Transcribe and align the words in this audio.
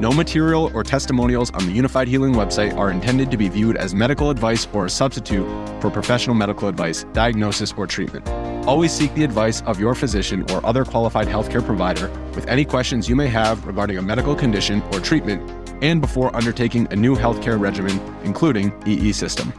No 0.00 0.12
material 0.12 0.70
or 0.74 0.84
testimonials 0.84 1.50
on 1.50 1.66
the 1.66 1.76
Unifyd 1.76 2.06
Healing 2.06 2.32
website 2.32 2.76
are 2.76 2.92
intended 2.92 3.32
to 3.32 3.36
be 3.36 3.48
viewed 3.48 3.76
as 3.76 3.96
medical 3.96 4.30
advice 4.30 4.68
or 4.72 4.86
a 4.86 4.90
substitute 4.90 5.44
for 5.80 5.90
professional 5.90 6.36
medical 6.36 6.68
advice, 6.68 7.02
diagnosis, 7.12 7.74
or 7.76 7.84
treatment. 7.88 8.28
Always 8.64 8.92
seek 8.92 9.12
the 9.14 9.24
advice 9.24 9.60
of 9.62 9.80
your 9.80 9.96
physician 9.96 10.48
or 10.52 10.64
other 10.64 10.84
qualified 10.84 11.26
healthcare 11.26 11.66
provider 11.66 12.08
with 12.36 12.46
any 12.46 12.64
questions 12.64 13.08
you 13.08 13.16
may 13.16 13.26
have 13.26 13.66
regarding 13.66 13.98
a 13.98 14.02
medical 14.02 14.36
condition 14.36 14.82
or 14.92 15.00
treatment 15.00 15.42
and 15.82 16.00
before 16.00 16.34
undertaking 16.36 16.86
a 16.92 16.96
new 16.96 17.16
healthcare 17.16 17.58
regimen, 17.58 18.00
including 18.22 18.72
EE 18.86 19.10
system. 19.10 19.52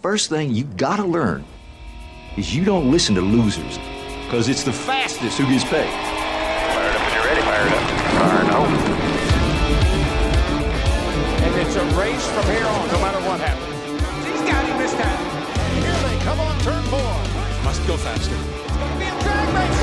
First 0.00 0.30
thing 0.30 0.54
you 0.54 0.62
gotta 0.76 1.04
learn 1.04 1.44
is 2.36 2.54
you 2.54 2.64
don't 2.64 2.88
listen 2.88 3.16
to 3.16 3.20
losers, 3.20 3.78
because 4.26 4.48
it's 4.48 4.62
the 4.62 4.72
fastest 4.72 5.38
who 5.38 5.46
gets 5.48 5.64
paid. 5.64 5.90
Fire 5.90 6.88
it 6.88 6.94
up 6.94 7.02
when 7.02 7.14
you're 7.14 7.24
ready. 7.24 7.42
Fire 7.42 7.66
it 7.66 7.72
up. 7.72 7.90
Fire 8.14 8.44
it 8.44 8.50
up. 8.50 8.99
And 8.99 8.99
it's 11.70 11.78
a 11.78 11.84
race 11.94 12.26
from 12.30 12.42
here 12.46 12.66
on, 12.66 12.88
no 12.88 12.98
matter 12.98 13.22
what 13.30 13.38
happens. 13.38 13.78
He's 14.26 14.42
got 14.42 14.66
him 14.66 14.76
this 14.82 14.90
time. 14.90 15.22
Here 15.78 15.94
they 16.02 16.18
come 16.26 16.40
on 16.40 16.58
turn 16.66 16.82
four. 16.90 17.14
Must 17.62 17.86
go 17.86 17.96
faster. 17.96 18.34
It's 18.34 18.74
going 18.74 18.90
to 18.90 18.98
be 18.98 19.06
a 19.06 19.14
drag 19.22 19.46
race. 19.54 19.78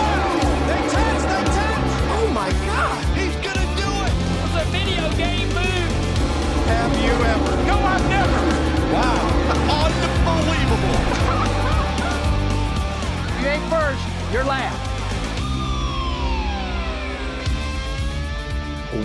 They 0.68 0.84
touch, 0.92 1.24
they 1.32 1.48
touch. 1.48 1.88
Oh 2.12 2.28
my 2.36 2.52
God! 2.68 3.00
He's 3.16 3.40
gonna 3.40 3.64
do 3.80 3.88
it! 4.04 4.12
It's 4.12 4.60
a 4.60 4.68
video 4.68 5.08
game 5.16 5.48
move. 5.56 5.88
Have 6.68 6.92
you 7.00 7.16
ever? 7.24 7.56
No, 7.64 7.80
I've 7.80 8.04
never. 8.12 8.36
Wow! 8.92 9.24
Unbelievable! 10.28 11.00
If 13.32 13.40
you 13.40 13.48
ain't 13.48 13.64
first, 13.72 14.04
you're 14.34 14.44
last. 14.44 14.76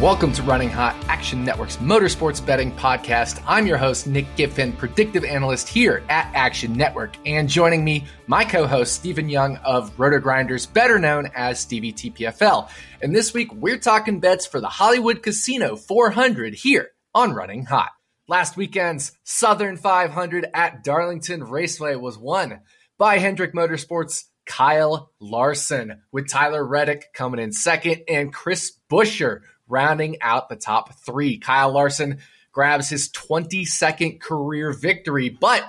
Welcome 0.01 0.33
to 0.33 0.43
Running 0.43 0.71
Hot, 0.71 0.97
Action 1.23 1.45
Network's 1.45 1.77
motorsports 1.77 2.45
betting 2.45 2.73
podcast. 2.73 3.41
I'm 3.47 3.65
your 3.65 3.77
host, 3.79 4.09
Nick 4.09 4.27
Giffen, 4.35 4.73
predictive 4.73 5.23
analyst 5.23 5.69
here 5.69 6.03
at 6.09 6.29
Action 6.35 6.73
Network. 6.73 7.15
And 7.25 7.49
joining 7.49 7.85
me, 7.85 8.07
my 8.27 8.45
co 8.45 8.67
host, 8.67 8.95
Stephen 8.95 9.29
Young 9.29 9.57
of 9.59 9.97
RotoGrinders, 9.97 10.73
better 10.73 10.99
known 10.99 11.31
as 11.37 11.61
Stevie 11.61 11.93
TPFL. 11.93 12.69
And 13.03 13.15
this 13.15 13.33
week, 13.33 13.55
we're 13.55 13.79
talking 13.79 14.19
bets 14.19 14.47
for 14.47 14.59
the 14.59 14.67
Hollywood 14.67 15.23
Casino 15.23 15.77
400 15.77 16.55
here 16.55 16.91
on 17.15 17.33
Running 17.35 17.67
Hot. 17.67 17.91
Last 18.27 18.57
weekend's 18.57 19.13
Southern 19.23 19.77
500 19.77 20.47
at 20.53 20.83
Darlington 20.83 21.45
Raceway 21.45 21.95
was 21.95 22.19
won 22.19 22.63
by 22.99 23.19
Hendrick 23.19 23.55
Motorsports' 23.55 24.25
Kyle 24.45 25.13
Larson, 25.21 26.03
with 26.11 26.29
Tyler 26.29 26.67
Reddick 26.67 27.13
coming 27.15 27.39
in 27.39 27.53
second 27.53 28.03
and 28.09 28.35
Chris 28.35 28.73
Buescher 28.91 29.43
rounding 29.69 30.17
out 30.21 30.49
the 30.49 30.57
top 30.57 30.95
three. 31.05 31.39
Kyle 31.39 31.73
Larson 31.73 32.19
grabs 32.53 32.89
his 32.89 33.11
22nd 33.11 34.21
career 34.21 34.73
victory, 34.73 35.29
but 35.29 35.65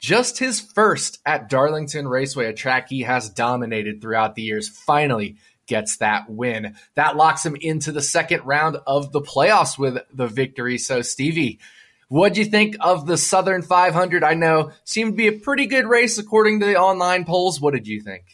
just 0.00 0.38
his 0.38 0.60
first 0.60 1.20
at 1.24 1.48
Darlington 1.48 2.08
Raceway, 2.08 2.46
a 2.46 2.52
track 2.52 2.88
he 2.88 3.02
has 3.02 3.30
dominated 3.30 4.00
throughout 4.00 4.34
the 4.34 4.42
years, 4.42 4.68
finally 4.68 5.36
gets 5.66 5.98
that 5.98 6.28
win. 6.28 6.74
That 6.94 7.16
locks 7.16 7.46
him 7.46 7.56
into 7.60 7.92
the 7.92 8.02
second 8.02 8.44
round 8.44 8.78
of 8.86 9.12
the 9.12 9.20
playoffs 9.20 9.78
with 9.78 9.98
the 10.12 10.26
victory. 10.26 10.78
So, 10.78 11.02
Stevie, 11.02 11.60
what'd 12.08 12.36
you 12.36 12.44
think 12.44 12.76
of 12.80 13.06
the 13.06 13.16
Southern 13.16 13.62
500? 13.62 14.24
I 14.24 14.34
know 14.34 14.72
seemed 14.84 15.12
to 15.12 15.16
be 15.16 15.28
a 15.28 15.32
pretty 15.38 15.66
good 15.66 15.86
race 15.86 16.18
according 16.18 16.60
to 16.60 16.66
the 16.66 16.76
online 16.76 17.24
polls. 17.24 17.60
What 17.60 17.74
did 17.74 17.86
you 17.86 18.00
think? 18.00 18.24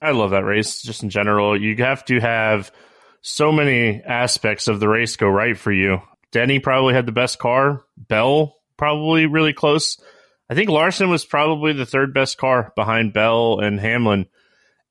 I 0.00 0.12
love 0.12 0.30
that 0.30 0.44
race 0.44 0.80
just 0.80 1.02
in 1.02 1.10
general. 1.10 1.60
You 1.60 1.76
have 1.76 2.04
to 2.06 2.20
have 2.20 2.72
so 3.28 3.52
many 3.52 4.02
aspects 4.02 4.68
of 4.68 4.80
the 4.80 4.88
race 4.88 5.16
go 5.16 5.28
right 5.28 5.56
for 5.56 5.70
you. 5.70 6.00
Denny 6.32 6.60
probably 6.60 6.94
had 6.94 7.06
the 7.06 7.12
best 7.12 7.38
car. 7.38 7.84
Bell 7.96 8.56
probably 8.76 9.26
really 9.26 9.52
close. 9.52 9.98
I 10.50 10.54
think 10.54 10.70
Larson 10.70 11.10
was 11.10 11.26
probably 11.26 11.74
the 11.74 11.86
third 11.86 12.14
best 12.14 12.38
car 12.38 12.72
behind 12.74 13.12
Bell 13.12 13.60
and 13.60 13.78
Hamlin. 13.78 14.26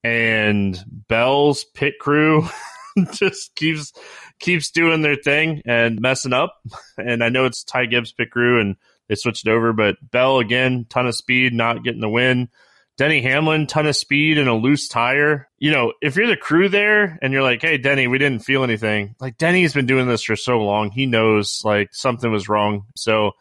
And 0.04 0.78
Bell's 0.88 1.64
pit 1.64 1.96
crew 2.00 2.48
just 3.12 3.56
keeps 3.56 3.92
keeps 4.40 4.70
doing 4.70 5.02
their 5.02 5.16
thing 5.16 5.64
and 5.66 6.00
messing 6.00 6.34
up. 6.34 6.56
And 6.98 7.24
I 7.24 7.30
know 7.30 7.46
it's 7.46 7.64
Ty 7.64 7.88
Gibbs 7.88 8.14
pit 8.14 8.30
crew 8.30 8.62
and 8.62 8.76
they 9.10 9.16
switched 9.16 9.48
over, 9.48 9.74
but 9.74 9.96
Bell 10.02 10.38
again, 10.38 10.86
ton 10.90 11.08
of 11.08 11.16
speed, 11.16 11.54
not 11.54 11.84
getting 11.84 12.02
the 12.02 12.10
win. 12.10 12.50
Denny 12.98 13.22
Hamlin, 13.22 13.68
ton 13.68 13.86
of 13.86 13.96
speed 13.96 14.40
and 14.40 14.50
a 14.50 14.56
loose 14.56 14.88
tire. 14.88 15.48
You 15.60 15.72
know, 15.72 15.94
if 16.02 16.16
you're 16.16 16.28
the 16.28 16.36
crew 16.36 16.68
there 16.68 17.20
and 17.22 17.32
you're 17.32 17.44
like, 17.44 17.62
hey, 17.62 17.78
Denny, 17.78 18.08
we 18.08 18.18
didn't 18.18 18.44
feel 18.44 18.64
anything, 18.64 19.16
like 19.20 19.38
Denny's 19.38 19.74
been 19.74 19.86
doing 19.86 20.08
this 20.08 20.24
for 20.24 20.36
so 20.36 20.60
long. 20.60 20.90
He 20.90 21.06
knows 21.06 21.62
like 21.64 21.94
something 21.94 22.32
was 22.32 22.50
wrong. 22.50 22.86
So 22.96 23.34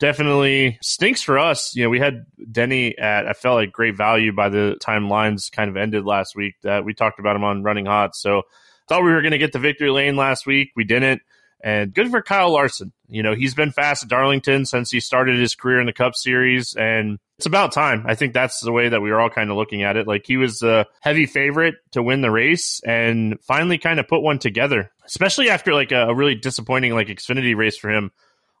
definitely 0.00 0.78
stinks 0.82 1.22
for 1.22 1.38
us. 1.38 1.76
You 1.76 1.84
know, 1.84 1.90
we 1.90 2.00
had 2.00 2.24
Denny 2.50 2.96
at, 2.96 3.28
I 3.28 3.34
felt 3.34 3.56
like 3.56 3.72
great 3.72 3.96
value 3.96 4.32
by 4.32 4.48
the 4.48 4.76
time 4.80 5.08
lines 5.08 5.50
kind 5.50 5.68
of 5.68 5.76
ended 5.76 6.04
last 6.04 6.34
week 6.34 6.54
that 6.62 6.84
we 6.84 6.94
talked 6.94 7.20
about 7.20 7.36
him 7.36 7.44
on 7.44 7.62
running 7.62 7.86
hot. 7.86 8.16
So 8.16 8.42
thought 8.88 9.04
we 9.04 9.12
were 9.12 9.22
going 9.22 9.32
to 9.32 9.38
get 9.38 9.52
the 9.52 9.58
victory 9.58 9.90
lane 9.90 10.16
last 10.16 10.46
week. 10.46 10.70
We 10.74 10.84
didn't. 10.84 11.22
And 11.64 11.94
good 11.94 12.10
for 12.10 12.20
Kyle 12.20 12.52
Larson. 12.52 12.92
You 13.08 13.22
know, 13.22 13.34
he's 13.34 13.54
been 13.54 13.72
fast 13.72 14.02
at 14.02 14.10
Darlington 14.10 14.66
since 14.66 14.90
he 14.90 15.00
started 15.00 15.40
his 15.40 15.54
career 15.54 15.80
in 15.80 15.86
the 15.86 15.94
Cup 15.94 16.14
Series, 16.14 16.74
and 16.74 17.18
it's 17.38 17.46
about 17.46 17.72
time. 17.72 18.04
I 18.06 18.14
think 18.16 18.34
that's 18.34 18.60
the 18.60 18.70
way 18.70 18.90
that 18.90 19.00
we 19.00 19.10
were 19.10 19.18
all 19.18 19.30
kind 19.30 19.50
of 19.50 19.56
looking 19.56 19.82
at 19.82 19.96
it. 19.96 20.06
Like 20.06 20.26
he 20.26 20.36
was 20.36 20.60
a 20.60 20.84
heavy 21.00 21.24
favorite 21.24 21.76
to 21.92 22.02
win 22.02 22.20
the 22.20 22.30
race 22.30 22.82
and 22.84 23.40
finally 23.40 23.78
kind 23.78 23.98
of 23.98 24.06
put 24.06 24.20
one 24.20 24.38
together, 24.38 24.92
especially 25.06 25.48
after 25.48 25.72
like 25.72 25.90
a, 25.90 26.08
a 26.08 26.14
really 26.14 26.34
disappointing 26.34 26.92
like 26.92 27.08
Xfinity 27.08 27.56
race 27.56 27.78
for 27.78 27.88
him 27.88 28.12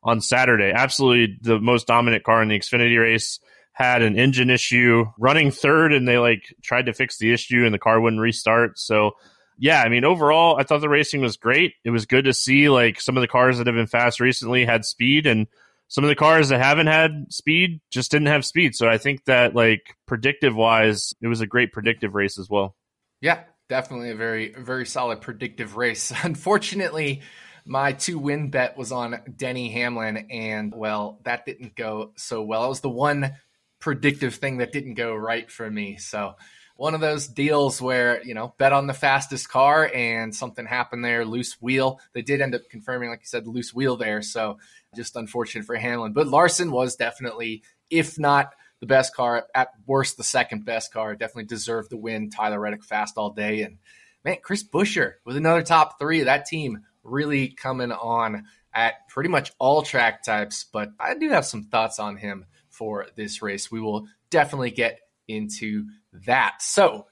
on 0.02 0.22
Saturday. 0.22 0.72
Absolutely 0.74 1.38
the 1.42 1.60
most 1.60 1.86
dominant 1.86 2.24
car 2.24 2.42
in 2.42 2.48
the 2.48 2.58
Xfinity 2.58 2.98
race 2.98 3.38
had 3.74 4.00
an 4.00 4.18
engine 4.18 4.48
issue 4.48 5.04
running 5.18 5.50
third 5.50 5.92
and 5.92 6.08
they 6.08 6.16
like 6.16 6.54
tried 6.62 6.86
to 6.86 6.94
fix 6.94 7.18
the 7.18 7.34
issue 7.34 7.66
and 7.66 7.74
the 7.74 7.78
car 7.78 8.00
wouldn't 8.00 8.22
restart. 8.22 8.78
So 8.78 9.16
yeah, 9.58 9.82
I 9.82 9.88
mean, 9.88 10.04
overall, 10.04 10.56
I 10.58 10.64
thought 10.64 10.80
the 10.80 10.88
racing 10.88 11.20
was 11.20 11.36
great. 11.36 11.74
It 11.84 11.90
was 11.90 12.06
good 12.06 12.24
to 12.24 12.32
see 12.32 12.68
like 12.68 13.00
some 13.00 13.16
of 13.16 13.20
the 13.20 13.28
cars 13.28 13.58
that 13.58 13.66
have 13.66 13.76
been 13.76 13.86
fast 13.86 14.20
recently 14.20 14.64
had 14.64 14.84
speed, 14.84 15.26
and 15.26 15.46
some 15.88 16.04
of 16.04 16.08
the 16.08 16.16
cars 16.16 16.48
that 16.48 16.60
haven't 16.60 16.88
had 16.88 17.26
speed 17.30 17.80
just 17.90 18.10
didn't 18.10 18.28
have 18.28 18.44
speed. 18.44 18.74
So 18.74 18.88
I 18.88 18.98
think 18.98 19.24
that 19.26 19.54
like 19.54 19.96
predictive 20.06 20.56
wise, 20.56 21.14
it 21.20 21.28
was 21.28 21.40
a 21.40 21.46
great 21.46 21.72
predictive 21.72 22.14
race 22.14 22.38
as 22.38 22.48
well. 22.48 22.76
Yeah, 23.20 23.40
definitely 23.68 24.10
a 24.10 24.16
very 24.16 24.52
very 24.52 24.86
solid 24.86 25.20
predictive 25.20 25.76
race. 25.76 26.12
Unfortunately, 26.22 27.22
my 27.64 27.92
two 27.92 28.18
win 28.18 28.50
bet 28.50 28.76
was 28.76 28.92
on 28.92 29.20
Denny 29.36 29.70
Hamlin, 29.70 30.28
and 30.30 30.74
well, 30.74 31.20
that 31.24 31.46
didn't 31.46 31.76
go 31.76 32.12
so 32.16 32.42
well. 32.42 32.64
It 32.64 32.68
was 32.68 32.80
the 32.80 32.90
one 32.90 33.34
predictive 33.80 34.34
thing 34.34 34.58
that 34.58 34.72
didn't 34.72 34.94
go 34.94 35.14
right 35.14 35.50
for 35.50 35.70
me. 35.70 35.96
So 35.98 36.34
one 36.76 36.94
of 36.94 37.00
those 37.00 37.28
deals 37.28 37.80
where 37.80 38.22
you 38.24 38.34
know 38.34 38.54
bet 38.58 38.72
on 38.72 38.86
the 38.86 38.94
fastest 38.94 39.48
car 39.48 39.90
and 39.94 40.34
something 40.34 40.66
happened 40.66 41.04
there 41.04 41.24
loose 41.24 41.60
wheel. 41.60 42.00
They 42.12 42.22
did 42.22 42.40
end 42.40 42.54
up 42.54 42.62
confirming 42.70 43.10
like 43.10 43.20
you 43.20 43.26
said 43.26 43.46
loose 43.46 43.72
wheel 43.72 43.96
there. 43.96 44.22
So 44.22 44.58
just 44.94 45.16
unfortunate 45.16 45.66
for 45.66 45.76
hamlin. 45.76 46.12
But 46.12 46.26
larson 46.26 46.70
was 46.70 46.96
definitely 46.96 47.62
if 47.90 48.18
not 48.18 48.54
the 48.80 48.86
best 48.86 49.14
car 49.14 49.46
at 49.54 49.68
worst 49.86 50.16
the 50.16 50.24
second 50.24 50.64
best 50.64 50.92
car. 50.92 51.14
Definitely 51.14 51.44
deserved 51.44 51.90
the 51.90 51.96
win. 51.96 52.30
Tyler 52.30 52.60
reddick 52.60 52.84
fast 52.84 53.16
all 53.16 53.30
day. 53.30 53.62
And 53.62 53.78
man 54.24 54.38
chris 54.42 54.64
buescher 54.64 55.14
with 55.24 55.36
another 55.36 55.62
top 55.62 55.98
three. 55.98 56.24
That 56.24 56.46
team 56.46 56.80
really 57.02 57.48
coming 57.48 57.92
on 57.92 58.46
at 58.72 59.08
pretty 59.08 59.28
much 59.28 59.52
all 59.60 59.82
track 59.82 60.24
types. 60.24 60.64
But 60.64 60.90
i 60.98 61.14
do 61.14 61.28
have 61.28 61.46
some 61.46 61.64
thoughts 61.64 62.00
on 62.00 62.16
him 62.16 62.46
for 62.68 63.06
this 63.14 63.40
race. 63.40 63.70
We 63.70 63.80
will 63.80 64.08
definitely 64.30 64.72
get 64.72 64.98
into 65.28 65.86
that. 66.26 66.62
So 66.62 67.06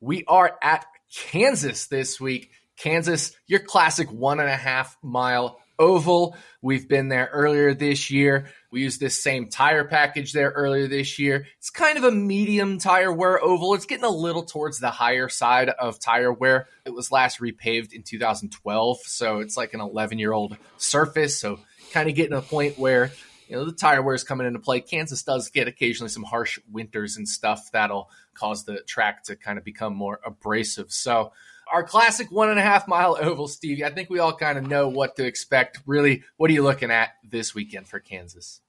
we 0.00 0.24
are 0.26 0.56
at 0.62 0.86
Kansas 1.14 1.86
this 1.86 2.20
week. 2.20 2.50
Kansas, 2.76 3.32
your 3.46 3.60
classic 3.60 4.10
one 4.12 4.40
and 4.40 4.48
a 4.48 4.56
half 4.56 4.96
mile 5.02 5.58
Oval. 5.78 6.36
We've 6.62 6.88
been 6.88 7.08
there 7.08 7.28
earlier 7.32 7.74
this 7.74 8.10
year. 8.10 8.50
We 8.70 8.82
used 8.82 9.00
this 9.00 9.22
same 9.22 9.48
tire 9.48 9.84
package 9.84 10.32
there 10.32 10.50
earlier 10.50 10.88
this 10.88 11.18
year. 11.18 11.46
It's 11.58 11.70
kind 11.70 11.98
of 11.98 12.04
a 12.04 12.10
medium 12.10 12.78
tire 12.78 13.12
wear 13.12 13.42
oval. 13.42 13.74
It's 13.74 13.86
getting 13.86 14.04
a 14.04 14.10
little 14.10 14.44
towards 14.44 14.78
the 14.78 14.90
higher 14.90 15.28
side 15.28 15.68
of 15.68 15.98
tire 15.98 16.32
wear. 16.32 16.68
It 16.84 16.94
was 16.94 17.12
last 17.12 17.40
repaved 17.40 17.92
in 17.92 18.02
2012, 18.02 18.98
so 19.00 19.40
it's 19.40 19.56
like 19.56 19.74
an 19.74 19.80
11 19.80 20.18
year 20.18 20.32
old 20.32 20.56
surface. 20.78 21.38
So 21.38 21.60
kind 21.92 22.08
of 22.08 22.14
getting 22.14 22.32
to 22.32 22.38
a 22.38 22.42
point 22.42 22.78
where 22.78 23.12
you 23.48 23.56
know 23.56 23.64
the 23.64 23.72
tire 23.72 24.02
wear 24.02 24.14
is 24.14 24.24
coming 24.24 24.46
into 24.46 24.58
play. 24.58 24.80
Kansas 24.80 25.22
does 25.22 25.50
get 25.50 25.68
occasionally 25.68 26.10
some 26.10 26.24
harsh 26.24 26.58
winters 26.70 27.16
and 27.16 27.28
stuff 27.28 27.70
that'll 27.72 28.10
cause 28.34 28.64
the 28.64 28.80
track 28.82 29.24
to 29.24 29.36
kind 29.36 29.58
of 29.58 29.64
become 29.64 29.94
more 29.94 30.20
abrasive. 30.24 30.92
So 30.92 31.32
our 31.72 31.82
classic 31.82 32.30
one 32.30 32.50
and 32.50 32.58
a 32.58 32.62
half 32.62 32.86
mile 32.86 33.16
oval, 33.20 33.48
Stevie. 33.48 33.84
I 33.84 33.90
think 33.90 34.10
we 34.10 34.18
all 34.18 34.34
kind 34.34 34.58
of 34.58 34.66
know 34.66 34.88
what 34.88 35.16
to 35.16 35.24
expect. 35.24 35.80
Really, 35.86 36.22
what 36.36 36.50
are 36.50 36.54
you 36.54 36.62
looking 36.62 36.90
at 36.90 37.10
this 37.28 37.54
weekend 37.54 37.88
for 37.88 37.98
Kansas? 37.98 38.60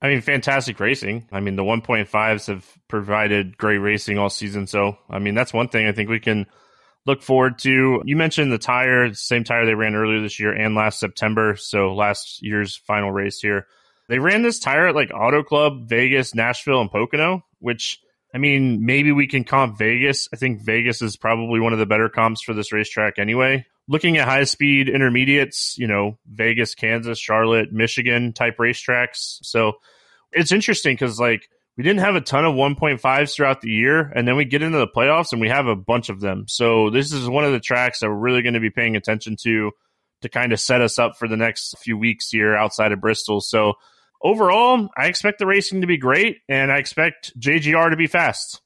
I 0.00 0.08
mean, 0.08 0.20
fantastic 0.20 0.78
racing. 0.78 1.26
I 1.32 1.40
mean, 1.40 1.56
the 1.56 1.64
1.5s 1.64 2.46
have 2.46 2.64
provided 2.86 3.58
great 3.58 3.78
racing 3.78 4.16
all 4.16 4.30
season. 4.30 4.66
So, 4.68 4.96
I 5.10 5.18
mean, 5.18 5.34
that's 5.34 5.52
one 5.52 5.68
thing 5.68 5.88
I 5.88 5.92
think 5.92 6.08
we 6.08 6.20
can 6.20 6.46
look 7.04 7.20
forward 7.22 7.58
to. 7.60 8.02
You 8.04 8.16
mentioned 8.16 8.52
the 8.52 8.58
tire, 8.58 9.12
same 9.14 9.42
tire 9.42 9.66
they 9.66 9.74
ran 9.74 9.96
earlier 9.96 10.20
this 10.20 10.38
year 10.38 10.52
and 10.52 10.76
last 10.76 11.00
September. 11.00 11.56
So, 11.56 11.94
last 11.94 12.42
year's 12.42 12.76
final 12.76 13.10
race 13.10 13.40
here. 13.40 13.66
They 14.08 14.18
ran 14.18 14.42
this 14.42 14.58
tire 14.58 14.88
at 14.88 14.94
like 14.94 15.10
Auto 15.14 15.42
Club, 15.42 15.88
Vegas, 15.88 16.34
Nashville, 16.34 16.80
and 16.80 16.90
Pocono, 16.90 17.44
which 17.58 18.00
I 18.34 18.38
mean, 18.38 18.84
maybe 18.84 19.12
we 19.12 19.26
can 19.26 19.44
comp 19.44 19.78
Vegas. 19.78 20.28
I 20.32 20.36
think 20.36 20.60
Vegas 20.62 21.00
is 21.00 21.16
probably 21.16 21.60
one 21.60 21.72
of 21.72 21.78
the 21.78 21.86
better 21.86 22.08
comps 22.08 22.42
for 22.42 22.52
this 22.52 22.72
racetrack 22.72 23.18
anyway. 23.18 23.64
Looking 23.86 24.18
at 24.18 24.28
high 24.28 24.44
speed 24.44 24.88
intermediates, 24.88 25.76
you 25.78 25.86
know, 25.86 26.18
Vegas, 26.26 26.74
Kansas, 26.74 27.18
Charlotte, 27.18 27.72
Michigan 27.72 28.34
type 28.34 28.58
racetracks. 28.58 29.38
So 29.42 29.74
it's 30.30 30.52
interesting 30.52 30.94
because, 30.94 31.18
like, 31.18 31.48
we 31.78 31.84
didn't 31.84 32.00
have 32.00 32.16
a 32.16 32.20
ton 32.20 32.44
of 32.44 32.54
1.5s 32.54 33.34
throughout 33.34 33.62
the 33.62 33.70
year, 33.70 34.12
and 34.14 34.28
then 34.28 34.36
we 34.36 34.44
get 34.44 34.62
into 34.62 34.78
the 34.78 34.88
playoffs 34.88 35.32
and 35.32 35.40
we 35.40 35.48
have 35.48 35.66
a 35.66 35.76
bunch 35.76 36.10
of 36.10 36.20
them. 36.20 36.44
So 36.48 36.90
this 36.90 37.12
is 37.12 37.28
one 37.28 37.44
of 37.44 37.52
the 37.52 37.60
tracks 37.60 38.00
that 38.00 38.08
we're 38.10 38.16
really 38.16 38.42
going 38.42 38.54
to 38.54 38.60
be 38.60 38.70
paying 38.70 38.96
attention 38.96 39.36
to 39.44 39.70
to 40.20 40.28
kind 40.28 40.52
of 40.52 40.60
set 40.60 40.80
us 40.80 40.98
up 40.98 41.16
for 41.16 41.28
the 41.28 41.36
next 41.36 41.78
few 41.78 41.96
weeks 41.96 42.28
here 42.30 42.56
outside 42.56 42.92
of 42.92 43.00
Bristol. 43.00 43.40
So 43.40 43.74
overall, 44.22 44.88
I 44.96 45.06
expect 45.06 45.38
the 45.38 45.46
racing 45.46 45.80
to 45.82 45.86
be 45.86 45.96
great, 45.96 46.38
and 46.48 46.70
I 46.72 46.78
expect 46.78 47.38
JGR 47.38 47.90
to 47.90 47.96
be 47.96 48.06
fast. 48.06 48.60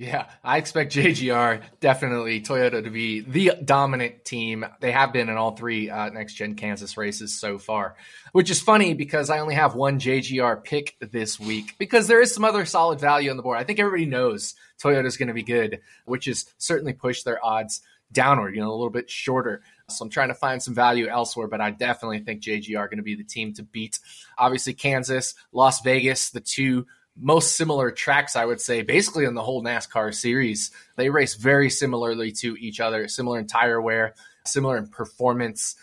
Yeah, 0.00 0.30
I 0.44 0.58
expect 0.58 0.94
JGR 0.94 1.60
definitely 1.80 2.40
Toyota 2.40 2.84
to 2.84 2.90
be 2.90 3.18
the 3.18 3.50
dominant 3.64 4.24
team. 4.24 4.64
They 4.78 4.92
have 4.92 5.12
been 5.12 5.28
in 5.28 5.36
all 5.36 5.56
three 5.56 5.90
uh, 5.90 6.10
next 6.10 6.34
gen 6.34 6.54
Kansas 6.54 6.96
races 6.96 7.36
so 7.36 7.58
far, 7.58 7.96
which 8.30 8.48
is 8.48 8.60
funny 8.60 8.94
because 8.94 9.28
I 9.28 9.40
only 9.40 9.56
have 9.56 9.74
one 9.74 9.98
JGR 9.98 10.62
pick 10.62 10.94
this 11.00 11.40
week 11.40 11.74
because 11.78 12.06
there 12.06 12.22
is 12.22 12.32
some 12.32 12.44
other 12.44 12.64
solid 12.64 13.00
value 13.00 13.32
on 13.32 13.36
the 13.36 13.42
board. 13.42 13.58
I 13.58 13.64
think 13.64 13.80
everybody 13.80 14.06
knows 14.06 14.54
Toyota 14.80 15.06
is 15.06 15.16
going 15.16 15.28
to 15.28 15.34
be 15.34 15.42
good, 15.42 15.80
which 16.04 16.26
has 16.26 16.46
certainly 16.58 16.92
pushed 16.92 17.24
their 17.24 17.44
odds 17.44 17.80
downward, 18.12 18.54
you 18.54 18.60
know, 18.60 18.70
a 18.70 18.78
little 18.78 18.90
bit 18.90 19.10
shorter. 19.10 19.62
So 19.90 20.04
I'm 20.04 20.10
trying 20.10 20.28
to 20.28 20.34
find 20.34 20.62
some 20.62 20.74
value 20.74 21.08
elsewhere, 21.08 21.48
but 21.48 21.60
I 21.60 21.70
definitely 21.70 22.20
think 22.20 22.42
JGR 22.42 22.78
are 22.78 22.88
going 22.88 22.98
to 22.98 23.02
be 23.02 23.14
the 23.14 23.24
team 23.24 23.54
to 23.54 23.62
beat. 23.62 23.98
Obviously, 24.36 24.74
Kansas, 24.74 25.34
Las 25.52 25.80
Vegas, 25.80 26.30
the 26.30 26.40
two 26.40 26.86
most 27.16 27.56
similar 27.56 27.90
tracks, 27.90 28.36
I 28.36 28.44
would 28.44 28.60
say, 28.60 28.82
basically 28.82 29.24
in 29.24 29.34
the 29.34 29.42
whole 29.42 29.62
NASCAR 29.64 30.14
series. 30.14 30.70
They 30.96 31.10
race 31.10 31.34
very 31.34 31.70
similarly 31.70 32.32
to 32.32 32.56
each 32.56 32.80
other, 32.80 33.08
similar 33.08 33.38
in 33.38 33.46
tire 33.46 33.80
wear, 33.80 34.14
similar 34.44 34.76
in 34.76 34.88
performance. 34.88 35.74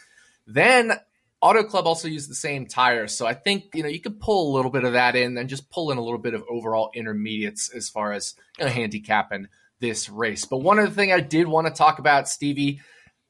Then 0.47 0.93
Auto 1.41 1.63
Club 1.63 1.87
also 1.87 2.07
used 2.07 2.29
the 2.29 2.35
same 2.35 2.67
tires. 2.67 3.13
So 3.13 3.25
I 3.25 3.33
think, 3.33 3.65
you 3.73 3.83
know, 3.83 3.89
you 3.89 3.99
could 3.99 4.19
pull 4.19 4.51
a 4.51 4.55
little 4.55 4.71
bit 4.71 4.83
of 4.83 4.93
that 4.93 5.15
in 5.15 5.37
and 5.37 5.49
just 5.49 5.69
pull 5.69 5.91
in 5.91 5.97
a 5.97 6.03
little 6.03 6.19
bit 6.19 6.33
of 6.35 6.43
overall 6.49 6.91
intermediates 6.93 7.69
as 7.69 7.89
far 7.89 8.13
as 8.13 8.35
you 8.57 8.65
know, 8.65 8.71
handicapping 8.71 9.47
this 9.79 10.09
race. 10.09 10.45
But 10.45 10.59
one 10.59 10.79
other 10.79 10.91
thing 10.91 11.11
I 11.11 11.19
did 11.19 11.47
want 11.47 11.67
to 11.67 11.73
talk 11.73 11.99
about, 11.99 12.29
Stevie, 12.29 12.81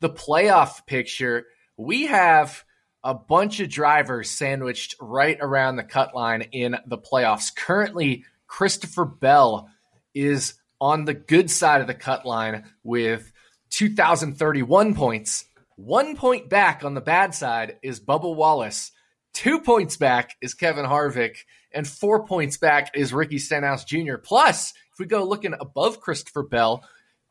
the 0.06 0.10
playoff 0.12 0.86
picture, 0.86 1.48
we 1.78 2.06
have 2.06 2.64
a 3.04 3.16
bunch 3.16 3.60
of 3.60 3.70
drivers 3.70 4.30
sandwiched 4.30 4.94
right 5.02 5.40
around 5.42 5.78
the 5.78 5.84
cut 5.84 6.14
line 6.14 6.44
in 6.52 6.78
the 6.86 6.98
playoffs. 7.00 7.56
Currently, 7.56 8.24
Christopher 8.46 9.06
Bell 9.06 9.68
is 10.14 10.54
on 10.80 11.06
the 11.06 11.16
good 11.16 11.50
side 11.50 11.82
of 11.82 11.88
the 11.88 11.96
cut 11.96 12.24
line 12.24 12.66
with 12.84 13.32
2,031 13.72 14.94
points. 14.94 15.46
One 15.76 16.16
point 16.16 16.52
back 16.52 16.84
on 16.84 16.94
the 16.94 17.02
bad 17.02 17.34
side 17.34 17.78
is 17.82 18.00
Bubba 18.00 18.36
Wallace. 18.36 18.92
Two 19.34 19.60
points 19.60 19.98
back 19.98 20.36
is 20.40 20.54
Kevin 20.54 20.86
Harvick. 20.86 21.38
And 21.74 21.88
four 21.88 22.28
points 22.28 22.58
back 22.58 22.92
is 22.96 23.12
Ricky 23.12 23.40
Stenhouse 23.40 23.86
Jr. 23.86 24.18
Plus, 24.18 24.72
if 24.94 25.00
we 25.00 25.08
go 25.08 25.24
looking 25.24 25.56
above 25.60 26.00
Christopher 26.00 26.44
Bell, 26.44 26.86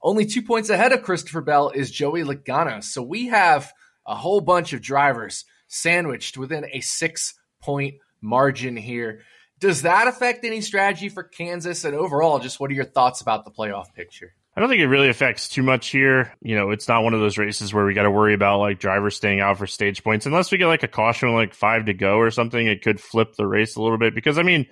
only 0.04 0.26
two 0.26 0.42
points 0.42 0.68
ahead 0.68 0.92
of 0.92 1.02
Christopher 1.02 1.40
Bell 1.40 1.70
is 1.70 1.90
Joey 1.90 2.22
Logano. 2.22 2.84
So 2.84 3.02
we 3.02 3.28
have 3.28 3.72
a 4.06 4.14
whole 4.14 4.42
bunch 4.42 4.74
of 4.74 4.82
drivers 4.82 5.46
sandwiched 5.66 6.36
within 6.36 6.66
a 6.70 6.80
six 6.80 7.34
point 7.62 7.94
margin 8.20 8.76
here. 8.76 9.22
Does 9.60 9.82
that 9.82 10.06
affect 10.06 10.44
any 10.44 10.60
strategy 10.60 11.08
for 11.08 11.22
Kansas? 11.22 11.84
And 11.84 11.96
overall, 11.96 12.38
just 12.38 12.60
what 12.60 12.70
are 12.70 12.74
your 12.74 12.84
thoughts 12.84 13.22
about 13.22 13.44
the 13.46 13.50
playoff 13.50 13.94
picture? 13.94 14.34
I 14.54 14.60
don't 14.60 14.68
think 14.68 14.82
it 14.82 14.88
really 14.88 15.08
affects 15.08 15.48
too 15.48 15.62
much 15.62 15.88
here. 15.88 16.32
You 16.42 16.54
know, 16.54 16.70
it's 16.70 16.86
not 16.86 17.02
one 17.02 17.14
of 17.14 17.20
those 17.20 17.38
races 17.38 17.72
where 17.72 17.86
we 17.86 17.94
got 17.94 18.02
to 18.02 18.10
worry 18.10 18.34
about 18.34 18.60
like 18.60 18.78
drivers 18.78 19.16
staying 19.16 19.40
out 19.40 19.56
for 19.56 19.66
stage 19.66 20.04
points. 20.04 20.26
Unless 20.26 20.52
we 20.52 20.58
get 20.58 20.66
like 20.66 20.82
a 20.82 20.88
caution 20.88 21.32
like 21.32 21.54
five 21.54 21.86
to 21.86 21.94
go 21.94 22.18
or 22.18 22.30
something, 22.30 22.66
it 22.66 22.82
could 22.82 23.00
flip 23.00 23.34
the 23.36 23.46
race 23.46 23.74
a 23.76 23.82
little 23.82 23.98
bit. 23.98 24.14
Because 24.14 24.38
I 24.38 24.42
mean, 24.42 24.66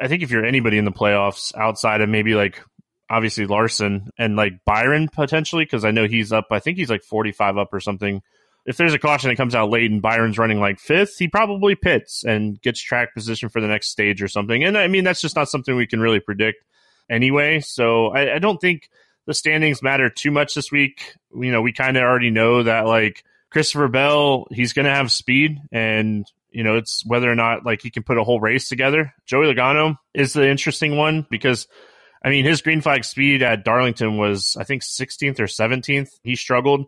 I 0.00 0.08
think 0.08 0.22
if 0.22 0.30
you're 0.30 0.46
anybody 0.46 0.78
in 0.78 0.86
the 0.86 0.92
playoffs 0.92 1.54
outside 1.54 2.00
of 2.00 2.08
maybe 2.08 2.34
like 2.34 2.62
obviously 3.10 3.46
Larson 3.46 4.10
and 4.18 4.36
like 4.36 4.64
Byron 4.64 5.08
potentially, 5.08 5.64
because 5.64 5.84
I 5.84 5.90
know 5.90 6.06
he's 6.06 6.32
up. 6.32 6.46
I 6.50 6.58
think 6.58 6.78
he's 6.78 6.90
like 6.90 7.02
45 7.02 7.58
up 7.58 7.72
or 7.72 7.80
something. 7.80 8.22
If 8.66 8.76
there's 8.76 8.92
a 8.92 8.98
caution 8.98 9.30
that 9.30 9.36
comes 9.36 9.54
out 9.54 9.70
late 9.70 9.90
and 9.90 10.02
Byron's 10.02 10.38
running 10.38 10.60
like 10.60 10.78
fifth, 10.78 11.16
he 11.18 11.28
probably 11.28 11.74
pits 11.74 12.24
and 12.24 12.60
gets 12.60 12.80
track 12.80 13.14
position 13.14 13.48
for 13.48 13.60
the 13.60 13.68
next 13.68 13.88
stage 13.88 14.22
or 14.22 14.28
something. 14.28 14.62
And 14.62 14.76
I 14.76 14.88
mean, 14.88 15.04
that's 15.04 15.22
just 15.22 15.36
not 15.36 15.48
something 15.48 15.74
we 15.74 15.86
can 15.86 16.00
really 16.00 16.20
predict 16.20 16.64
anyway. 17.08 17.60
So 17.60 18.08
I, 18.08 18.34
I 18.34 18.38
don't 18.38 18.60
think 18.60 18.90
the 19.24 19.34
standings 19.34 19.82
matter 19.82 20.10
too 20.10 20.30
much 20.30 20.54
this 20.54 20.70
week. 20.70 21.14
You 21.34 21.50
know, 21.50 21.62
we 21.62 21.72
kind 21.72 21.96
of 21.96 22.02
already 22.02 22.30
know 22.30 22.62
that 22.62 22.86
like 22.86 23.24
Christopher 23.50 23.88
Bell, 23.88 24.46
he's 24.50 24.74
going 24.74 24.86
to 24.86 24.94
have 24.94 25.10
speed 25.10 25.58
and 25.72 26.26
you 26.50 26.64
know, 26.64 26.76
it's 26.76 27.04
whether 27.06 27.30
or 27.30 27.34
not 27.34 27.64
like 27.64 27.82
he 27.82 27.90
can 27.90 28.02
put 28.02 28.18
a 28.18 28.24
whole 28.24 28.40
race 28.40 28.68
together. 28.68 29.14
Joey 29.26 29.52
Logano 29.52 29.96
is 30.14 30.32
the 30.32 30.48
interesting 30.48 30.96
one 30.96 31.26
because 31.30 31.68
I 32.22 32.30
mean, 32.30 32.44
his 32.44 32.62
green 32.62 32.80
flag 32.80 33.04
speed 33.04 33.42
at 33.42 33.64
Darlington 33.64 34.16
was, 34.16 34.56
I 34.58 34.64
think, 34.64 34.82
16th 34.82 35.40
or 35.40 35.44
17th. 35.44 36.10
He 36.22 36.36
struggled. 36.36 36.86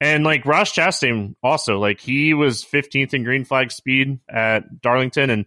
And 0.00 0.24
like 0.24 0.46
Ross 0.46 0.72
Chastain 0.72 1.34
also, 1.42 1.78
like 1.78 2.00
he 2.00 2.32
was 2.32 2.64
15th 2.64 3.12
in 3.12 3.22
green 3.22 3.44
flag 3.44 3.70
speed 3.70 4.20
at 4.28 4.80
Darlington. 4.80 5.28
And 5.28 5.44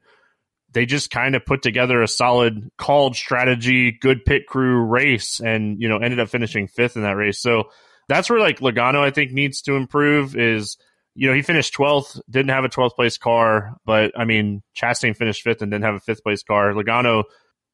they 0.72 0.86
just 0.86 1.10
kind 1.10 1.36
of 1.36 1.46
put 1.46 1.62
together 1.62 2.02
a 2.02 2.08
solid 2.08 2.70
called 2.78 3.16
strategy, 3.16 3.92
good 3.92 4.26
pit 4.26 4.46
crew 4.48 4.84
race 4.84 5.40
and, 5.40 5.82
you 5.82 5.90
know, 5.90 5.98
ended 5.98 6.20
up 6.20 6.30
finishing 6.30 6.68
fifth 6.68 6.96
in 6.96 7.04
that 7.04 7.16
race. 7.16 7.40
So 7.40 7.70
that's 8.08 8.30
where 8.30 8.40
like 8.40 8.60
Logano, 8.60 9.00
I 9.00 9.12
think, 9.12 9.32
needs 9.32 9.62
to 9.64 9.76
improve 9.76 10.36
is, 10.36 10.78
you 11.16 11.28
know, 11.28 11.36
he 11.36 11.42
finished 11.42 11.76
12th, 11.76 12.20
didn't 12.30 12.50
have 12.50 12.66
a 12.66 12.70
12th 12.70 12.96
place 12.96 13.18
car, 13.18 13.78
but 13.86 14.12
I 14.18 14.26
mean, 14.26 14.64
Chastain 14.76 15.16
finished 15.16 15.44
fifth 15.44 15.62
and 15.62 15.72
didn't 15.72 15.86
have 15.86 15.96
a 15.96 16.00
fifth 16.00 16.24
place 16.24 16.44
car. 16.44 16.74
Logano 16.74 17.24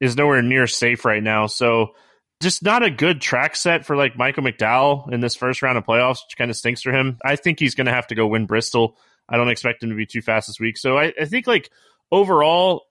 is 0.00 0.16
nowhere 0.16 0.42
near 0.42 0.66
safe 0.66 1.04
right 1.04 1.22
now. 1.22 1.46
So 1.46 1.94
just 2.40 2.62
not 2.62 2.82
a 2.82 2.90
good 2.90 3.20
track 3.20 3.54
set 3.54 3.84
for 3.84 3.96
like 3.96 4.16
Michael 4.16 4.42
McDowell 4.42 5.12
in 5.12 5.20
this 5.20 5.36
first 5.36 5.62
round 5.62 5.76
of 5.76 5.84
playoffs, 5.84 6.24
which 6.26 6.36
kind 6.38 6.50
of 6.50 6.56
stinks 6.56 6.82
for 6.82 6.92
him. 6.92 7.18
I 7.24 7.36
think 7.36 7.58
he's 7.58 7.74
going 7.74 7.86
to 7.86 7.92
have 7.92 8.06
to 8.08 8.14
go 8.14 8.26
win 8.26 8.46
Bristol. 8.46 8.96
I 9.28 9.36
don't 9.36 9.50
expect 9.50 9.82
him 9.82 9.90
to 9.90 9.96
be 9.96 10.06
too 10.06 10.22
fast 10.22 10.48
this 10.48 10.58
week. 10.58 10.78
So 10.78 10.98
I, 10.98 11.12
I 11.20 11.26
think 11.26 11.46
like 11.46 11.70
overall, 12.10 12.86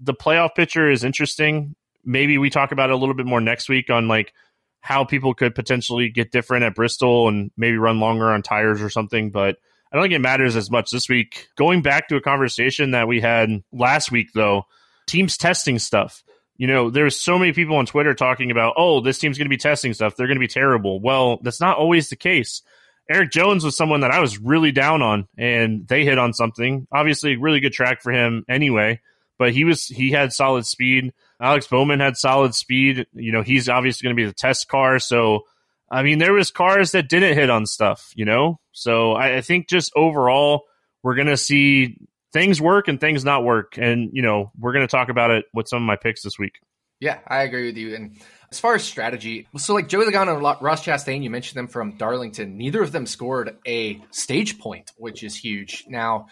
the 0.00 0.14
playoff 0.14 0.54
picture 0.54 0.90
is 0.90 1.04
interesting. 1.04 1.76
Maybe 2.04 2.38
we 2.38 2.48
talk 2.50 2.72
about 2.72 2.90
it 2.90 2.94
a 2.94 2.96
little 2.96 3.14
bit 3.14 3.26
more 3.26 3.40
next 3.40 3.68
week 3.68 3.90
on 3.90 4.08
like 4.08 4.32
how 4.80 5.04
people 5.04 5.34
could 5.34 5.54
potentially 5.54 6.08
get 6.08 6.32
different 6.32 6.64
at 6.64 6.74
Bristol 6.74 7.28
and 7.28 7.50
maybe 7.56 7.76
run 7.76 8.00
longer 8.00 8.30
on 8.30 8.42
tires 8.42 8.80
or 8.80 8.90
something. 8.90 9.30
But 9.30 9.56
I 9.92 9.96
don't 9.96 10.04
think 10.04 10.14
it 10.14 10.20
matters 10.20 10.56
as 10.56 10.70
much 10.70 10.90
this 10.90 11.08
week. 11.08 11.48
Going 11.56 11.82
back 11.82 12.08
to 12.08 12.16
a 12.16 12.20
conversation 12.20 12.92
that 12.92 13.06
we 13.06 13.20
had 13.20 13.62
last 13.72 14.10
week, 14.10 14.32
though, 14.34 14.64
teams 15.06 15.36
testing 15.36 15.78
stuff 15.78 16.23
you 16.56 16.66
know, 16.66 16.90
there's 16.90 17.20
so 17.20 17.38
many 17.38 17.52
people 17.52 17.76
on 17.76 17.86
Twitter 17.86 18.14
talking 18.14 18.50
about, 18.50 18.74
oh, 18.76 19.00
this 19.00 19.18
team's 19.18 19.38
going 19.38 19.46
to 19.46 19.50
be 19.50 19.56
testing 19.56 19.92
stuff. 19.92 20.16
They're 20.16 20.28
going 20.28 20.36
to 20.36 20.40
be 20.40 20.48
terrible. 20.48 21.00
Well, 21.00 21.38
that's 21.42 21.60
not 21.60 21.78
always 21.78 22.08
the 22.10 22.16
case. 22.16 22.62
Eric 23.10 23.32
Jones 23.32 23.64
was 23.64 23.76
someone 23.76 24.00
that 24.00 24.12
I 24.12 24.20
was 24.20 24.38
really 24.38 24.72
down 24.72 25.02
on, 25.02 25.28
and 25.36 25.86
they 25.86 26.04
hit 26.04 26.18
on 26.18 26.32
something. 26.32 26.86
Obviously, 26.90 27.36
really 27.36 27.60
good 27.60 27.72
track 27.72 28.02
for 28.02 28.12
him 28.12 28.44
anyway, 28.48 29.00
but 29.36 29.52
he 29.52 29.64
was 29.64 29.86
he 29.86 30.10
had 30.10 30.32
solid 30.32 30.64
speed. 30.64 31.12
Alex 31.40 31.66
Bowman 31.66 32.00
had 32.00 32.16
solid 32.16 32.54
speed. 32.54 33.06
You 33.12 33.32
know, 33.32 33.42
he's 33.42 33.68
obviously 33.68 34.06
going 34.06 34.16
to 34.16 34.22
be 34.22 34.26
the 34.26 34.32
test 34.32 34.68
car. 34.68 34.98
So, 34.98 35.42
I 35.90 36.02
mean, 36.02 36.18
there 36.18 36.32
was 36.32 36.50
cars 36.50 36.92
that 36.92 37.08
didn't 37.08 37.36
hit 37.36 37.50
on 37.50 37.66
stuff. 37.66 38.12
You 38.16 38.24
know, 38.24 38.58
so 38.72 39.12
I, 39.12 39.36
I 39.36 39.40
think 39.42 39.68
just 39.68 39.92
overall 39.94 40.64
we're 41.02 41.16
going 41.16 41.28
to 41.28 41.36
see 41.36 41.98
things 42.34 42.60
work 42.60 42.88
and 42.88 43.00
things 43.00 43.24
not 43.24 43.44
work. 43.44 43.78
And, 43.78 44.10
you 44.12 44.20
know, 44.20 44.50
we're 44.58 44.74
going 44.74 44.86
to 44.86 44.90
talk 44.90 45.08
about 45.08 45.30
it 45.30 45.46
with 45.54 45.68
some 45.68 45.82
of 45.82 45.86
my 45.86 45.96
picks 45.96 46.22
this 46.22 46.38
week. 46.38 46.58
Yeah, 47.00 47.20
I 47.26 47.42
agree 47.42 47.66
with 47.66 47.76
you. 47.76 47.94
And 47.94 48.18
as 48.50 48.60
far 48.60 48.74
as 48.74 48.84
strategy, 48.84 49.48
so 49.56 49.72
like 49.72 49.88
Joey 49.88 50.04
Logano 50.04 50.34
and 50.34 50.42
Ross 50.62 50.84
Chastain, 50.84 51.22
you 51.22 51.30
mentioned 51.30 51.56
them 51.56 51.68
from 51.68 51.96
Darlington. 51.96 52.58
Neither 52.58 52.82
of 52.82 52.92
them 52.92 53.06
scored 53.06 53.56
a 53.66 54.02
stage 54.10 54.58
point, 54.58 54.92
which 54.96 55.22
is 55.22 55.36
huge. 55.36 55.84
Now, 55.88 56.26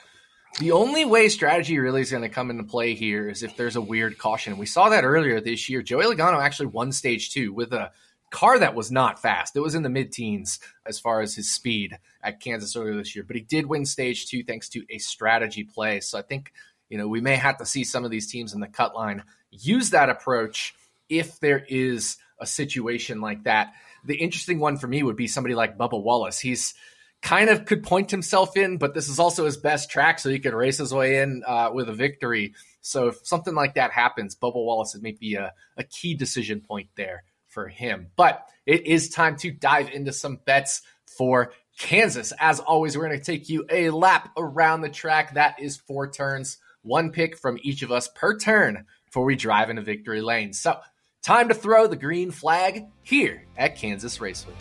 the 0.59 0.73
only 0.73 1.05
way 1.05 1.29
strategy 1.29 1.79
really 1.79 2.03
is 2.03 2.11
going 2.11 2.23
to 2.23 2.29
come 2.29 2.51
into 2.51 2.65
play 2.65 2.95
here 2.95 3.29
is 3.29 3.43
if 3.43 3.57
there's 3.57 3.77
a 3.77 3.81
weird 3.81 4.19
caution. 4.19 4.59
We 4.59 4.67
saw 4.67 4.91
that 4.91 5.05
earlier 5.05 5.41
this 5.41 5.71
year. 5.71 5.83
Joey 5.83 6.05
Logano 6.05 6.43
actually 6.43 6.67
won 6.67 6.93
stage 6.93 7.31
two 7.31 7.53
with 7.55 7.73
a 7.73 7.93
car 8.33 8.59
that 8.59 8.75
was 8.75 8.91
not 8.91 9.21
fast. 9.21 9.55
It 9.55 9.61
was 9.61 9.77
in 9.77 9.83
the 9.83 9.89
mid 9.89 10.11
teens 10.11 10.59
as 10.85 10.99
far 10.99 11.21
as 11.21 11.35
his 11.35 11.53
speed 11.53 11.99
at 12.23 12.41
Kansas 12.41 12.75
earlier 12.75 12.97
this 12.97 13.15
year, 13.15 13.25
but 13.25 13.37
he 13.37 13.43
did 13.43 13.67
win 13.67 13.87
stage 13.87 14.27
two 14.27 14.43
thanks 14.43 14.69
to 14.71 14.85
a 14.91 14.99
strategy 14.99 15.63
play. 15.63 16.01
So 16.01 16.19
I 16.19 16.23
think, 16.23 16.53
you 16.89 16.99
know, 16.99 17.07
we 17.07 17.21
may 17.21 17.37
have 17.37 17.59
to 17.59 17.67
see 17.67 17.85
some 17.85 18.05
of 18.05 18.11
these 18.11 18.31
teams 18.31 18.55
in 18.55 18.61
the 18.61 18.67
cut 18.67 18.97
line 18.97 19.23
use 19.51 19.91
that 19.91 20.09
approach 20.09 20.75
if 21.09 21.39
there 21.41 21.65
is 21.69 22.17
a 22.41 22.47
situation 22.47 23.21
like 23.21 23.45
that. 23.45 23.75
The 24.05 24.17
interesting 24.17 24.59
one 24.59 24.79
for 24.79 24.89
me 24.89 25.03
would 25.03 25.17
be 25.17 25.29
somebody 25.29 25.55
like 25.55 25.79
Bubba 25.79 26.03
Wallace. 26.03 26.41
He's 26.41 26.75
kind 27.21 27.51
of 27.51 27.67
could 27.67 27.85
point 27.85 28.11
himself 28.11 28.57
in, 28.57 28.79
but 28.79 28.95
this 28.95 29.09
is 29.09 29.21
also 29.21 29.45
his 29.45 29.57
best 29.57 29.91
track, 29.91 30.19
so 30.19 30.29
he 30.29 30.41
could 30.41 30.55
race 30.55 30.79
his 30.79 30.93
way 30.93 31.21
in 31.21 31.43
uh, 31.47 31.71
with 31.73 31.89
a 31.89 31.93
victory. 31.93 32.55
So 32.81 33.09
if 33.09 33.25
something 33.25 33.55
like 33.55 33.75
that 33.75 33.93
happens, 33.93 34.35
Bubba 34.35 34.55
Wallace 34.57 34.97
may 35.01 35.13
be 35.13 35.35
a, 35.35 35.53
a 35.77 35.85
key 35.85 36.15
decision 36.15 36.61
point 36.61 36.89
there 36.97 37.23
for 37.53 37.69
him. 37.69 38.09
But 38.17 38.45
it 38.67 38.87
is 38.87 39.11
time 39.11 39.37
to 39.37 39.51
dive 39.51 39.91
into 39.91 40.13
some 40.13 40.41
bets 40.45 40.83
for 41.17 41.53
Kansas. 41.79 42.33
As 42.39 42.61
always, 42.61 42.97
we're 42.97 43.07
going 43.07 43.19
to 43.19 43.25
take 43.25 43.49
you 43.49 43.65
a 43.71 43.91
lap 43.91 44.31
around 44.37 44.81
the 44.81 44.89
track. 44.89 45.35
That 45.35 45.61
is 45.61 45.77
four 45.77 46.11
turns, 46.11 46.59
one 46.83 47.13
pick 47.13 47.37
from 47.37 47.59
each 47.63 47.83
of 47.83 47.93
us 47.93 48.09
per 48.09 48.39
turn 48.39 48.87
before 49.07 49.25
we 49.25 49.37
drive 49.37 49.71
into 49.71 49.83
victory 49.83 50.23
lane. 50.23 50.53
So, 50.53 50.79
time 51.23 51.49
to 51.49 51.55
throw 51.55 51.87
the 51.87 51.97
green 51.97 52.31
flag 52.31 52.87
here 53.03 53.45
at 53.57 53.77
Kansas 53.77 54.21
Raceway. 54.21 54.55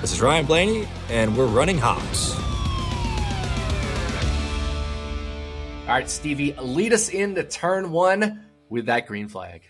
This 0.00 0.12
is 0.12 0.20
Ryan 0.20 0.44
Blaney, 0.44 0.88
and 1.08 1.36
we're 1.36 1.46
Running 1.46 1.78
Hot. 1.78 2.00
All 5.82 5.94
right, 5.94 6.08
Stevie, 6.08 6.54
lead 6.54 6.92
us 6.92 7.08
into 7.08 7.42
turn 7.42 7.90
one 7.90 8.44
with 8.68 8.86
that 8.86 9.06
green 9.06 9.28
flag. 9.28 9.62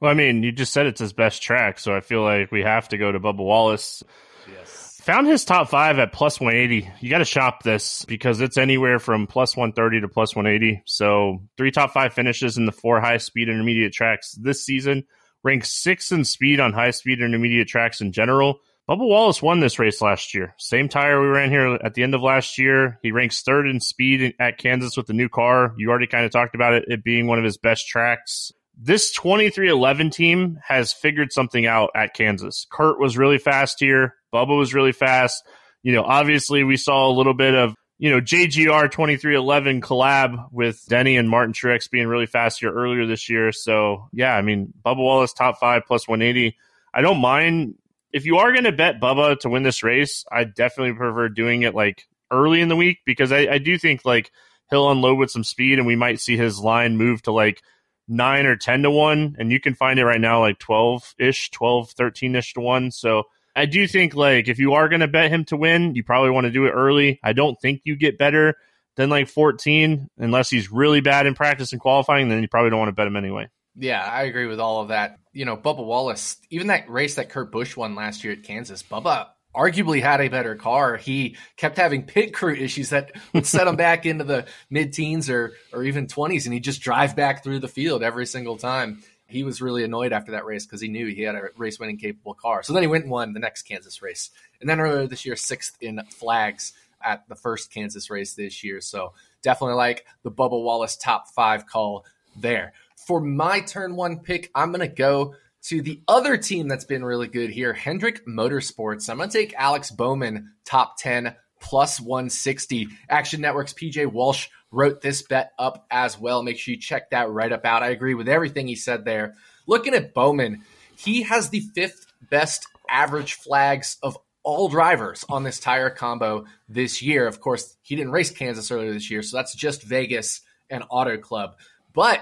Well, 0.00 0.10
I 0.10 0.14
mean, 0.14 0.42
you 0.42 0.52
just 0.52 0.72
said 0.72 0.86
it's 0.86 1.00
his 1.00 1.12
best 1.12 1.42
track, 1.42 1.78
so 1.78 1.94
I 1.94 2.00
feel 2.00 2.22
like 2.22 2.52
we 2.52 2.62
have 2.62 2.88
to 2.90 2.98
go 2.98 3.10
to 3.10 3.18
Bubba 3.18 3.38
Wallace. 3.38 4.02
Yes. 4.50 5.00
Found 5.04 5.26
his 5.26 5.44
top 5.44 5.70
five 5.70 5.98
at 5.98 6.12
plus 6.12 6.40
180. 6.40 6.90
You 7.00 7.10
got 7.10 7.18
to 7.18 7.24
shop 7.24 7.62
this 7.62 8.04
because 8.04 8.40
it's 8.40 8.58
anywhere 8.58 8.98
from 8.98 9.26
plus 9.26 9.56
130 9.56 10.02
to 10.02 10.08
plus 10.08 10.36
180. 10.36 10.82
So, 10.84 11.42
three 11.56 11.70
top 11.70 11.92
five 11.92 12.12
finishes 12.12 12.58
in 12.58 12.66
the 12.66 12.72
four 12.72 13.00
high 13.00 13.16
speed 13.18 13.48
intermediate 13.48 13.92
tracks 13.92 14.32
this 14.32 14.64
season. 14.64 15.04
Ranks 15.42 15.72
six 15.72 16.10
in 16.12 16.24
speed 16.24 16.60
on 16.60 16.72
high 16.72 16.90
speed 16.90 17.22
intermediate 17.22 17.68
tracks 17.68 18.00
in 18.00 18.12
general. 18.12 18.60
Bubba 18.88 19.08
Wallace 19.08 19.42
won 19.42 19.60
this 19.60 19.78
race 19.78 20.00
last 20.00 20.34
year. 20.34 20.54
Same 20.58 20.88
tire 20.88 21.20
we 21.20 21.26
ran 21.28 21.50
here 21.50 21.78
at 21.82 21.94
the 21.94 22.02
end 22.02 22.14
of 22.14 22.22
last 22.22 22.58
year. 22.58 23.00
He 23.02 23.12
ranks 23.12 23.42
third 23.42 23.66
in 23.66 23.80
speed 23.80 24.34
at 24.38 24.58
Kansas 24.58 24.96
with 24.96 25.06
the 25.06 25.12
new 25.12 25.28
car. 25.28 25.74
You 25.76 25.90
already 25.90 26.06
kind 26.06 26.24
of 26.24 26.30
talked 26.30 26.54
about 26.54 26.74
it, 26.74 26.84
it 26.86 27.02
being 27.02 27.26
one 27.26 27.38
of 27.38 27.44
his 27.44 27.56
best 27.56 27.88
tracks 27.88 28.52
this 28.76 29.10
2311 29.12 30.10
team 30.10 30.58
has 30.62 30.92
figured 30.92 31.32
something 31.32 31.66
out 31.66 31.90
at 31.94 32.14
Kansas. 32.14 32.66
Kurt 32.70 33.00
was 33.00 33.16
really 33.16 33.38
fast 33.38 33.80
here. 33.80 34.14
Bubba 34.34 34.56
was 34.56 34.74
really 34.74 34.92
fast. 34.92 35.42
You 35.82 35.92
know, 35.92 36.02
obviously 36.02 36.62
we 36.62 36.76
saw 36.76 37.08
a 37.08 37.12
little 37.12 37.32
bit 37.32 37.54
of, 37.54 37.74
you 37.98 38.10
know, 38.10 38.20
JGR 38.20 38.90
2311 38.90 39.80
collab 39.80 40.52
with 40.52 40.84
Denny 40.88 41.16
and 41.16 41.30
Martin 41.30 41.54
Truex 41.54 41.90
being 41.90 42.06
really 42.06 42.26
fast 42.26 42.60
here 42.60 42.70
earlier 42.70 43.06
this 43.06 43.30
year. 43.30 43.50
So, 43.52 44.08
yeah, 44.12 44.34
I 44.34 44.42
mean, 44.42 44.74
Bubba 44.84 44.98
Wallace 44.98 45.32
top 45.32 45.58
five 45.58 45.84
plus 45.86 46.06
180. 46.06 46.56
I 46.92 47.00
don't 47.00 47.20
mind. 47.20 47.76
If 48.12 48.26
you 48.26 48.38
are 48.38 48.52
going 48.52 48.64
to 48.64 48.72
bet 48.72 49.00
Bubba 49.00 49.38
to 49.40 49.48
win 49.48 49.62
this 49.62 49.82
race, 49.82 50.24
I 50.30 50.44
definitely 50.44 50.94
prefer 50.94 51.28
doing 51.30 51.62
it 51.62 51.74
like 51.74 52.06
early 52.30 52.60
in 52.60 52.68
the 52.68 52.76
week 52.76 52.98
because 53.06 53.32
I, 53.32 53.46
I 53.46 53.58
do 53.58 53.78
think 53.78 54.04
like 54.04 54.30
he'll 54.68 54.90
unload 54.90 55.18
with 55.18 55.30
some 55.30 55.44
speed 55.44 55.78
and 55.78 55.86
we 55.86 55.96
might 55.96 56.20
see 56.20 56.36
his 56.36 56.58
line 56.58 56.96
move 56.96 57.22
to 57.22 57.32
like 57.32 57.62
nine 58.08 58.46
or 58.46 58.56
10 58.56 58.82
to 58.82 58.90
one. 58.90 59.36
And 59.38 59.50
you 59.50 59.60
can 59.60 59.74
find 59.74 59.98
it 59.98 60.04
right 60.04 60.20
now 60.20 60.40
like 60.40 60.58
12 60.58 61.14
ish, 61.18 61.50
12, 61.50 61.90
13 61.90 62.36
ish 62.36 62.54
to 62.54 62.60
one. 62.60 62.90
So 62.90 63.24
I 63.54 63.66
do 63.66 63.86
think 63.86 64.14
like 64.14 64.48
if 64.48 64.58
you 64.58 64.74
are 64.74 64.88
going 64.88 65.00
to 65.00 65.08
bet 65.08 65.30
him 65.30 65.44
to 65.46 65.56
win, 65.56 65.94
you 65.94 66.04
probably 66.04 66.30
want 66.30 66.44
to 66.46 66.52
do 66.52 66.66
it 66.66 66.70
early. 66.70 67.20
I 67.22 67.32
don't 67.32 67.60
think 67.60 67.82
you 67.84 67.96
get 67.96 68.18
better 68.18 68.56
than 68.96 69.10
like 69.10 69.28
14 69.28 70.08
unless 70.18 70.50
he's 70.50 70.70
really 70.70 71.00
bad 71.00 71.26
in 71.26 71.34
practice 71.34 71.72
and 71.72 71.80
qualifying. 71.80 72.28
Then 72.28 72.42
you 72.42 72.48
probably 72.48 72.70
don't 72.70 72.78
want 72.78 72.88
to 72.88 72.94
bet 72.94 73.06
him 73.06 73.16
anyway. 73.16 73.48
Yeah, 73.78 74.02
I 74.02 74.22
agree 74.22 74.46
with 74.46 74.60
all 74.60 74.82
of 74.82 74.88
that. 74.88 75.18
You 75.32 75.44
know, 75.44 75.56
Bubba 75.56 75.84
Wallace, 75.84 76.38
even 76.50 76.68
that 76.68 76.88
race 76.88 77.16
that 77.16 77.28
Kurt 77.28 77.52
Busch 77.52 77.76
won 77.76 77.94
last 77.94 78.24
year 78.24 78.32
at 78.32 78.42
Kansas, 78.42 78.82
Bubba 78.82 79.28
arguably 79.56 80.02
had 80.02 80.20
a 80.20 80.28
better 80.28 80.54
car. 80.54 80.96
He 80.96 81.36
kept 81.56 81.76
having 81.76 82.02
pit 82.02 82.34
crew 82.34 82.54
issues 82.58 82.90
that 82.90 83.12
would 83.32 83.46
set 83.46 83.66
him 83.66 83.76
back 83.76 84.06
into 84.06 84.24
the 84.24 84.46
mid 84.70 84.92
teens 84.92 85.30
or 85.30 85.54
or 85.72 85.82
even 85.84 86.06
20s, 86.06 86.44
and 86.44 86.52
he'd 86.52 86.64
just 86.64 86.82
drive 86.82 87.16
back 87.16 87.42
through 87.42 87.60
the 87.60 87.68
field 87.68 88.02
every 88.02 88.26
single 88.26 88.56
time. 88.56 89.02
He 89.28 89.42
was 89.42 89.60
really 89.60 89.82
annoyed 89.82 90.12
after 90.12 90.32
that 90.32 90.44
race 90.44 90.66
because 90.66 90.80
he 90.80 90.86
knew 90.86 91.06
he 91.06 91.22
had 91.22 91.34
a 91.34 91.48
race 91.56 91.80
winning 91.80 91.98
capable 91.98 92.34
car. 92.34 92.62
So 92.62 92.72
then 92.72 92.82
he 92.82 92.86
went 92.86 93.04
and 93.04 93.10
won 93.10 93.32
the 93.32 93.40
next 93.40 93.62
Kansas 93.62 94.00
race. 94.00 94.30
And 94.60 94.70
then 94.70 94.78
earlier 94.78 95.08
this 95.08 95.26
year, 95.26 95.34
sixth 95.34 95.76
in 95.80 96.00
flags 96.10 96.74
at 97.02 97.28
the 97.28 97.34
first 97.34 97.72
Kansas 97.72 98.08
race 98.08 98.34
this 98.34 98.62
year. 98.62 98.80
So 98.80 99.14
definitely 99.42 99.74
like 99.74 100.06
the 100.22 100.30
Bubba 100.30 100.62
Wallace 100.62 100.96
top 100.96 101.28
five 101.34 101.66
call 101.66 102.04
there. 102.36 102.72
For 102.96 103.20
my 103.20 103.60
turn 103.60 103.96
one 103.96 104.20
pick, 104.20 104.50
I'm 104.54 104.72
to 104.72 104.88
go 104.88 105.34
to 105.66 105.82
the 105.82 106.00
other 106.06 106.36
team 106.36 106.68
that's 106.68 106.84
been 106.84 107.04
really 107.04 107.26
good 107.26 107.50
here, 107.50 107.72
Hendrick 107.72 108.24
Motorsports. 108.24 109.10
I'm 109.10 109.16
going 109.16 109.28
to 109.28 109.36
take 109.36 109.52
Alex 109.54 109.90
Bowman 109.90 110.52
top 110.64 110.96
10 110.98 111.34
plus 111.60 112.00
160. 112.00 112.88
Action 113.10 113.40
Network's 113.40 113.72
PJ 113.72 114.06
Walsh 114.06 114.46
wrote 114.70 115.00
this 115.00 115.22
bet 115.22 115.50
up 115.58 115.84
as 115.90 116.20
well. 116.20 116.44
Make 116.44 116.58
sure 116.58 116.74
you 116.74 116.80
check 116.80 117.10
that 117.10 117.30
right 117.30 117.50
up 117.50 117.64
out. 117.64 117.82
I 117.82 117.88
agree 117.88 118.14
with 118.14 118.28
everything 118.28 118.68
he 118.68 118.76
said 118.76 119.04
there. 119.04 119.34
Looking 119.66 119.94
at 119.94 120.14
Bowman, 120.14 120.62
he 120.96 121.22
has 121.22 121.50
the 121.50 121.60
fifth 121.74 122.06
best 122.30 122.66
average 122.88 123.34
flags 123.34 123.98
of 124.04 124.16
all 124.44 124.68
drivers 124.68 125.24
on 125.28 125.42
this 125.42 125.58
tire 125.58 125.90
combo 125.90 126.44
this 126.68 127.02
year. 127.02 127.26
Of 127.26 127.40
course, 127.40 127.76
he 127.82 127.96
didn't 127.96 128.12
race 128.12 128.30
Kansas 128.30 128.70
earlier 128.70 128.92
this 128.92 129.10
year, 129.10 129.22
so 129.22 129.36
that's 129.36 129.54
just 129.56 129.82
Vegas 129.82 130.42
and 130.70 130.84
Auto 130.90 131.16
Club. 131.16 131.56
But 131.92 132.20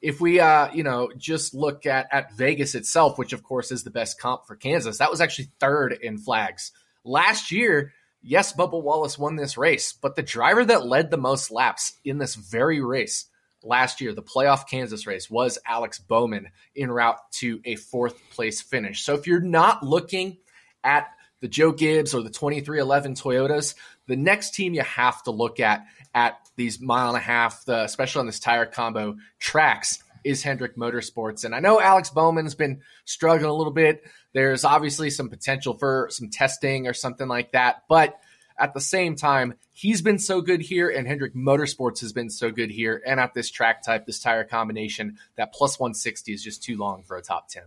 if 0.00 0.20
we 0.20 0.40
uh, 0.40 0.72
you 0.72 0.82
know 0.82 1.10
just 1.16 1.54
look 1.54 1.86
at 1.86 2.08
at 2.12 2.32
Vegas 2.34 2.74
itself, 2.74 3.18
which 3.18 3.32
of 3.32 3.42
course 3.42 3.70
is 3.70 3.84
the 3.84 3.90
best 3.90 4.20
comp 4.20 4.46
for 4.46 4.56
Kansas, 4.56 4.98
that 4.98 5.10
was 5.10 5.20
actually 5.20 5.48
third 5.60 5.92
in 5.92 6.18
flags 6.18 6.72
last 7.04 7.50
year. 7.50 7.92
Yes, 8.22 8.52
Bubba 8.52 8.82
Wallace 8.82 9.18
won 9.18 9.36
this 9.36 9.56
race, 9.56 9.92
but 9.92 10.16
the 10.16 10.22
driver 10.22 10.64
that 10.64 10.86
led 10.86 11.10
the 11.10 11.16
most 11.16 11.52
laps 11.52 11.92
in 12.04 12.18
this 12.18 12.34
very 12.34 12.80
race 12.80 13.26
last 13.62 14.00
year, 14.00 14.12
the 14.12 14.22
playoff 14.22 14.68
Kansas 14.68 15.06
race, 15.06 15.30
was 15.30 15.58
Alex 15.66 15.98
Bowman 15.98 16.48
en 16.76 16.90
route 16.90 17.18
to 17.32 17.60
a 17.64 17.76
fourth 17.76 18.18
place 18.30 18.60
finish. 18.60 19.04
So 19.04 19.14
if 19.14 19.26
you're 19.26 19.40
not 19.40 19.84
looking 19.84 20.38
at 20.82 21.08
the 21.40 21.48
Joe 21.48 21.72
Gibbs 21.72 22.14
or 22.14 22.22
the 22.22 22.30
2311 22.30 23.14
Toyotas, 23.14 23.74
the 24.06 24.16
next 24.16 24.54
team 24.54 24.74
you 24.74 24.82
have 24.82 25.22
to 25.24 25.30
look 25.30 25.60
at 25.60 25.84
at 26.14 26.45
these 26.56 26.80
mile 26.80 27.08
and 27.08 27.16
a 27.16 27.20
half, 27.20 27.66
especially 27.68 28.20
on 28.20 28.26
this 28.26 28.40
tire 28.40 28.66
combo 28.66 29.16
tracks, 29.38 30.02
is 30.24 30.42
Hendrick 30.42 30.76
Motorsports. 30.76 31.44
And 31.44 31.54
I 31.54 31.60
know 31.60 31.80
Alex 31.80 32.10
Bowman's 32.10 32.54
been 32.54 32.80
struggling 33.04 33.50
a 33.50 33.54
little 33.54 33.72
bit. 33.72 34.02
There's 34.32 34.64
obviously 34.64 35.10
some 35.10 35.28
potential 35.28 35.74
for 35.74 36.08
some 36.10 36.30
testing 36.30 36.88
or 36.88 36.94
something 36.94 37.28
like 37.28 37.52
that. 37.52 37.84
But 37.88 38.18
at 38.58 38.74
the 38.74 38.80
same 38.80 39.16
time, 39.16 39.54
he's 39.72 40.02
been 40.02 40.18
so 40.18 40.40
good 40.40 40.62
here, 40.62 40.88
and 40.88 41.06
Hendrick 41.06 41.34
Motorsports 41.34 42.00
has 42.00 42.12
been 42.12 42.30
so 42.30 42.50
good 42.50 42.70
here. 42.70 43.02
And 43.06 43.20
at 43.20 43.34
this 43.34 43.50
track 43.50 43.82
type, 43.82 44.06
this 44.06 44.18
tire 44.18 44.44
combination, 44.44 45.18
that 45.36 45.52
plus 45.52 45.78
160 45.78 46.32
is 46.32 46.42
just 46.42 46.62
too 46.62 46.76
long 46.76 47.02
for 47.02 47.16
a 47.16 47.22
top 47.22 47.48
10. 47.48 47.62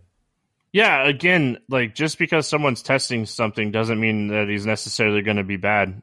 Yeah, 0.72 1.06
again, 1.06 1.58
like 1.68 1.94
just 1.94 2.18
because 2.18 2.46
someone's 2.46 2.82
testing 2.82 3.24
something 3.26 3.70
doesn't 3.70 3.98
mean 3.98 4.28
that 4.28 4.48
he's 4.48 4.66
necessarily 4.66 5.22
going 5.22 5.36
to 5.36 5.44
be 5.44 5.56
bad. 5.56 6.02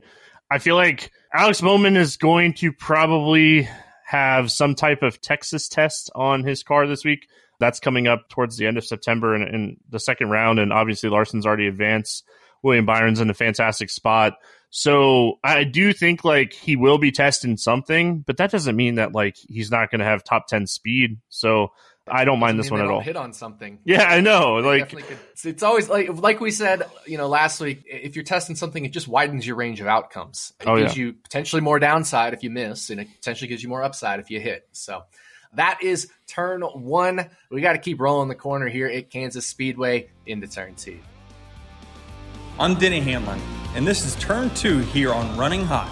I 0.50 0.60
feel 0.60 0.76
like 0.76 1.12
Alex 1.38 1.62
Bowman 1.62 1.96
is 1.96 2.18
going 2.18 2.52
to 2.56 2.74
probably 2.74 3.70
have 4.08 4.52
some 4.52 4.74
type 4.74 5.04
of 5.04 5.22
Texas 5.22 5.70
test 5.70 6.10
on 6.16 6.44
his 6.44 6.64
car 6.64 6.88
this 6.88 7.06
week. 7.06 7.28
That's 7.60 7.80
coming 7.80 8.08
up 8.08 8.28
towards 8.28 8.58
the 8.58 8.66
end 8.66 8.76
of 8.80 8.84
September 8.84 9.36
in, 9.36 9.44
in 9.44 9.78
the 9.88 10.00
second 10.00 10.32
round, 10.32 10.58
and 10.58 10.74
obviously 10.74 11.12
Larson's 11.12 11.46
already 11.46 11.68
advanced. 11.68 12.24
William 12.64 12.88
Byron's 12.88 13.20
in 13.20 13.30
a 13.30 13.36
fantastic 13.36 13.92
spot. 13.92 14.34
So 14.72 15.36
I 15.44 15.64
do 15.64 15.94
think 15.94 16.26
like 16.26 16.54
he 16.54 16.76
will 16.76 16.98
be 16.98 17.12
testing 17.12 17.56
something, 17.56 18.22
but 18.22 18.38
that 18.38 18.50
doesn't 18.50 18.76
mean 18.76 18.96
that 18.96 19.14
like 19.14 19.38
he's 19.38 19.70
not 19.70 19.92
going 19.92 20.00
to 20.00 20.06
have 20.06 20.24
top 20.24 20.48
10 20.48 20.66
speed. 20.66 21.20
So 21.30 21.72
I 22.10 22.26
don't 22.26 22.40
mind 22.40 22.58
this 22.60 22.72
one 22.72 22.82
at 22.82 22.88
all. 22.90 23.02
Hit 23.02 23.16
on 23.16 23.34
something. 23.34 23.80
Yeah, 23.84 24.04
I 24.04 24.22
know. 24.22 24.62
They 24.62 24.80
Like, 24.82 24.90
could- 24.90 25.00
it's- 25.00 25.46
it's 25.46 25.64
always 25.64 25.90
like 25.90 26.10
like 26.22 26.40
we 26.40 26.52
said, 26.52 26.84
you 27.06 27.18
know, 27.18 27.28
last 27.28 27.60
week. 27.60 27.84
If 27.86 28.16
you're 28.16 28.24
testing 28.26 28.56
something, 28.56 28.84
it 28.86 28.92
just 28.94 29.08
widens 29.08 29.46
your 29.46 29.56
range 29.56 29.82
of 29.82 29.88
outcomes. 29.88 30.54
It 30.62 30.68
Oh, 30.68 30.78
gives 30.78 30.96
yeah. 30.98 31.04
you 31.06 31.14
potentially 31.14 31.62
more 31.62 31.80
downside 31.80 32.34
if 32.34 32.44
you 32.44 32.50
miss, 32.50 32.90
and 32.90 33.00
it 33.02 33.08
potentially 33.16 33.48
gives 33.48 33.62
you 33.64 33.70
more 33.70 33.84
upside 33.84 34.20
if 34.20 34.30
you 34.32 34.40
hit. 34.40 34.68
So 34.72 35.04
that 35.54 35.80
is 35.84 36.10
turn 36.28 36.62
one. 36.62 37.30
We 37.52 37.62
got 37.62 37.74
to 37.74 37.80
keep 37.80 38.00
rolling 38.00 38.30
the 38.30 38.36
corner 38.36 38.68
here 38.68 38.88
at 38.88 39.10
Kansas 39.10 39.46
Speedway 39.46 40.10
into 40.26 40.48
turn 40.48 40.76
two. 40.76 41.00
I'm 42.60 42.74
Denny 42.76 43.00
Hamlin, 43.02 43.40
and 43.76 43.86
this 43.88 44.06
is 44.06 44.16
turn 44.16 44.50
two 44.56 44.80
here 44.80 45.14
on 45.14 45.38
Running 45.38 45.64
Hot. 45.66 45.88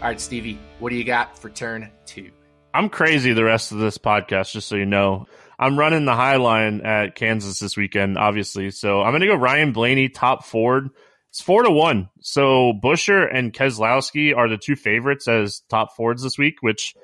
All 0.00 0.08
right, 0.08 0.20
Stevie, 0.20 0.58
what 0.80 0.90
do 0.90 0.96
you 0.96 1.04
got 1.04 1.38
for 1.38 1.48
turn 1.50 1.90
two? 2.06 2.30
I'm 2.74 2.88
crazy 2.88 3.32
the 3.32 3.44
rest 3.44 3.72
of 3.72 3.78
this 3.78 3.98
podcast, 3.98 4.52
just 4.52 4.68
so 4.68 4.76
you 4.76 4.86
know. 4.86 5.26
I'm 5.58 5.78
running 5.78 6.04
the 6.04 6.14
high 6.14 6.36
line 6.36 6.80
at 6.80 7.14
Kansas 7.14 7.58
this 7.60 7.76
weekend, 7.76 8.18
obviously. 8.18 8.70
So 8.70 9.02
I'm 9.02 9.12
going 9.12 9.20
to 9.20 9.28
go 9.28 9.34
Ryan 9.34 9.72
Blaney, 9.72 10.08
top 10.08 10.44
Ford. 10.44 10.90
It's 11.30 11.40
four 11.40 11.62
to 11.62 11.70
one. 11.70 12.08
So 12.20 12.72
Buescher 12.72 13.28
and 13.32 13.52
Keselowski 13.52 14.36
are 14.36 14.48
the 14.48 14.58
two 14.58 14.76
favorites 14.76 15.28
as 15.28 15.60
top 15.68 15.94
Fords 15.96 16.22
this 16.22 16.36
week, 16.36 16.56
which 16.60 16.94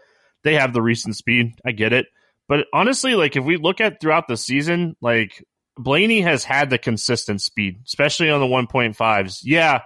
they 0.43 0.55
have 0.55 0.73
the 0.73 0.83
recent 0.83 1.17
speed. 1.17 1.59
I 1.65 1.73
get 1.73 1.93
it. 1.93 2.07
But 2.49 2.67
honestly, 2.73 3.15
like 3.15 3.37
if 3.37 3.45
we 3.45 3.57
look 3.57 3.81
at 3.81 4.01
throughout 4.01 4.27
the 4.27 4.37
season, 4.37 4.97
like 5.01 5.45
Blaney 5.77 6.23
has 6.23 6.45
had 6.45 6.71
the 6.71 6.79
consistent 6.79 7.41
speed, 7.41 7.81
especially 7.87 8.31
on 8.31 8.41
the 8.41 8.47
1.5s. 8.47 9.41
Yeah, 9.45 9.83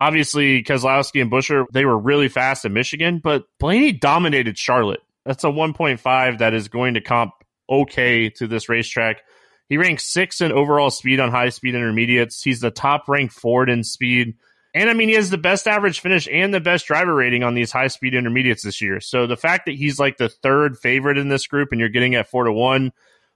obviously 0.00 0.62
Keselowski 0.62 1.20
and 1.20 1.30
Buescher, 1.30 1.66
they 1.72 1.84
were 1.84 1.98
really 1.98 2.28
fast 2.28 2.64
in 2.64 2.72
Michigan, 2.72 3.20
but 3.22 3.44
Blaney 3.58 3.92
dominated 3.92 4.56
Charlotte. 4.56 5.02
That's 5.26 5.44
a 5.44 5.48
1.5 5.48 6.38
that 6.38 6.54
is 6.54 6.68
going 6.68 6.94
to 6.94 7.00
comp 7.00 7.32
okay 7.68 8.30
to 8.30 8.46
this 8.46 8.68
racetrack. 8.68 9.22
He 9.68 9.76
ranks 9.76 10.10
sixth 10.12 10.40
in 10.40 10.52
overall 10.52 10.90
speed 10.90 11.18
on 11.18 11.32
high 11.32 11.48
speed 11.48 11.74
intermediates. 11.74 12.42
He's 12.42 12.60
the 12.60 12.70
top 12.70 13.08
ranked 13.08 13.34
Ford 13.34 13.68
in 13.68 13.82
speed. 13.82 14.36
And 14.72 14.88
I 14.88 14.92
mean, 14.92 15.08
he 15.08 15.14
has 15.14 15.30
the 15.30 15.38
best 15.38 15.66
average 15.66 16.00
finish 16.00 16.28
and 16.30 16.54
the 16.54 16.60
best 16.60 16.86
driver 16.86 17.14
rating 17.14 17.42
on 17.42 17.54
these 17.54 17.72
high 17.72 17.88
speed 17.88 18.14
intermediates 18.14 18.62
this 18.62 18.80
year. 18.80 19.00
So 19.00 19.26
the 19.26 19.36
fact 19.36 19.66
that 19.66 19.74
he's 19.74 19.98
like 19.98 20.16
the 20.16 20.28
third 20.28 20.78
favorite 20.78 21.18
in 21.18 21.28
this 21.28 21.46
group 21.46 21.70
and 21.72 21.80
you're 21.80 21.88
getting 21.88 22.14
at 22.14 22.28
four 22.28 22.44
to 22.44 22.52
one, 22.52 22.92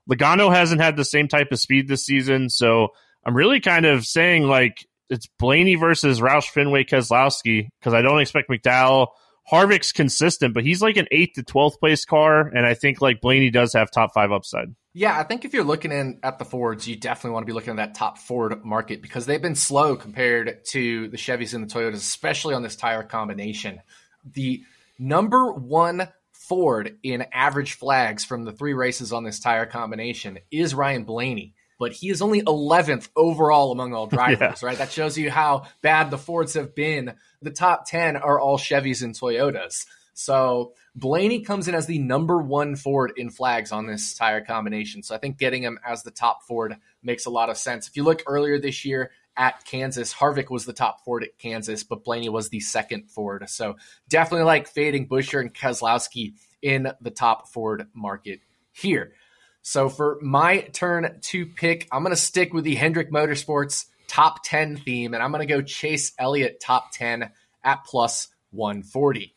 Logano 0.08 0.52
hasn't 0.52 0.80
had 0.80 0.96
the 0.96 1.04
same 1.04 1.26
type 1.26 1.50
of 1.50 1.58
speed 1.58 1.88
this 1.88 2.04
season. 2.04 2.50
So 2.50 2.88
I'm 3.24 3.34
really 3.34 3.58
kind 3.58 3.86
of 3.86 4.04
saying 4.04 4.44
like 4.44 4.86
it's 5.08 5.26
Blaney 5.38 5.74
versus 5.74 6.20
Roush 6.20 6.50
Fenway 6.50 6.84
Keselowski 6.84 7.68
because 7.80 7.94
I 7.94 8.02
don't 8.02 8.20
expect 8.20 8.48
McDowell. 8.48 9.08
Harvick's 9.50 9.92
consistent, 9.92 10.54
but 10.54 10.64
he's 10.64 10.80
like 10.80 10.96
an 10.96 11.08
eighth 11.10 11.34
to 11.34 11.42
twelfth 11.42 11.80
place 11.80 12.04
car, 12.04 12.46
and 12.46 12.64
I 12.64 12.74
think 12.74 13.00
like 13.00 13.20
Blaney 13.20 13.50
does 13.50 13.72
have 13.72 13.90
top 13.90 14.12
five 14.14 14.30
upside. 14.32 14.74
Yeah, 14.92 15.18
I 15.18 15.22
think 15.22 15.44
if 15.44 15.52
you're 15.52 15.64
looking 15.64 15.92
in 15.92 16.18
at 16.22 16.38
the 16.38 16.44
Fords, 16.44 16.88
you 16.88 16.96
definitely 16.96 17.30
want 17.32 17.44
to 17.44 17.46
be 17.46 17.52
looking 17.52 17.70
at 17.72 17.76
that 17.76 17.94
top 17.94 18.18
Ford 18.18 18.64
market 18.64 19.02
because 19.02 19.26
they've 19.26 19.40
been 19.40 19.54
slow 19.54 19.96
compared 19.96 20.64
to 20.70 21.08
the 21.08 21.16
Chevys 21.16 21.54
and 21.54 21.68
the 21.68 21.72
Toyotas, 21.72 21.94
especially 21.94 22.54
on 22.54 22.62
this 22.62 22.76
tire 22.76 23.04
combination. 23.04 23.80
The 24.24 24.62
number 24.98 25.52
one 25.52 26.08
Ford 26.32 26.98
in 27.04 27.26
average 27.32 27.74
flags 27.74 28.24
from 28.24 28.44
the 28.44 28.52
three 28.52 28.74
races 28.74 29.12
on 29.12 29.22
this 29.22 29.38
tire 29.38 29.66
combination 29.66 30.40
is 30.50 30.74
Ryan 30.74 31.04
Blaney, 31.04 31.54
but 31.80 31.94
he 31.94 32.10
is 32.10 32.20
only 32.20 32.42
11th 32.42 33.08
overall 33.16 33.72
among 33.72 33.94
all 33.94 34.06
drivers, 34.18 34.62
right? 34.62 34.76
That 34.76 34.92
shows 34.92 35.16
you 35.16 35.30
how 35.30 35.64
bad 35.80 36.10
the 36.10 36.18
Fords 36.18 36.54
have 36.54 36.74
been. 36.74 37.14
The 37.40 37.50
top 37.50 37.86
10 37.88 38.16
are 38.16 38.38
all 38.38 38.58
Chevys 38.58 39.02
and 39.02 39.14
Toyotas. 39.14 39.86
So 40.12 40.74
Blaney 40.94 41.40
comes 41.40 41.68
in 41.68 41.74
as 41.74 41.86
the 41.86 41.98
number 41.98 42.36
one 42.36 42.76
Ford 42.76 43.14
in 43.16 43.30
flags 43.30 43.72
on 43.72 43.86
this 43.86 44.14
tire 44.14 44.42
combination. 44.42 45.02
So 45.02 45.14
I 45.14 45.18
think 45.18 45.38
getting 45.38 45.62
him 45.62 45.78
as 45.82 46.02
the 46.02 46.10
top 46.10 46.42
Ford 46.42 46.76
makes 47.02 47.24
a 47.24 47.30
lot 47.30 47.48
of 47.48 47.56
sense. 47.56 47.88
If 47.88 47.96
you 47.96 48.02
look 48.02 48.22
earlier 48.26 48.58
this 48.58 48.84
year 48.84 49.10
at 49.34 49.64
Kansas, 49.64 50.12
Harvick 50.12 50.50
was 50.50 50.66
the 50.66 50.74
top 50.74 51.02
Ford 51.02 51.22
at 51.22 51.38
Kansas, 51.38 51.82
but 51.82 52.04
Blaney 52.04 52.28
was 52.28 52.50
the 52.50 52.60
second 52.60 53.10
Ford. 53.10 53.48
So 53.48 53.76
definitely 54.06 54.44
like 54.44 54.68
fading 54.68 55.08
Buescher 55.08 55.40
and 55.40 55.54
Keselowski 55.54 56.34
in 56.60 56.92
the 57.00 57.10
top 57.10 57.48
Ford 57.48 57.86
market 57.94 58.40
here. 58.72 59.14
So 59.62 59.88
for 59.88 60.18
my 60.22 60.60
turn 60.60 61.18
to 61.20 61.46
pick, 61.46 61.86
I'm 61.92 62.02
going 62.02 62.14
two 62.14 62.20
stick 62.20 62.54
with 62.54 62.64
the 62.64 62.74
Hendrick 62.74 63.10
Motorsports 63.10 63.86
top 64.08 64.42
10 64.44 64.78
theme, 64.78 65.14
and 65.14 65.22
I'm 65.22 65.30
going 65.30 65.46
to 65.46 65.54
go 65.54 65.62
Chase 65.62 66.12
Elliott 66.18 66.60
top 66.60 66.92
10 66.92 67.30
at 67.62 67.84
plus 67.84 68.28
140. 68.50 69.34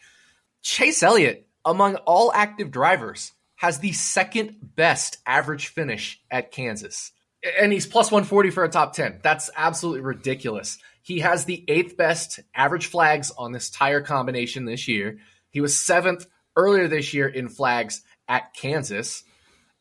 Chase 0.61 1.03
Elliott, 1.03 1.47
among 1.65 1.95
all 1.97 2.31
active 2.33 2.71
drivers, 2.71 3.31
has 3.55 3.79
the 3.79 3.91
second 3.91 4.57
best 4.61 5.17
average 5.25 5.67
finish 5.67 6.21
at 6.31 6.51
Kansas. 6.51 7.11
And 7.59 7.71
he's 7.71 7.85
plus 7.85 8.11
140 8.11 8.49
for 8.49 8.63
a 8.63 8.69
top 8.69 8.93
10. 8.93 9.19
That's 9.21 9.49
absolutely 9.55 10.01
ridiculous. 10.01 10.79
He 11.01 11.19
has 11.19 11.45
the 11.45 11.63
eighth 11.67 11.97
best 11.97 12.39
average 12.55 12.87
flags 12.87 13.31
on 13.37 13.51
this 13.51 13.69
tire 13.69 14.01
combination 14.01 14.65
this 14.65 14.87
year. 14.87 15.19
He 15.49 15.61
was 15.61 15.77
seventh 15.77 16.25
earlier 16.55 16.87
this 16.87 17.13
year 17.13 17.27
in 17.27 17.49
flags 17.49 18.01
at 18.27 18.53
Kansas. 18.53 19.23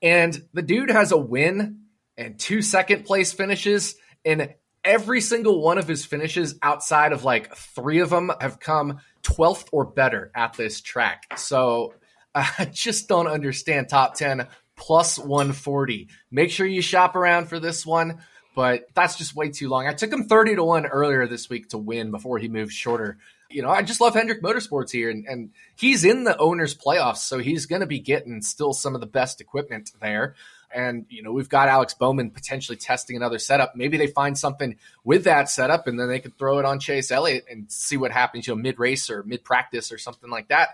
And 0.03 0.37
the 0.53 0.63
dude 0.63 0.91
has 0.91 1.13
a 1.13 1.17
win 1.17 1.83
and 2.17 2.39
two 2.39 2.61
second 2.61 3.05
place 3.05 3.33
finishes. 3.33 3.95
And 4.25 4.55
every 4.85 5.21
single 5.21 5.63
one 5.63 5.79
of 5.79 5.89
his 5.89 6.05
finishes 6.05 6.59
outside 6.63 7.13
of 7.13 7.25
like 7.25 7.55
three 7.55 8.01
of 8.01 8.11
them 8.11 8.33
have 8.41 8.61
come 8.61 8.99
12th 9.23 9.69
or 9.73 9.85
better 9.85 10.31
at 10.35 10.55
this 10.55 10.81
track. 10.81 11.39
So 11.39 11.95
I 12.35 12.69
just 12.73 13.09
don't 13.09 13.27
understand 13.29 13.89
top 13.89 14.15
10 14.15 14.49
plus 14.77 15.19
140. 15.19 16.09
Make 16.31 16.51
sure 16.51 16.67
you 16.67 16.83
shop 16.83 17.15
around 17.15 17.49
for 17.49 17.61
this 17.61 17.87
one, 17.87 18.21
but 18.57 18.85
that's 18.95 19.17
just 19.17 19.37
way 19.37 19.51
too 19.51 19.69
long. 19.69 19.87
I 19.87 19.93
took 19.93 20.13
him 20.13 20.25
30 20.25 20.57
to 20.57 20.65
1 20.65 20.87
earlier 20.87 21.27
this 21.27 21.49
week 21.49 21.69
to 21.71 21.79
win 21.79 22.11
before 22.11 22.39
he 22.39 22.49
moved 22.49 22.73
shorter. 22.73 23.19
You 23.53 23.63
know, 23.63 23.71
I 23.71 23.83
just 23.83 24.01
love 24.01 24.15
Hendrick 24.15 24.43
Motorsports 24.43 24.91
here, 24.91 25.11
and, 25.11 25.27
and 25.27 25.51
he's 25.77 26.05
in 26.05 26.25
the 26.25 26.37
owners' 26.39 26.75
playoffs, 26.75 27.19
so 27.19 27.39
he's 27.39 27.67
going 27.67 27.81
to 27.81 27.87
be 27.87 27.99
getting 27.99 28.43
still 28.43 28.73
some 28.73 28.95
of 28.95 29.01
the 29.01 29.07
best 29.07 29.41
equipment 29.41 29.93
there. 30.01 30.35
And, 30.75 31.07
you 31.09 31.23
know, 31.23 31.33
we've 31.33 31.49
got 31.49 31.69
Alex 31.69 31.95
Bowman 31.95 32.31
potentially 32.31 32.77
testing 32.77 33.17
another 33.17 33.39
setup. 33.39 33.77
Maybe 33.77 33.99
they 33.99 34.07
find 34.07 34.39
something 34.39 34.77
with 35.05 35.25
that 35.25 35.51
setup 35.51 35.87
and 35.87 36.01
then 36.01 36.09
they 36.09 36.19
could 36.19 36.39
throw 36.39 36.59
it 36.59 36.65
on 36.65 36.81
Chase 36.81 37.11
Elliott 37.11 37.45
and 37.51 37.71
see 37.71 37.97
what 37.97 38.11
happens, 38.11 38.47
you 38.47 38.55
know, 38.55 38.63
mid 38.63 38.79
race 38.79 39.11
or 39.11 39.23
mid 39.23 39.45
practice 39.45 39.93
or 39.93 39.99
something 39.99 40.31
like 40.31 40.49
that. 40.49 40.71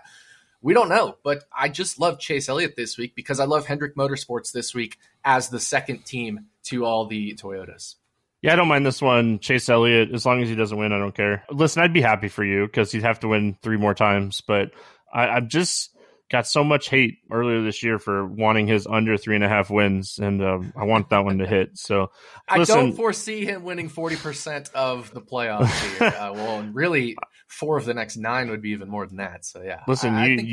We 0.61 0.73
don't 0.73 0.89
know, 0.89 1.17
but 1.23 1.43
I 1.57 1.69
just 1.69 1.99
love 1.99 2.19
Chase 2.19 2.49
Elliott 2.49 2.75
this 2.75 2.97
week 2.97 3.15
because 3.15 3.39
I 3.39 3.45
love 3.45 3.65
Hendrick 3.65 3.95
Motorsports 3.95 4.51
this 4.51 4.73
week 4.73 4.97
as 5.23 5.49
the 5.49 5.59
second 5.59 6.05
team 6.05 6.47
to 6.63 6.85
all 6.85 7.05
the 7.05 7.33
Toyotas. 7.35 7.95
Yeah, 8.41 8.53
I 8.53 8.55
don't 8.55 8.67
mind 8.67 8.85
this 8.85 9.01
one. 9.01 9.39
Chase 9.39 9.67
Elliott, 9.67 10.13
as 10.13 10.25
long 10.25 10.41
as 10.41 10.47
he 10.49 10.55
doesn't 10.55 10.77
win, 10.77 10.93
I 10.93 10.97
don't 10.97 11.15
care. 11.15 11.43
Listen, 11.51 11.83
I'd 11.83 11.93
be 11.93 12.01
happy 12.01 12.29
for 12.29 12.43
you 12.43 12.65
because 12.65 12.91
he'd 12.91 13.03
have 13.03 13.19
to 13.21 13.27
win 13.27 13.57
three 13.61 13.77
more 13.77 13.93
times, 13.93 14.41
but 14.41 14.71
I, 15.13 15.27
I'm 15.27 15.49
just 15.49 15.93
got 16.31 16.47
so 16.47 16.63
much 16.63 16.89
hate 16.89 17.17
earlier 17.31 17.61
this 17.63 17.81
year 17.81 17.97
for 17.97 18.25
wanting 18.25 18.67
his 18.67 18.85
under 18.87 19.17
three 19.17 19.35
and 19.35 19.43
a 19.43 19.49
half 19.49 19.69
wins, 19.69 20.19
and 20.19 20.41
uh, 20.41 20.59
I 20.77 20.85
want 20.85 21.09
that 21.09 21.25
one 21.25 21.39
to 21.39 21.47
hit. 21.47 21.77
So 21.77 22.11
I 22.47 22.63
don't 22.63 22.93
foresee 22.93 23.45
him 23.45 23.63
winning 23.63 23.89
40% 23.89 24.71
of 24.73 25.11
the 25.13 25.21
playoffs 25.21 25.97
here. 25.97 26.07
uh, 26.19 26.31
well, 26.33 26.59
and 26.59 26.73
really, 26.73 27.17
four 27.47 27.77
of 27.77 27.85
the 27.85 27.93
next 27.93 28.15
nine 28.15 28.49
would 28.51 28.61
be 28.61 28.69
even 28.69 28.89
more 28.89 29.05
than 29.07 29.17
that. 29.17 29.43
So, 29.43 29.61
yeah. 29.61 29.81
Listen, 29.87 30.13
I- 30.13 30.23
I 30.23 30.27
you 30.27 30.37
gonna 30.37 30.47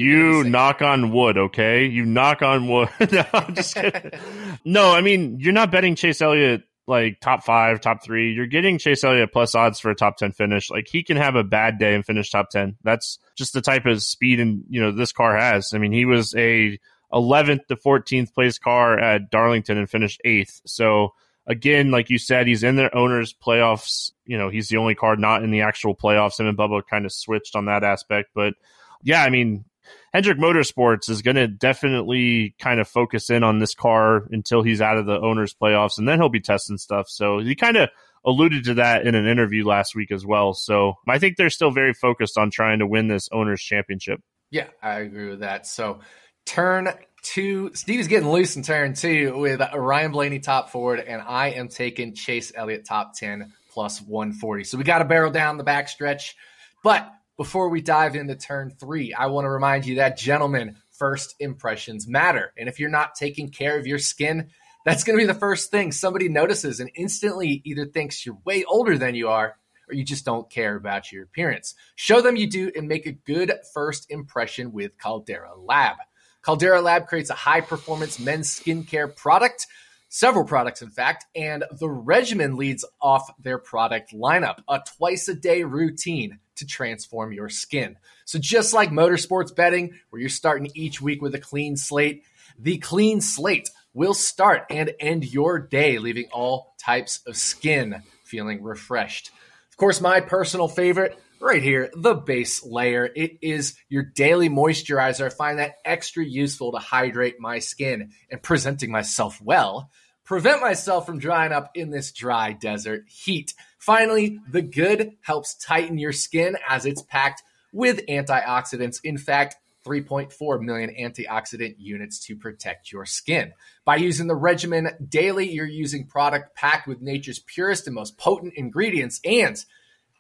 you 0.45 0.51
knock 0.51 0.83
on 0.83 1.13
wood, 1.13 1.39
okay? 1.39 1.85
You 1.87 2.05
knock 2.05 2.43
on 2.43 2.69
wood. 2.69 2.89
no, 3.13 3.25
I'm 3.33 3.55
just 3.55 3.75
kidding. 3.75 4.11
no, 4.65 4.93
I 4.93 5.03
mean 5.03 5.39
you're 5.41 5.53
not 5.53 5.71
betting 5.71 5.95
Chase 5.95 6.21
Elliott 6.23 6.63
like 6.87 7.21
top 7.21 7.45
five, 7.45 7.81
top 7.81 8.03
three. 8.03 8.33
You're 8.33 8.47
getting 8.47 8.79
Chase 8.79 9.05
Elliott 9.05 9.33
plus 9.33 9.55
odds 9.55 9.81
for 9.81 9.91
a 9.91 9.95
top 9.95 10.17
ten 10.17 10.33
finish. 10.33 10.71
Like 10.71 10.89
he 10.89 11.03
can 11.03 11.17
have 11.17 11.35
a 11.35 11.45
bad 11.45 11.79
day 11.79 11.95
and 11.95 12.05
finish 12.05 12.31
top 12.31 12.51
ten. 12.51 12.77
That's 12.83 13.19
just 13.37 13.53
the 13.53 13.61
type 13.61 13.87
of 13.87 14.03
speed 14.03 14.41
and 14.41 14.65
you 14.69 14.81
know 14.81 14.93
this 14.93 15.13
car 15.13 15.37
has. 15.37 15.73
I 15.75 15.79
mean, 15.79 15.93
he 15.93 16.05
was 16.05 16.35
a 16.37 16.79
11th 17.13 17.67
to 17.69 17.77
14th 17.77 18.35
place 18.35 18.59
car 18.59 18.99
at 18.99 19.31
Darlington 19.31 19.79
and 19.79 19.89
finished 19.89 20.21
eighth. 20.25 20.61
So 20.67 21.15
again, 21.47 21.91
like 21.91 22.11
you 22.11 22.19
said, 22.19 22.47
he's 22.47 22.65
in 22.65 22.77
their 22.77 22.95
owners' 22.97 23.35
playoffs. 23.35 24.13
You 24.25 24.39
know, 24.39 24.49
he's 24.49 24.69
the 24.69 24.79
only 24.79 24.95
car 24.95 25.17
not 25.17 25.43
in 25.43 25.51
the 25.51 25.63
actual 25.63 25.95
playoffs. 25.95 26.41
Him 26.41 26.47
and 26.47 26.59
Bubba 26.59 26.83
kind 26.89 27.05
of 27.05 27.13
switched 27.13 27.57
on 27.57 27.67
that 27.67 27.85
aspect, 27.85 28.31
but 28.35 28.55
yeah, 29.03 29.23
I 29.23 29.31
mean, 29.31 29.65
Hendrick 30.13 30.39
Motorsports 30.39 31.11
is 31.11 31.23
going 31.23 31.37
to 31.37 31.47
definitely 31.49 32.55
kind 32.59 32.81
of 32.81 32.89
focus 32.89 33.31
in 33.31 33.43
on 33.43 33.59
this 33.59 33.75
car 33.75 34.27
until 34.31 34.63
he's 34.63 34.81
out 34.81 34.97
of 34.97 35.07
the 35.07 35.19
owners' 35.21 35.55
playoffs, 35.55 35.99
and 35.99 36.09
then 36.09 36.19
he'll 36.19 36.29
be 36.29 36.41
testing 36.41 36.79
stuff. 36.79 37.09
So 37.09 37.39
he 37.39 37.55
kind 37.55 37.77
of 37.77 37.91
alluded 38.25 38.65
to 38.65 38.75
that 38.75 39.07
in 39.07 39.15
an 39.15 39.27
interview 39.27 39.65
last 39.65 39.95
week 39.95 40.11
as 40.11 40.27
well. 40.27 40.53
So 40.53 40.95
I 41.09 41.19
think 41.19 41.37
they're 41.37 41.51
still 41.51 41.71
very 41.71 41.95
focused 41.95 42.37
on 42.37 42.51
trying 42.51 42.81
to 42.81 42.87
win 42.87 43.09
this 43.09 43.29
owners' 43.33 43.63
championship. 43.63 44.21
Yeah, 44.51 44.69
I 44.83 45.01
agree 45.01 45.29
with 45.29 45.41
that. 45.41 45.67
So 45.67 46.01
turn 46.45 46.89
two, 47.23 47.71
Steve's 47.75 48.09
getting 48.09 48.31
loose 48.31 48.57
in 48.57 48.63
turn 48.63 48.95
two 48.95 49.37
with 49.39 49.61
Ryan 49.75 50.13
Blaney 50.13 50.39
top 50.41 50.71
Ford, 50.71 51.01
and 51.01 51.21
I 51.23 51.51
am 51.51 51.69
taking 51.69 52.15
Chase 52.15 52.53
Elliott 52.55 52.85
top 52.85 53.15
10 53.17 53.53
plus 53.71 54.01
140. 54.01 54.65
So 54.65 54.79
we 54.79 54.85
got 54.85 54.99
to 54.99 55.05
barrel 55.05 55.31
down 55.31 55.59
the 55.59 55.65
backstretch. 55.65 56.35
But 56.83 57.13
before 57.37 57.69
we 57.69 57.81
dive 57.83 58.17
into 58.17 58.35
turn 58.35 58.71
three, 58.71 59.13
I 59.13 59.27
want 59.27 59.45
to 59.45 59.51
remind 59.51 59.87
you 59.87 59.97
that, 59.97 60.17
gentlemen, 60.17 60.77
first 60.93 61.35
impressions 61.39 62.09
matter. 62.09 62.53
And 62.57 62.69
if 62.69 62.81
you're 62.81 62.89
not 62.89 63.15
taking 63.15 63.51
care 63.51 63.79
of 63.79 63.87
your 63.87 63.99
skin, 63.99 64.49
that's 64.85 65.05
going 65.05 65.19
to 65.19 65.23
be 65.23 65.31
the 65.31 65.39
first 65.39 65.71
thing 65.71 65.93
somebody 65.93 66.29
notices 66.29 66.81
and 66.81 66.91
instantly 66.95 67.61
either 67.65 67.85
thinks 67.85 68.25
you're 68.25 68.39
way 68.45 68.65
older 68.65 68.97
than 68.97 69.15
you 69.15 69.29
are 69.29 69.57
or 69.89 69.95
you 69.95 70.05
just 70.05 70.25
don't 70.25 70.49
care 70.49 70.77
about 70.77 71.13
your 71.13 71.25
appearance. 71.25 71.75
Show 71.95 72.21
them 72.21 72.37
you 72.37 72.49
do 72.49 72.73
and 72.75 72.89
make 72.89 73.07
a 73.07 73.13
good 73.13 73.53
first 73.75 74.11
impression 74.11 74.73
with 74.73 74.97
Caldera 74.99 75.57
Lab. 75.57 75.97
Caldera 76.43 76.81
Lab 76.81 77.07
creates 77.07 77.31
a 77.31 77.35
high 77.35 77.61
performance 77.61 78.19
men's 78.19 78.49
skincare 78.49 79.15
product, 79.15 79.67
several 80.09 80.45
products, 80.45 80.83
in 80.83 80.91
fact, 80.91 81.27
and 81.35 81.65
the 81.79 81.91
regimen 81.91 82.57
leads 82.57 82.85
off 83.03 83.29
their 83.41 83.59
product 83.59 84.13
lineup 84.13 84.59
a 84.69 84.81
twice 84.97 85.29
a 85.29 85.35
day 85.35 85.65
routine 85.65 86.39
to 86.57 86.67
transform 86.67 87.33
your 87.33 87.49
skin. 87.49 87.97
So, 88.25 88.39
just 88.39 88.75
like 88.75 88.91
motorsports 88.91 89.55
betting, 89.55 89.99
where 90.11 90.21
you're 90.21 90.29
starting 90.29 90.71
each 90.75 91.01
week 91.01 91.23
with 91.23 91.35
a 91.35 91.41
clean 91.41 91.77
slate, 91.77 92.25
the 92.59 92.79
clean 92.79 93.21
slate 93.21 93.71
will 93.95 94.15
start 94.15 94.67
and 94.71 94.93
end 95.01 95.25
your 95.25 95.59
day, 95.59 95.99
leaving 95.99 96.27
all 96.33 96.75
types 96.79 97.21
of 97.27 97.37
skin 97.37 98.03
feeling 98.25 98.63
refreshed. 98.63 99.31
Of 99.71 99.77
course, 99.77 100.01
my 100.01 100.21
personal 100.21 100.69
favorite 100.69 101.19
right 101.41 101.63
here, 101.63 101.91
the 101.95 102.15
base 102.15 102.65
layer. 102.65 103.09
It 103.15 103.39
is 103.43 103.77
your 103.89 104.03
daily 104.03 104.49
moisturizer. 104.49 105.27
I 105.27 105.31
find 105.31 105.59
that 105.59 105.77
extra 105.85 106.25
useful 106.25 106.73
to 106.73 106.79
hydrate 106.79 107.41
my 107.41 107.59
skin 107.59 108.11
and 108.31 108.43
presenting 108.43 108.91
myself 108.91 109.41
well. 109.43 109.91
Prevent 110.27 110.61
myself 110.61 111.07
from 111.07 111.21
drying 111.21 111.53
up 111.53 111.71
in 111.77 111.91
this 111.91 112.11
dry 112.11 112.53
desert 112.53 113.05
heat. 113.09 113.55
Finally, 113.79 114.41
the 114.51 114.61
good 114.61 115.13
helps 115.21 115.55
tighten 115.55 115.99
your 115.99 116.13
skin 116.13 116.59
as 116.69 116.85
it's 116.85 117.01
packed 117.01 117.45
with 117.73 118.05
antioxidants. 118.09 118.99
In 119.05 119.19
fact, 119.19 119.55
3.4 119.87 120.61
million 120.61 120.91
antioxidant 120.91 121.77
units 121.79 122.19
to 122.27 122.35
protect 122.35 122.91
your 122.91 123.07
skin. 123.07 123.53
By 123.85 123.97
using 123.97 124.27
the 124.27 124.35
regimen 124.35 124.91
daily, 125.09 125.49
you're 125.53 125.65
using 125.65 126.09
product 126.09 126.57
packed 126.57 126.89
with 126.89 127.01
nature's 127.01 127.39
purest 127.39 127.87
and 127.87 127.95
most 127.95 128.19
potent 128.19 128.55
ingredients. 128.57 129.21
And 129.25 129.65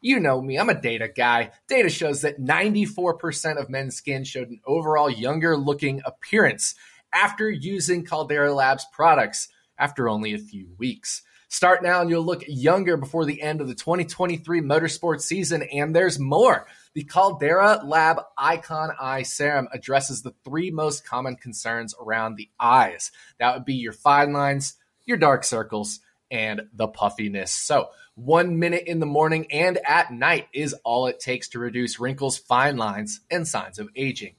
you 0.00 0.20
know 0.20 0.40
me, 0.40 0.56
I'm 0.56 0.68
a 0.68 0.80
data 0.80 1.08
guy. 1.08 1.50
Data 1.66 1.88
shows 1.88 2.20
that 2.20 2.40
94% 2.40 3.60
of 3.60 3.68
men's 3.68 3.96
skin 3.96 4.22
showed 4.22 4.50
an 4.50 4.60
overall 4.64 5.10
younger 5.10 5.56
looking 5.56 6.00
appearance 6.04 6.76
after 7.12 7.50
using 7.50 8.04
Caldera 8.04 8.54
Labs 8.54 8.86
products 8.92 9.48
after 9.78 10.08
only 10.08 10.34
a 10.34 10.38
few 10.38 10.68
weeks. 10.78 11.22
Start 11.48 11.82
now 11.82 12.00
and 12.00 12.10
you'll 12.10 12.24
look 12.24 12.42
younger 12.48 12.96
before 12.96 13.24
the 13.24 13.40
end 13.40 13.60
of 13.60 13.68
the 13.68 13.74
2023 13.74 14.60
motorsports 14.60 15.22
season. 15.22 15.62
And 15.62 15.94
there's 15.94 16.18
more. 16.18 16.66
The 16.94 17.04
Caldera 17.04 17.82
Lab 17.84 18.20
Icon 18.36 18.90
Eye 19.00 19.22
Serum 19.22 19.68
addresses 19.72 20.22
the 20.22 20.34
three 20.44 20.70
most 20.70 21.06
common 21.06 21.36
concerns 21.36 21.94
around 22.00 22.34
the 22.34 22.50
eyes. 22.58 23.12
That 23.38 23.54
would 23.54 23.64
be 23.64 23.74
your 23.74 23.92
fine 23.92 24.32
lines, 24.32 24.74
your 25.04 25.18
dark 25.18 25.44
circles, 25.44 26.00
and 26.30 26.62
the 26.72 26.88
puffiness. 26.88 27.52
So, 27.52 27.90
one 28.16 28.58
minute 28.58 28.84
in 28.86 28.98
the 28.98 29.06
morning 29.06 29.46
and 29.52 29.78
at 29.86 30.10
night 30.10 30.48
is 30.52 30.74
all 30.84 31.06
it 31.06 31.20
takes 31.20 31.50
to 31.50 31.58
reduce 31.58 32.00
wrinkles, 32.00 32.38
fine 32.38 32.76
lines, 32.78 33.20
and 33.30 33.46
signs 33.46 33.78
of 33.78 33.90
aging. 33.94 34.34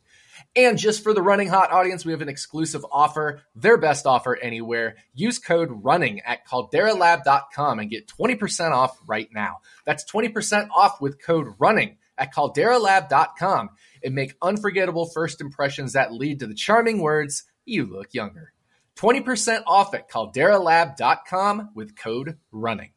And 0.58 0.80
just 0.80 1.04
for 1.04 1.14
the 1.14 1.22
Running 1.22 1.50
Hot 1.50 1.72
audience, 1.72 2.04
we 2.04 2.14
have 2.14 2.24
an 2.24 2.30
exclusive 2.30 2.84
offer, 2.92 3.44
their 3.56 3.78
best 3.78 4.08
offer 4.08 4.36
anywhere. 4.36 4.96
Use 5.14 5.38
code 5.38 5.70
RUNNING 5.72 6.22
at 6.22 6.48
calderalab.com 6.48 7.78
and 7.78 7.92
get 7.92 8.08
20% 8.08 8.72
off 8.72 9.00
right 9.06 9.30
now. 9.32 9.58
That's 9.86 10.04
20% 10.12 10.70
off 10.76 11.00
with 11.00 11.22
code 11.22 11.54
RUNNING 11.60 11.98
at 12.18 12.34
calderalab.com 12.34 13.70
and 14.04 14.16
make 14.16 14.34
unforgettable 14.42 15.06
first 15.06 15.42
impressions 15.42 15.94
that 15.94 16.12
lead 16.12 16.40
to 16.40 16.48
the 16.48 16.56
charming 16.56 17.04
words, 17.04 17.44
you 17.64 17.86
look 17.86 18.16
younger. 18.16 18.52
20% 18.96 19.62
off 19.68 19.94
at 19.94 20.10
calderalab.com 20.10 21.70
with 21.76 21.96
code 21.96 22.40
RUNNING. 22.52 22.94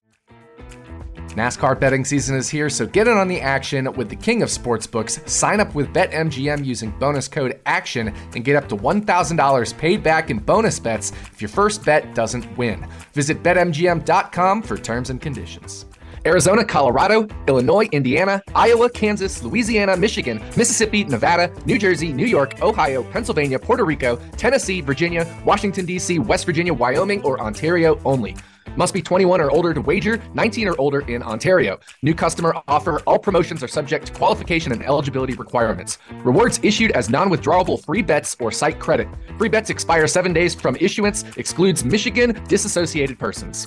NASCAR 1.35 1.79
betting 1.79 2.05
season 2.05 2.37
is 2.37 2.49
here, 2.49 2.69
so 2.69 2.87
get 2.87 3.07
in 3.07 3.17
on 3.17 3.29
the 3.29 3.41
action 3.41 3.93
with 3.93 4.09
the 4.09 4.17
king 4.17 4.43
of 4.43 4.49
sportsbooks. 4.49 5.29
Sign 5.29 5.61
up 5.61 5.75
with 5.75 5.93
BetMGM 5.93 6.65
using 6.65 6.91
bonus 6.99 7.29
code 7.29 7.61
ACTION 7.67 8.09
and 8.35 8.45
get 8.45 8.57
up 8.57 8.69
to 8.69 8.77
$1,000 8.77 9.79
paid 9.79 10.03
back 10.03 10.31
in 10.31 10.39
bonus 10.39 10.81
bets 10.81 11.13
if 11.33 11.41
your 11.41 11.49
first 11.49 11.85
bet 11.85 12.15
doesn't 12.15 12.47
win. 12.57 12.87
Visit 13.13 13.43
BetMGM.com 13.43 14.63
for 14.63 14.77
terms 14.77 15.11
and 15.11 15.21
conditions. 15.21 15.87
Arizona, 16.27 16.65
Colorado, 16.65 17.27
Illinois, 17.49 17.89
Indiana, 17.93 18.43
Iowa, 18.55 18.91
Kansas, 18.91 19.43
Louisiana, 19.43 19.97
Michigan, 19.97 20.39
Mississippi, 20.57 21.05
Nevada, 21.05 21.53
New 21.65 21.79
Jersey, 21.79 22.13
New 22.13 22.27
York, 22.27 22.61
Ohio, 22.63 23.03
Pennsylvania, 23.05 23.59
Puerto 23.59 23.85
Rico, 23.85 24.17
Tennessee, 24.37 24.81
Virginia, 24.81 25.27
Washington, 25.45 25.87
D.C., 25.87 26.19
West 26.19 26.45
Virginia, 26.45 26.75
Wyoming, 26.75 27.23
or 27.23 27.41
Ontario 27.41 28.01
only. 28.05 28.37
Must 28.77 28.95
be 28.95 29.03
21 29.03 29.41
or 29.41 29.51
older 29.51 29.75
to 29.75 29.81
wager, 29.81 30.23
19 30.35 30.69
or 30.69 30.75
older 30.79 31.01
in 31.01 31.23
Ontario. 31.23 31.81
New 32.03 32.15
customer 32.15 32.55
offer. 32.69 33.01
All 33.01 33.19
promotions 33.19 33.63
are 33.63 33.69
subject 33.69 34.07
to 34.07 34.13
qualification 34.13 34.73
and 34.73 34.83
eligibility 34.85 35.35
requirements. 35.35 35.99
Rewards 36.23 36.61
issued 36.63 36.93
as 36.93 37.11
non 37.11 37.31
withdrawable 37.31 37.85
free 37.85 38.03
bets 38.03 38.37
or 38.41 38.53
site 38.53 38.79
credit. 38.79 39.09
Free 39.39 39.49
bets 39.49 39.71
expire 39.71 40.07
seven 40.07 40.33
days 40.33 40.55
from 40.55 40.77
issuance, 40.77 41.25
excludes 41.37 41.85
Michigan 41.85 42.41
disassociated 42.47 43.19
persons. 43.19 43.67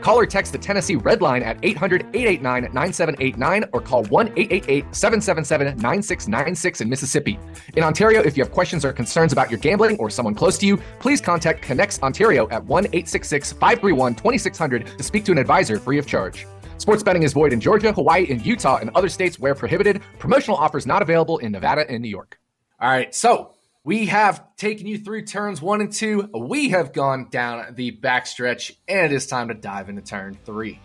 Call 0.00 0.18
or 0.18 0.26
text 0.26 0.52
the 0.52 0.58
Tennessee 0.58 0.96
Red 0.96 1.22
Line 1.22 1.42
at 1.42 1.58
800 1.62 2.02
889 2.14 2.72
9789 2.72 3.64
or 3.72 3.80
call 3.80 4.04
1 4.04 4.28
888 4.28 4.94
777 4.94 5.66
9696 5.78 6.80
in 6.80 6.88
Mississippi. 6.88 7.38
In 7.76 7.82
Ontario, 7.82 8.22
if 8.22 8.36
you 8.36 8.44
have 8.44 8.52
questions 8.52 8.84
or 8.84 8.92
concerns 8.92 9.32
about 9.32 9.50
your 9.50 9.58
gambling 9.58 9.96
or 9.98 10.10
someone 10.10 10.34
close 10.34 10.58
to 10.58 10.66
you, 10.66 10.76
please 11.00 11.20
contact 11.20 11.64
ConnexOntario 11.64 12.50
at 12.52 12.64
1 12.64 12.84
866 12.86 13.52
531 13.52 14.14
2600 14.14 14.86
to 14.98 15.02
speak 15.02 15.24
to 15.24 15.32
an 15.32 15.38
advisor 15.38 15.78
free 15.78 15.98
of 15.98 16.06
charge. 16.06 16.46
Sports 16.78 17.02
betting 17.02 17.22
is 17.22 17.32
void 17.32 17.52
in 17.52 17.60
Georgia, 17.60 17.92
Hawaii, 17.92 18.26
and 18.30 18.44
Utah 18.44 18.78
and 18.78 18.90
other 18.94 19.08
states 19.08 19.38
where 19.38 19.54
prohibited. 19.54 20.02
Promotional 20.18 20.56
offers 20.56 20.86
not 20.86 21.02
available 21.02 21.38
in 21.38 21.52
Nevada 21.52 21.88
and 21.88 22.02
New 22.02 22.08
York. 22.08 22.38
All 22.78 22.90
right, 22.90 23.14
so 23.14 23.55
we 23.86 24.06
have 24.06 24.56
taken 24.56 24.88
you 24.88 24.98
through 24.98 25.22
turns 25.22 25.62
one 25.62 25.80
and 25.80 25.92
two. 25.92 26.28
We 26.34 26.70
have 26.70 26.92
gone 26.92 27.28
down 27.30 27.76
the 27.76 27.92
backstretch, 27.92 28.72
and 28.88 29.12
it 29.12 29.14
is 29.14 29.28
time 29.28 29.46
to 29.46 29.54
dive 29.54 29.88
into 29.88 30.02
turn 30.02 30.36
three. 30.44 30.80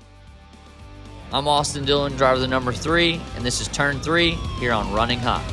I'm 1.34 1.48
Austin 1.48 1.84
Dillon, 1.84 2.16
driver 2.16 2.36
of 2.36 2.42
the 2.42 2.48
number 2.48 2.72
three, 2.72 3.20
and 3.36 3.44
this 3.44 3.60
is 3.60 3.68
turn 3.70 4.00
three 4.02 4.34
here 4.60 4.72
on 4.72 4.94
Running 4.94 5.18
Hot. 5.18 5.44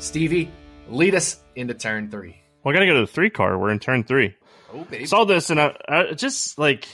Stevie, 0.00 0.50
lead 0.88 1.14
us 1.14 1.40
into 1.54 1.74
turn 1.74 2.10
three. 2.10 2.42
Well, 2.64 2.74
I 2.74 2.74
gotta 2.74 2.86
go 2.86 2.94
to 2.94 3.02
the 3.02 3.06
three 3.06 3.30
car. 3.30 3.56
We're 3.56 3.70
in 3.70 3.78
turn 3.78 4.02
three. 4.02 4.34
Oh, 4.74 4.82
baby. 4.82 5.06
Saw 5.06 5.26
this 5.26 5.50
and 5.50 5.60
I, 5.60 5.76
I 5.88 6.12
just 6.14 6.58
like 6.58 6.88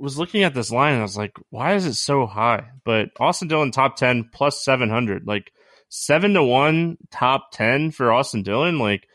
was 0.00 0.18
looking 0.18 0.42
at 0.42 0.54
this 0.54 0.70
line 0.70 0.94
and 0.94 1.00
I 1.00 1.04
was 1.04 1.18
like, 1.18 1.36
why 1.50 1.74
is 1.74 1.84
it 1.84 1.94
so 1.94 2.24
high? 2.24 2.70
But 2.82 3.10
Austin 3.20 3.48
Dillon 3.48 3.72
top 3.72 3.96
ten 3.96 4.30
plus 4.32 4.64
seven 4.64 4.88
hundred, 4.88 5.26
like 5.26 5.52
seven 5.94 6.34
to 6.34 6.42
one 6.42 6.96
top 7.10 7.52
ten 7.52 7.92
for 7.92 8.12
Austin 8.12 8.42
Dillon. 8.42 8.78
Like, 8.78 9.06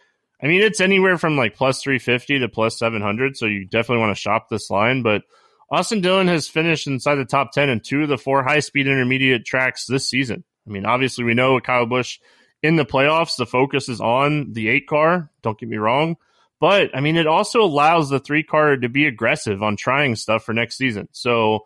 I 0.42 0.48
mean, 0.48 0.62
it's 0.62 0.80
anywhere 0.80 1.18
from 1.18 1.36
like 1.36 1.56
plus 1.56 1.82
three 1.82 2.00
fifty 2.00 2.39
to 2.39 2.48
plus 2.48 2.80
seven 2.80 3.02
hundred. 3.02 3.36
So 3.36 3.46
you 3.46 3.65
definitely 3.65 4.02
want 4.02 4.15
to 4.15 4.22
shop 4.22 4.48
this 4.50 4.70
line. 4.70 5.04
But 5.04 5.24
Austin 5.70 6.02
Dillon 6.02 6.30
has 6.30 6.48
finished 6.48 6.88
inside 6.88 7.15
the 7.15 7.26
top 7.26 7.52
ten 7.52 7.70
in 7.70 7.82
two 7.82 8.04
of 8.04 8.10
the 8.10 8.18
four 8.18 8.44
high 8.44 8.62
speed 8.62 8.88
intermediate 8.88 9.46
tracks 9.46 9.86
this 9.86 10.08
season. 10.08 10.44
I 10.65 10.72
mean, 10.72 10.86
obviously 10.86 11.26
we 11.26 11.34
know 11.34 11.60
Kyle 11.60 11.86
Busch 11.86 12.20
in 12.63 12.76
the 12.76 12.86
playoffs, 12.86 13.38
the 13.38 13.46
focus 13.46 13.89
is 13.89 14.02
on 14.02 14.54
the 14.54 14.70
eight 14.70 14.88
car. 14.88 15.32
Don't 15.42 15.60
get 15.60 15.70
me 15.70 15.78
wrong. 15.78 16.18
But 16.60 16.96
I 16.96 17.02
mean, 17.02 17.18
it 17.18 17.28
also 17.28 17.62
allows 17.62 18.10
the 18.10 18.20
three 18.20 18.44
car 18.44 18.76
to 18.78 18.89
be 18.89 19.06
aggressive 19.06 19.63
on 19.63 19.76
trying 19.76 20.15
stuff 20.15 20.44
for 20.44 20.54
next 20.54 20.78
season. 20.78 21.08
So 21.12 21.65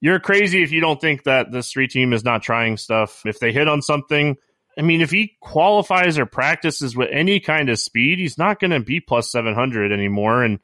you're 0.00 0.20
crazy 0.20 0.62
if 0.62 0.70
you 0.72 0.80
don't 0.80 1.00
think 1.00 1.24
that 1.24 1.50
this 1.50 1.72
three 1.72 1.88
team 1.88 2.12
is 2.12 2.24
not 2.24 2.42
trying 2.42 2.76
stuff. 2.76 3.22
If 3.24 3.38
they 3.40 3.52
hit 3.52 3.68
on 3.68 3.80
something, 3.80 4.36
I 4.78 4.82
mean, 4.82 5.00
if 5.00 5.10
he 5.10 5.36
qualifies 5.40 6.18
or 6.18 6.26
practices 6.26 6.96
with 6.96 7.08
any 7.12 7.40
kind 7.40 7.68
of 7.68 7.78
speed, 7.78 8.18
he's 8.18 8.38
not 8.38 8.60
going 8.60 8.72
to 8.72 8.80
be 8.80 9.00
plus 9.00 9.30
700 9.30 9.92
anymore. 9.92 10.42
And 10.42 10.58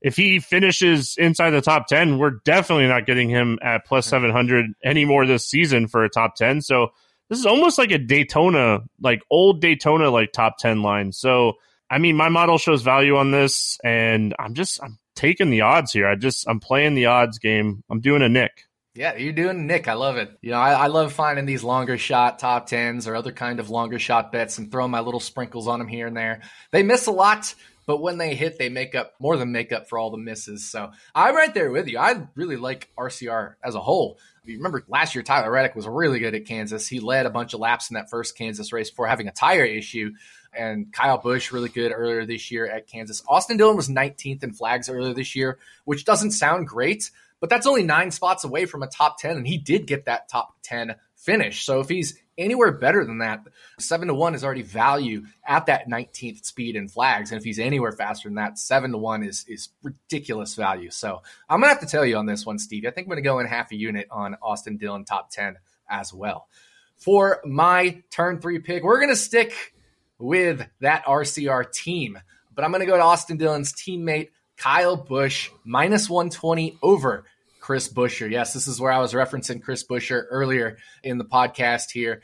if 0.00 0.16
he 0.16 0.38
finishes 0.38 1.16
inside 1.18 1.50
the 1.50 1.60
top 1.60 1.88
10, 1.88 2.18
we're 2.18 2.38
definitely 2.44 2.86
not 2.86 3.06
getting 3.06 3.28
him 3.28 3.58
at 3.62 3.84
plus 3.84 4.06
700 4.06 4.66
anymore 4.84 5.26
this 5.26 5.46
season 5.46 5.88
for 5.88 6.04
a 6.04 6.08
top 6.08 6.36
10. 6.36 6.62
So 6.62 6.92
this 7.28 7.38
is 7.38 7.46
almost 7.46 7.78
like 7.78 7.90
a 7.90 7.98
Daytona, 7.98 8.80
like 9.00 9.22
old 9.30 9.60
Daytona, 9.60 10.10
like 10.10 10.32
top 10.32 10.58
10 10.58 10.82
line. 10.82 11.12
So, 11.12 11.54
I 11.90 11.98
mean, 11.98 12.16
my 12.16 12.28
model 12.28 12.58
shows 12.58 12.82
value 12.82 13.16
on 13.16 13.30
this, 13.30 13.78
and 13.82 14.34
I'm 14.38 14.54
just, 14.54 14.82
I'm 14.82 14.98
taking 15.16 15.50
the 15.50 15.62
odds 15.62 15.92
here. 15.92 16.06
I 16.06 16.14
just 16.14 16.48
I'm 16.48 16.60
playing 16.60 16.94
the 16.94 17.06
odds 17.06 17.38
game. 17.38 17.82
I'm 17.90 18.00
doing 18.00 18.22
a 18.22 18.28
Nick. 18.28 18.65
Yeah, 18.96 19.16
you're 19.16 19.32
doing 19.32 19.66
Nick. 19.66 19.88
I 19.88 19.94
love 19.94 20.16
it. 20.16 20.36
You 20.40 20.52
know, 20.52 20.58
I, 20.58 20.72
I, 20.72 20.86
love 20.86 21.12
finding 21.12 21.44
these 21.44 21.62
longer 21.62 21.98
shot 21.98 22.38
top 22.38 22.66
tens 22.66 23.06
or 23.06 23.14
other 23.14 23.32
kind 23.32 23.60
of 23.60 23.68
longer 23.68 23.98
shot 23.98 24.32
bets 24.32 24.56
and 24.56 24.72
throwing 24.72 24.90
my 24.90 25.00
little 25.00 25.20
sprinkles 25.20 25.68
on 25.68 25.78
them 25.78 25.88
here 25.88 26.06
and 26.06 26.16
there. 26.16 26.40
They 26.70 26.82
miss 26.82 27.06
a 27.06 27.10
lot, 27.10 27.54
but 27.84 28.00
when 28.00 28.16
they 28.16 28.34
hit, 28.34 28.58
they 28.58 28.70
make 28.70 28.94
up 28.94 29.12
more 29.20 29.36
than 29.36 29.52
make 29.52 29.70
up 29.70 29.88
for 29.88 29.98
all 29.98 30.10
the 30.10 30.16
misses. 30.16 30.70
So 30.70 30.90
I'm 31.14 31.36
right 31.36 31.52
there 31.52 31.70
with 31.70 31.88
you. 31.88 31.98
I 31.98 32.26
really 32.34 32.56
like 32.56 32.90
RCR 32.98 33.54
as 33.62 33.74
a 33.74 33.80
whole. 33.80 34.18
You 34.44 34.56
remember 34.56 34.82
last 34.88 35.14
year, 35.14 35.22
Tyler 35.22 35.50
Reddick 35.50 35.76
was 35.76 35.86
really 35.86 36.18
good 36.18 36.34
at 36.34 36.46
Kansas. 36.46 36.86
He 36.88 37.00
led 37.00 37.26
a 37.26 37.30
bunch 37.30 37.52
of 37.52 37.60
laps 37.60 37.90
in 37.90 37.94
that 37.94 38.08
first 38.08 38.36
Kansas 38.38 38.72
race 38.72 38.90
before 38.90 39.08
having 39.08 39.28
a 39.28 39.32
tire 39.32 39.64
issue. 39.64 40.12
And 40.56 40.90
Kyle 40.92 41.18
Busch 41.18 41.52
really 41.52 41.68
good 41.68 41.92
earlier 41.92 42.24
this 42.24 42.50
year 42.50 42.66
at 42.66 42.86
Kansas. 42.86 43.22
Austin 43.28 43.58
Dillon 43.58 43.76
was 43.76 43.88
19th 43.88 44.42
in 44.42 44.52
flags 44.52 44.88
earlier 44.88 45.12
this 45.12 45.36
year, 45.36 45.58
which 45.84 46.04
doesn't 46.06 46.30
sound 46.30 46.66
great 46.66 47.10
but 47.40 47.50
that's 47.50 47.66
only 47.66 47.82
nine 47.82 48.10
spots 48.10 48.44
away 48.44 48.66
from 48.66 48.82
a 48.82 48.86
top 48.86 49.18
10. 49.18 49.36
And 49.36 49.46
he 49.46 49.58
did 49.58 49.86
get 49.86 50.06
that 50.06 50.28
top 50.28 50.54
10 50.62 50.96
finish. 51.16 51.64
So 51.64 51.80
if 51.80 51.88
he's 51.88 52.18
anywhere 52.38 52.72
better 52.72 53.04
than 53.04 53.18
that, 53.18 53.46
seven 53.78 54.08
to 54.08 54.14
one 54.14 54.34
is 54.34 54.44
already 54.44 54.62
value 54.62 55.24
at 55.46 55.66
that 55.66 55.88
19th 55.88 56.44
speed 56.44 56.76
in 56.76 56.88
flags. 56.88 57.30
And 57.30 57.38
if 57.38 57.44
he's 57.44 57.58
anywhere 57.58 57.92
faster 57.92 58.28
than 58.28 58.36
that, 58.36 58.58
seven 58.58 58.92
to 58.92 58.98
one 58.98 59.22
is, 59.22 59.44
is 59.48 59.68
ridiculous 59.82 60.54
value. 60.54 60.90
So 60.90 61.22
I'm 61.48 61.60
to 61.60 61.68
have 61.68 61.80
to 61.80 61.86
tell 61.86 62.04
you 62.04 62.16
on 62.16 62.26
this 62.26 62.46
one, 62.46 62.58
Steve. 62.58 62.84
I 62.86 62.90
think 62.90 63.06
I'm 63.06 63.08
to 63.16 63.22
go 63.22 63.38
in 63.38 63.46
half 63.46 63.72
a 63.72 63.76
unit 63.76 64.08
on 64.10 64.36
Austin 64.42 64.76
Dillon 64.76 65.04
top 65.04 65.30
10 65.30 65.56
as 65.88 66.12
well. 66.12 66.48
For 66.96 67.40
my 67.44 68.02
turn 68.10 68.40
three 68.40 68.58
pick, 68.58 68.82
we're 68.82 68.98
to 69.10 69.16
stick 69.16 69.74
with 70.18 70.66
that 70.80 71.04
RCR 71.04 71.70
team, 71.70 72.18
but 72.54 72.64
I'm 72.64 72.70
to 72.80 72.86
go 72.86 72.96
to 72.96 73.02
Austin 73.02 73.36
Dillon's 73.36 73.72
teammate 73.72 74.30
Kyle 74.56 74.96
Busch 74.96 75.50
minus 75.64 76.08
120 76.08 76.78
over 76.82 77.24
Chris 77.60 77.92
Buescher. 77.92 78.30
Yes, 78.30 78.52
this 78.52 78.68
is 78.68 78.80
where 78.80 78.92
I 78.92 79.00
was 79.00 79.12
referencing 79.12 79.62
Chris 79.62 79.84
Buescher 79.86 80.24
earlier 80.30 80.78
in 81.02 81.18
the 81.18 81.24
podcast 81.24 81.90
here. 81.92 82.22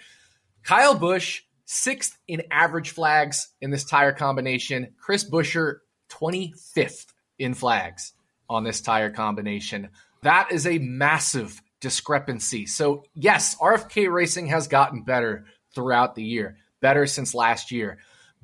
Kyle 0.62 0.94
Busch, 0.94 1.42
sixth 1.64 2.16
in 2.28 2.42
average 2.50 2.90
flags 2.90 3.48
in 3.60 3.70
this 3.70 3.84
tire 3.84 4.12
combination. 4.12 4.94
Chris 5.00 5.28
Buescher, 5.28 5.78
25th 6.10 7.06
in 7.38 7.54
flags 7.54 8.12
on 8.48 8.64
this 8.64 8.80
tire 8.80 9.10
combination. 9.10 9.88
That 10.22 10.52
is 10.52 10.66
a 10.66 10.78
massive 10.78 11.60
discrepancy. 11.80 12.66
So, 12.66 13.04
yes, 13.14 13.56
RFK 13.56 14.12
racing 14.12 14.46
has 14.48 14.68
gotten 14.68 15.02
better 15.02 15.46
throughout 15.74 16.14
the 16.14 16.22
year, 16.22 16.58
better 16.80 17.06
since 17.06 17.34
last 17.34 17.72
year. 17.72 17.98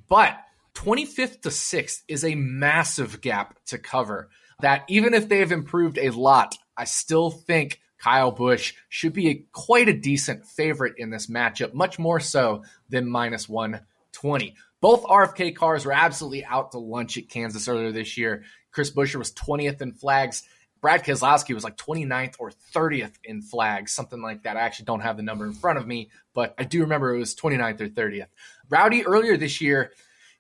But 0.09 0.37
25th 0.79 1.41
to 1.43 1.49
6th 1.49 2.03
is 2.07 2.25
a 2.25 2.37
massive 2.37 3.21
gap 3.21 3.59
to 3.67 3.79
cover. 3.79 4.31
That 4.61 4.85
even 4.89 5.13
if 5.13 5.29
they 5.29 5.39
have 5.39 5.51
improved 5.51 5.99
a 5.99 6.11
lot, 6.11 6.55
I 6.77 6.85
still 6.85 7.31
think 7.31 7.81
Kyle 7.99 8.31
Busch 8.31 8.75
should 8.89 9.13
be 9.13 9.29
a, 9.29 9.45
quite 9.53 9.89
a 9.89 9.93
decent 9.99 10.47
favorite 10.47 10.95
in 10.97 11.11
this 11.11 11.27
matchup, 11.27 11.75
much 11.75 11.99
more 11.99 12.21
so 12.21 12.63
than 12.89 13.11
minus 13.11 13.49
120. 13.49 14.55
Both 14.81 15.03
RFK 15.03 15.57
cars 15.57 15.85
were 15.85 15.93
absolutely 15.93 16.45
out 16.45 16.71
to 16.73 16.79
lunch 16.79 17.19
at 17.19 17.29
Kansas 17.29 17.67
earlier 17.67 17.91
this 17.91 18.17
year. 18.17 18.45
Chris 18.71 18.93
Buescher 18.93 19.17
was 19.17 19.33
20th 19.33 19.83
in 19.83 19.93
flags. 19.93 20.45
Brad 20.81 21.05
Keselowski 21.05 21.55
was 21.55 21.65
like 21.65 21.77
29th 21.77 22.37
or 22.39 22.53
30th 22.73 23.15
in 23.25 23.43
flags, 23.43 23.91
something 23.91 24.23
like 24.23 24.45
that. 24.45 24.57
I 24.57 24.61
actually 24.61 24.87
don't 24.87 25.01
have 25.01 25.17
the 25.17 25.25
number 25.25 25.45
in 25.45 25.53
front 25.53 25.79
of 25.79 25.89
me, 25.89 26.11
but 26.35 26.55
I 26.57 26.63
do 26.63 26.83
remember 26.83 27.13
it 27.13 27.19
was 27.19 27.35
29th 27.35 27.81
or 27.81 27.89
30th. 27.89 28.29
Rowdy 28.71 29.05
earlier 29.05 29.37
this 29.37 29.61
year 29.61 29.91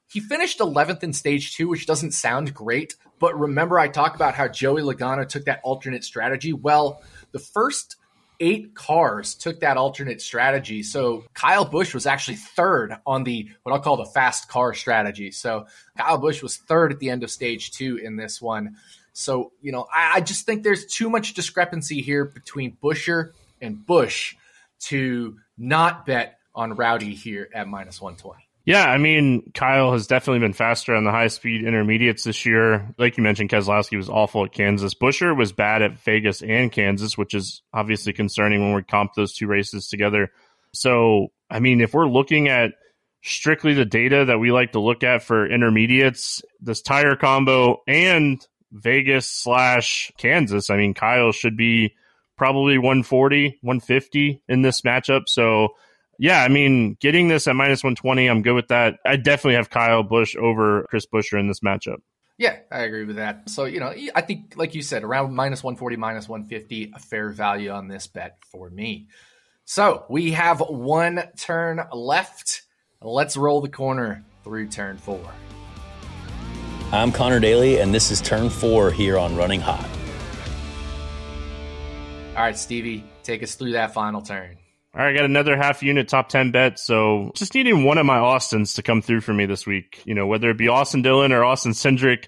he 0.08 0.20
finished 0.20 0.58
11th 0.58 1.02
in 1.02 1.12
stage 1.12 1.54
two, 1.54 1.68
which 1.68 1.86
doesn't 1.86 2.12
sound 2.12 2.54
great. 2.54 2.96
But 3.18 3.38
remember, 3.38 3.78
I 3.78 3.88
talked 3.88 4.16
about 4.16 4.34
how 4.34 4.48
Joey 4.48 4.82
Logano 4.82 5.28
took 5.28 5.44
that 5.44 5.60
alternate 5.62 6.02
strategy. 6.02 6.52
Well, 6.52 7.02
the 7.32 7.38
first 7.38 7.96
eight 8.40 8.74
cars 8.74 9.34
took 9.34 9.60
that 9.60 9.76
alternate 9.76 10.22
strategy. 10.22 10.82
So 10.82 11.24
Kyle 11.34 11.64
Busch 11.64 11.92
was 11.92 12.06
actually 12.06 12.36
third 12.36 12.96
on 13.06 13.24
the 13.24 13.48
what 13.62 13.72
I'll 13.72 13.80
call 13.80 13.96
the 13.96 14.06
fast 14.06 14.48
car 14.48 14.74
strategy. 14.74 15.30
So 15.30 15.66
Kyle 15.96 16.18
Busch 16.18 16.42
was 16.42 16.56
third 16.56 16.92
at 16.92 17.00
the 17.00 17.10
end 17.10 17.22
of 17.22 17.30
stage 17.30 17.72
two 17.72 17.96
in 17.96 18.16
this 18.16 18.40
one. 18.40 18.76
So, 19.12 19.52
you 19.60 19.72
know, 19.72 19.86
I, 19.92 20.16
I 20.16 20.20
just 20.20 20.46
think 20.46 20.62
there's 20.62 20.86
too 20.86 21.10
much 21.10 21.34
discrepancy 21.34 22.00
here 22.00 22.24
between 22.24 22.76
Buescher 22.80 23.32
and 23.60 23.84
Busch 23.84 24.36
to 24.80 25.36
not 25.56 26.06
bet 26.06 26.38
on 26.54 26.74
Rowdy 26.74 27.14
here 27.14 27.48
at 27.52 27.66
minus 27.66 28.00
120. 28.00 28.47
Yeah, 28.68 28.84
I 28.84 28.98
mean, 28.98 29.50
Kyle 29.54 29.92
has 29.92 30.06
definitely 30.06 30.40
been 30.40 30.52
faster 30.52 30.94
on 30.94 31.04
the 31.04 31.10
high 31.10 31.28
speed 31.28 31.64
intermediates 31.64 32.24
this 32.24 32.44
year. 32.44 32.94
Like 32.98 33.16
you 33.16 33.22
mentioned, 33.22 33.48
Keselowski 33.48 33.96
was 33.96 34.10
awful 34.10 34.44
at 34.44 34.52
Kansas. 34.52 34.92
Buescher 34.92 35.34
was 35.34 35.52
bad 35.52 35.80
at 35.80 35.98
Vegas 36.00 36.42
and 36.42 36.70
Kansas, 36.70 37.16
which 37.16 37.32
is 37.32 37.62
obviously 37.72 38.12
concerning 38.12 38.60
when 38.60 38.74
we 38.74 38.82
comp 38.82 39.14
those 39.14 39.32
two 39.32 39.46
races 39.46 39.88
together. 39.88 40.32
So, 40.74 41.28
I 41.48 41.60
mean, 41.60 41.80
if 41.80 41.94
we're 41.94 42.08
looking 42.08 42.48
at 42.48 42.72
strictly 43.22 43.72
the 43.72 43.86
data 43.86 44.26
that 44.26 44.38
we 44.38 44.52
like 44.52 44.72
to 44.72 44.80
look 44.80 45.02
at 45.02 45.22
for 45.22 45.50
intermediates, 45.50 46.42
this 46.60 46.82
tire 46.82 47.16
combo 47.16 47.80
and 47.86 48.46
Vegas 48.70 49.24
slash 49.30 50.12
Kansas, 50.18 50.68
I 50.68 50.76
mean, 50.76 50.92
Kyle 50.92 51.32
should 51.32 51.56
be 51.56 51.94
probably 52.36 52.76
140, 52.76 53.60
150 53.62 54.42
in 54.46 54.60
this 54.60 54.82
matchup. 54.82 55.22
So, 55.26 55.68
yeah, 56.18 56.42
I 56.42 56.48
mean, 56.48 56.96
getting 57.00 57.28
this 57.28 57.46
at 57.46 57.54
minus 57.54 57.84
120, 57.84 58.26
I'm 58.26 58.42
good 58.42 58.54
with 58.54 58.68
that. 58.68 58.98
I 59.06 59.16
definitely 59.16 59.54
have 59.54 59.70
Kyle 59.70 60.02
Busch 60.02 60.34
over 60.36 60.84
Chris 60.90 61.06
Buescher 61.06 61.38
in 61.38 61.46
this 61.46 61.60
matchup. 61.60 61.98
Yeah, 62.38 62.56
I 62.70 62.80
agree 62.80 63.04
with 63.04 63.16
that. 63.16 63.48
So, 63.48 63.64
you 63.64 63.80
know, 63.80 63.92
I 64.14 64.20
think, 64.20 64.54
like 64.56 64.74
you 64.74 64.82
said, 64.82 65.04
around 65.04 65.34
minus 65.34 65.62
140, 65.62 65.96
minus 65.96 66.28
150, 66.28 66.92
a 66.94 66.98
fair 66.98 67.30
value 67.30 67.70
on 67.70 67.88
this 67.88 68.06
bet 68.08 68.38
for 68.50 68.68
me. 68.68 69.08
So 69.64 70.06
we 70.08 70.32
have 70.32 70.60
one 70.60 71.22
turn 71.36 71.82
left. 71.92 72.62
Let's 73.00 73.36
roll 73.36 73.60
the 73.60 73.68
corner 73.68 74.24
through 74.42 74.68
turn 74.68 74.98
four. 74.98 75.32
I'm 76.90 77.12
Connor 77.12 77.38
Daly, 77.38 77.80
and 77.80 77.94
this 77.94 78.10
is 78.10 78.20
turn 78.20 78.50
four 78.50 78.90
here 78.90 79.18
on 79.18 79.36
Running 79.36 79.60
Hot. 79.60 79.88
All 82.36 82.42
right, 82.44 82.56
Stevie, 82.56 83.04
take 83.22 83.42
us 83.42 83.56
through 83.56 83.72
that 83.72 83.92
final 83.92 84.22
turn. 84.22 84.57
All 84.98 85.04
right, 85.04 85.14
I 85.14 85.16
got 85.16 85.26
another 85.26 85.56
half 85.56 85.80
unit 85.80 86.08
top 86.08 86.28
10 86.28 86.50
bet. 86.50 86.76
So 86.80 87.30
just 87.36 87.54
needing 87.54 87.84
one 87.84 87.98
of 87.98 88.06
my 88.06 88.18
Austins 88.18 88.74
to 88.74 88.82
come 88.82 89.00
through 89.00 89.20
for 89.20 89.32
me 89.32 89.46
this 89.46 89.64
week, 89.64 90.02
you 90.04 90.12
know, 90.12 90.26
whether 90.26 90.50
it 90.50 90.58
be 90.58 90.66
Austin 90.66 91.02
Dillon 91.02 91.30
or 91.30 91.44
Austin 91.44 91.70
Cindric. 91.70 92.24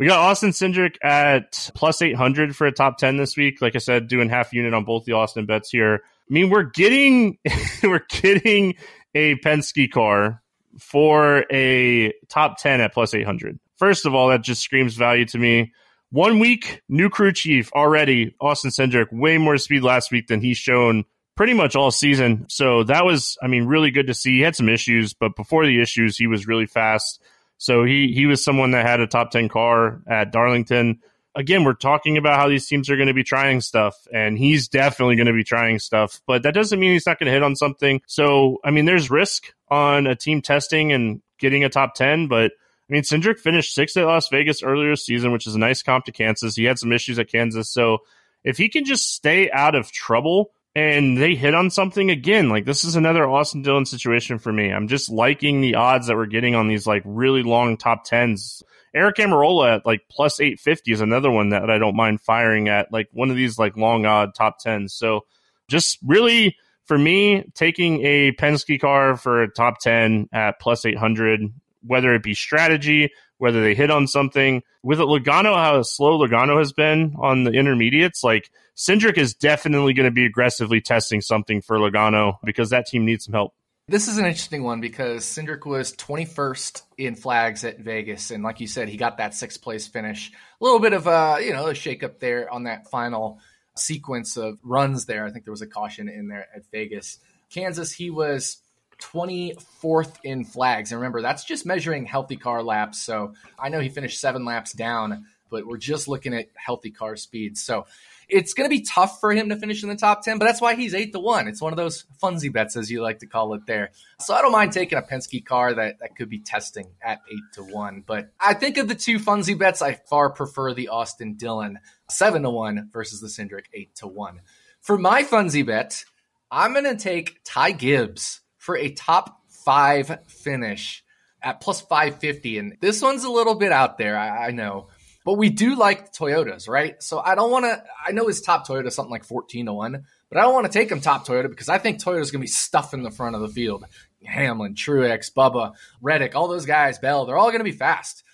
We 0.00 0.08
got 0.08 0.18
Austin 0.18 0.50
Cindric 0.50 0.96
at 1.00 1.70
plus 1.76 2.02
800 2.02 2.56
for 2.56 2.66
a 2.66 2.72
top 2.72 2.98
10 2.98 3.18
this 3.18 3.36
week. 3.36 3.62
Like 3.62 3.76
I 3.76 3.78
said, 3.78 4.08
doing 4.08 4.28
half 4.28 4.52
unit 4.52 4.74
on 4.74 4.82
both 4.82 5.04
the 5.04 5.12
Austin 5.12 5.46
bets 5.46 5.70
here. 5.70 6.02
I 6.04 6.34
mean, 6.34 6.50
we're 6.50 6.64
getting, 6.64 7.38
we're 7.84 8.04
getting 8.08 8.74
a 9.14 9.36
Penske 9.36 9.88
car 9.88 10.42
for 10.80 11.44
a 11.52 12.12
top 12.28 12.58
10 12.58 12.80
at 12.80 12.92
plus 12.92 13.14
800. 13.14 13.60
First 13.76 14.06
of 14.06 14.14
all, 14.16 14.30
that 14.30 14.42
just 14.42 14.62
screams 14.62 14.96
value 14.96 15.26
to 15.26 15.38
me. 15.38 15.72
One 16.10 16.40
week, 16.40 16.82
new 16.88 17.10
crew 17.10 17.32
chief 17.32 17.70
already, 17.74 18.34
Austin 18.40 18.72
Cindric, 18.72 19.06
way 19.12 19.38
more 19.38 19.56
speed 19.56 19.84
last 19.84 20.10
week 20.10 20.26
than 20.26 20.40
he's 20.40 20.58
shown 20.58 21.04
pretty 21.38 21.54
much 21.54 21.76
all 21.76 21.92
season. 21.92 22.44
So 22.48 22.82
that 22.82 23.04
was, 23.04 23.38
I 23.40 23.46
mean, 23.46 23.66
really 23.66 23.92
good 23.92 24.08
to 24.08 24.14
see. 24.14 24.32
He 24.32 24.40
had 24.40 24.56
some 24.56 24.68
issues, 24.68 25.14
but 25.14 25.36
before 25.36 25.64
the 25.64 25.80
issues, 25.80 26.16
he 26.16 26.26
was 26.26 26.48
really 26.48 26.66
fast. 26.66 27.22
So 27.58 27.84
he 27.84 28.12
he 28.12 28.26
was 28.26 28.42
someone 28.42 28.72
that 28.72 28.84
had 28.84 28.98
a 28.98 29.06
top 29.06 29.30
ten 29.30 29.48
car 29.48 30.02
at 30.08 30.32
Darlington. 30.32 30.98
Again, 31.36 31.62
we're 31.62 31.74
talking 31.74 32.16
about 32.16 32.40
how 32.40 32.48
these 32.48 32.66
teams 32.66 32.90
are 32.90 32.96
going 32.96 33.06
to 33.06 33.14
be 33.14 33.22
trying 33.22 33.60
stuff, 33.60 33.94
and 34.12 34.36
he's 34.36 34.66
definitely 34.66 35.14
going 35.14 35.28
to 35.28 35.32
be 35.32 35.44
trying 35.44 35.78
stuff. 35.78 36.20
But 36.26 36.42
that 36.42 36.54
doesn't 36.54 36.80
mean 36.80 36.90
he's 36.92 37.06
not 37.06 37.20
going 37.20 37.26
to 37.26 37.32
hit 37.32 37.44
on 37.44 37.54
something. 37.54 38.02
So 38.06 38.58
I 38.64 38.72
mean, 38.72 38.84
there's 38.84 39.08
risk 39.08 39.54
on 39.68 40.08
a 40.08 40.16
team 40.16 40.42
testing 40.42 40.90
and 40.90 41.22
getting 41.38 41.64
a 41.64 41.70
top 41.70 41.94
ten, 41.94 42.26
but. 42.26 42.52
I 42.90 42.94
mean, 42.94 43.02
Cindric 43.02 43.38
finished 43.38 43.74
sixth 43.74 43.98
at 43.98 44.06
Las 44.06 44.30
Vegas 44.30 44.62
earlier 44.62 44.96
season, 44.96 45.30
which 45.30 45.46
is 45.46 45.54
a 45.54 45.58
nice 45.58 45.82
comp 45.82 46.06
to 46.06 46.12
Kansas. 46.12 46.56
He 46.56 46.64
had 46.64 46.78
some 46.78 46.90
issues 46.90 47.18
at 47.18 47.30
Kansas. 47.30 47.68
So 47.68 47.98
if 48.44 48.56
he 48.56 48.70
can 48.70 48.86
just 48.86 49.12
stay 49.12 49.50
out 49.50 49.74
of 49.74 49.92
trouble, 49.92 50.52
and 50.74 51.16
they 51.16 51.34
hit 51.34 51.54
on 51.54 51.70
something 51.70 52.10
again. 52.10 52.48
Like 52.48 52.64
this 52.64 52.84
is 52.84 52.96
another 52.96 53.28
Austin 53.28 53.62
Dillon 53.62 53.86
situation 53.86 54.38
for 54.38 54.52
me. 54.52 54.70
I'm 54.72 54.88
just 54.88 55.10
liking 55.10 55.60
the 55.60 55.76
odds 55.76 56.06
that 56.06 56.16
we're 56.16 56.26
getting 56.26 56.54
on 56.54 56.68
these 56.68 56.86
like 56.86 57.02
really 57.04 57.42
long 57.42 57.76
top 57.76 58.04
tens. 58.04 58.62
Eric 58.94 59.16
Almirola 59.16 59.76
at 59.76 59.86
like 59.86 60.02
plus 60.10 60.40
850 60.40 60.92
is 60.92 61.00
another 61.00 61.30
one 61.30 61.50
that 61.50 61.70
I 61.70 61.78
don't 61.78 61.96
mind 61.96 62.20
firing 62.20 62.68
at, 62.68 62.92
like 62.92 63.08
one 63.12 63.30
of 63.30 63.36
these 63.36 63.58
like 63.58 63.76
long 63.76 64.06
odd 64.06 64.34
top 64.34 64.58
tens. 64.58 64.94
So 64.94 65.26
just 65.68 65.98
really 66.04 66.56
for 66.88 66.98
me, 66.98 67.44
taking 67.54 68.04
a 68.04 68.32
Penske 68.32 68.80
car 68.80 69.16
for 69.16 69.42
a 69.42 69.52
top 69.52 69.78
10 69.78 70.30
at 70.32 70.58
plus 70.58 70.86
800, 70.86 71.42
whether 71.86 72.14
it 72.14 72.22
be 72.22 72.32
strategy, 72.34 73.10
whether 73.36 73.62
they 73.62 73.74
hit 73.74 73.90
on 73.90 74.06
something. 74.06 74.62
With 74.82 74.98
a 74.98 75.04
Logano, 75.04 75.54
how 75.54 75.82
slow 75.82 76.18
Logano 76.18 76.58
has 76.58 76.72
been 76.72 77.14
on 77.20 77.44
the 77.44 77.52
intermediates, 77.52 78.24
like 78.24 78.50
Cindric 78.78 79.18
is 79.18 79.34
definitely 79.34 79.92
going 79.92 80.04
to 80.04 80.12
be 80.12 80.24
aggressively 80.24 80.80
testing 80.80 81.20
something 81.20 81.60
for 81.60 81.78
Logano 81.78 82.36
because 82.44 82.70
that 82.70 82.86
team 82.86 83.04
needs 83.04 83.24
some 83.24 83.34
help. 83.34 83.52
This 83.88 84.06
is 84.06 84.18
an 84.18 84.24
interesting 84.24 84.62
one 84.62 84.80
because 84.80 85.24
Cindric 85.24 85.66
was 85.66 85.94
21st 85.96 86.82
in 86.96 87.16
flags 87.16 87.64
at 87.64 87.80
Vegas, 87.80 88.30
and 88.30 88.44
like 88.44 88.60
you 88.60 88.68
said, 88.68 88.88
he 88.88 88.96
got 88.96 89.16
that 89.16 89.34
sixth 89.34 89.62
place 89.62 89.88
finish. 89.88 90.30
A 90.30 90.64
little 90.64 90.78
bit 90.78 90.92
of 90.92 91.08
a 91.08 91.38
you 91.42 91.52
know 91.52 91.66
a 91.66 91.72
shakeup 91.72 92.20
there 92.20 92.52
on 92.52 92.64
that 92.64 92.88
final 92.88 93.40
sequence 93.76 94.36
of 94.36 94.60
runs 94.62 95.06
there. 95.06 95.24
I 95.24 95.32
think 95.32 95.44
there 95.44 95.52
was 95.52 95.62
a 95.62 95.66
caution 95.66 96.08
in 96.08 96.28
there 96.28 96.46
at 96.54 96.70
Vegas. 96.70 97.18
Kansas, 97.50 97.90
he 97.90 98.10
was 98.10 98.58
24th 99.00 100.16
in 100.22 100.44
flags, 100.44 100.92
and 100.92 101.00
remember 101.00 101.20
that's 101.20 101.44
just 101.44 101.66
measuring 101.66 102.04
healthy 102.04 102.36
car 102.36 102.62
laps. 102.62 103.02
So 103.02 103.32
I 103.58 103.70
know 103.70 103.80
he 103.80 103.88
finished 103.88 104.20
seven 104.20 104.44
laps 104.44 104.72
down, 104.72 105.26
but 105.50 105.66
we're 105.66 105.78
just 105.78 106.06
looking 106.06 106.34
at 106.34 106.46
healthy 106.54 106.90
car 106.92 107.16
speeds. 107.16 107.62
So 107.62 107.86
it's 108.28 108.52
going 108.52 108.68
to 108.68 108.74
be 108.74 108.82
tough 108.82 109.20
for 109.20 109.32
him 109.32 109.48
to 109.48 109.56
finish 109.56 109.82
in 109.82 109.88
the 109.88 109.96
top 109.96 110.22
10, 110.22 110.38
but 110.38 110.44
that's 110.44 110.60
why 110.60 110.74
he's 110.74 110.94
8 110.94 111.12
to 111.12 111.18
1. 111.18 111.48
It's 111.48 111.62
one 111.62 111.72
of 111.72 111.76
those 111.76 112.04
funsy 112.22 112.52
bets, 112.52 112.76
as 112.76 112.90
you 112.90 113.02
like 113.02 113.20
to 113.20 113.26
call 113.26 113.54
it 113.54 113.66
there. 113.66 113.90
So 114.20 114.34
I 114.34 114.42
don't 114.42 114.52
mind 114.52 114.72
taking 114.72 114.98
a 114.98 115.02
Penske 115.02 115.44
car 115.44 115.72
that, 115.74 116.00
that 116.00 116.16
could 116.16 116.28
be 116.28 116.40
testing 116.40 116.90
at 117.02 117.20
8 117.30 117.38
to 117.54 117.62
1. 117.62 118.04
But 118.06 118.30
I 118.38 118.54
think 118.54 118.76
of 118.76 118.88
the 118.88 118.94
two 118.94 119.18
funsy 119.18 119.58
bets, 119.58 119.80
I 119.80 119.94
far 119.94 120.30
prefer 120.30 120.74
the 120.74 120.88
Austin 120.88 121.34
Dillon 121.34 121.78
7 122.10 122.42
to 122.42 122.50
1 122.50 122.90
versus 122.92 123.20
the 123.20 123.28
Cindric 123.28 123.64
8 123.72 123.94
to 123.96 124.06
1. 124.06 124.40
For 124.80 124.98
my 124.98 125.22
funsy 125.22 125.64
bet, 125.64 126.04
I'm 126.50 126.72
going 126.72 126.84
to 126.84 126.96
take 126.96 127.40
Ty 127.44 127.72
Gibbs 127.72 128.40
for 128.56 128.76
a 128.76 128.90
top 128.90 129.42
five 129.48 130.18
finish 130.26 131.02
at 131.42 131.60
plus 131.60 131.80
550. 131.80 132.58
And 132.58 132.76
this 132.80 133.00
one's 133.00 133.24
a 133.24 133.30
little 133.30 133.54
bit 133.54 133.72
out 133.72 133.98
there, 133.98 134.18
I, 134.18 134.48
I 134.48 134.50
know. 134.50 134.88
But 135.28 135.36
we 135.36 135.50
do 135.50 135.74
like 135.74 136.14
Toyotas, 136.14 136.70
right? 136.70 137.02
So 137.02 137.18
I 137.18 137.34
don't 137.34 137.50
want 137.50 137.66
to. 137.66 137.84
I 138.02 138.12
know 138.12 138.28
his 138.28 138.40
top 138.40 138.66
Toyota 138.66 138.90
something 138.90 139.10
like 139.10 139.24
fourteen 139.24 139.66
to 139.66 139.74
one, 139.74 140.06
but 140.30 140.38
I 140.38 140.40
don't 140.40 140.54
want 140.54 140.64
to 140.64 140.72
take 140.72 140.90
him 140.90 141.02
top 141.02 141.26
Toyota 141.26 141.50
because 141.50 141.68
I 141.68 141.76
think 141.76 141.98
Toyota's 142.02 142.30
going 142.30 142.40
to 142.40 142.44
be 142.44 142.46
stuffing 142.46 143.02
the 143.02 143.10
front 143.10 143.34
of 143.34 143.42
the 143.42 143.48
field. 143.48 143.84
Hamlin, 144.24 144.74
Truex, 144.74 145.30
Bubba, 145.30 145.74
Reddick, 146.00 146.34
all 146.34 146.48
those 146.48 146.64
guys, 146.64 146.98
Bell, 146.98 147.26
they're 147.26 147.36
all 147.36 147.50
going 147.50 147.58
to 147.58 147.64
be 147.64 147.72
fast. 147.72 148.24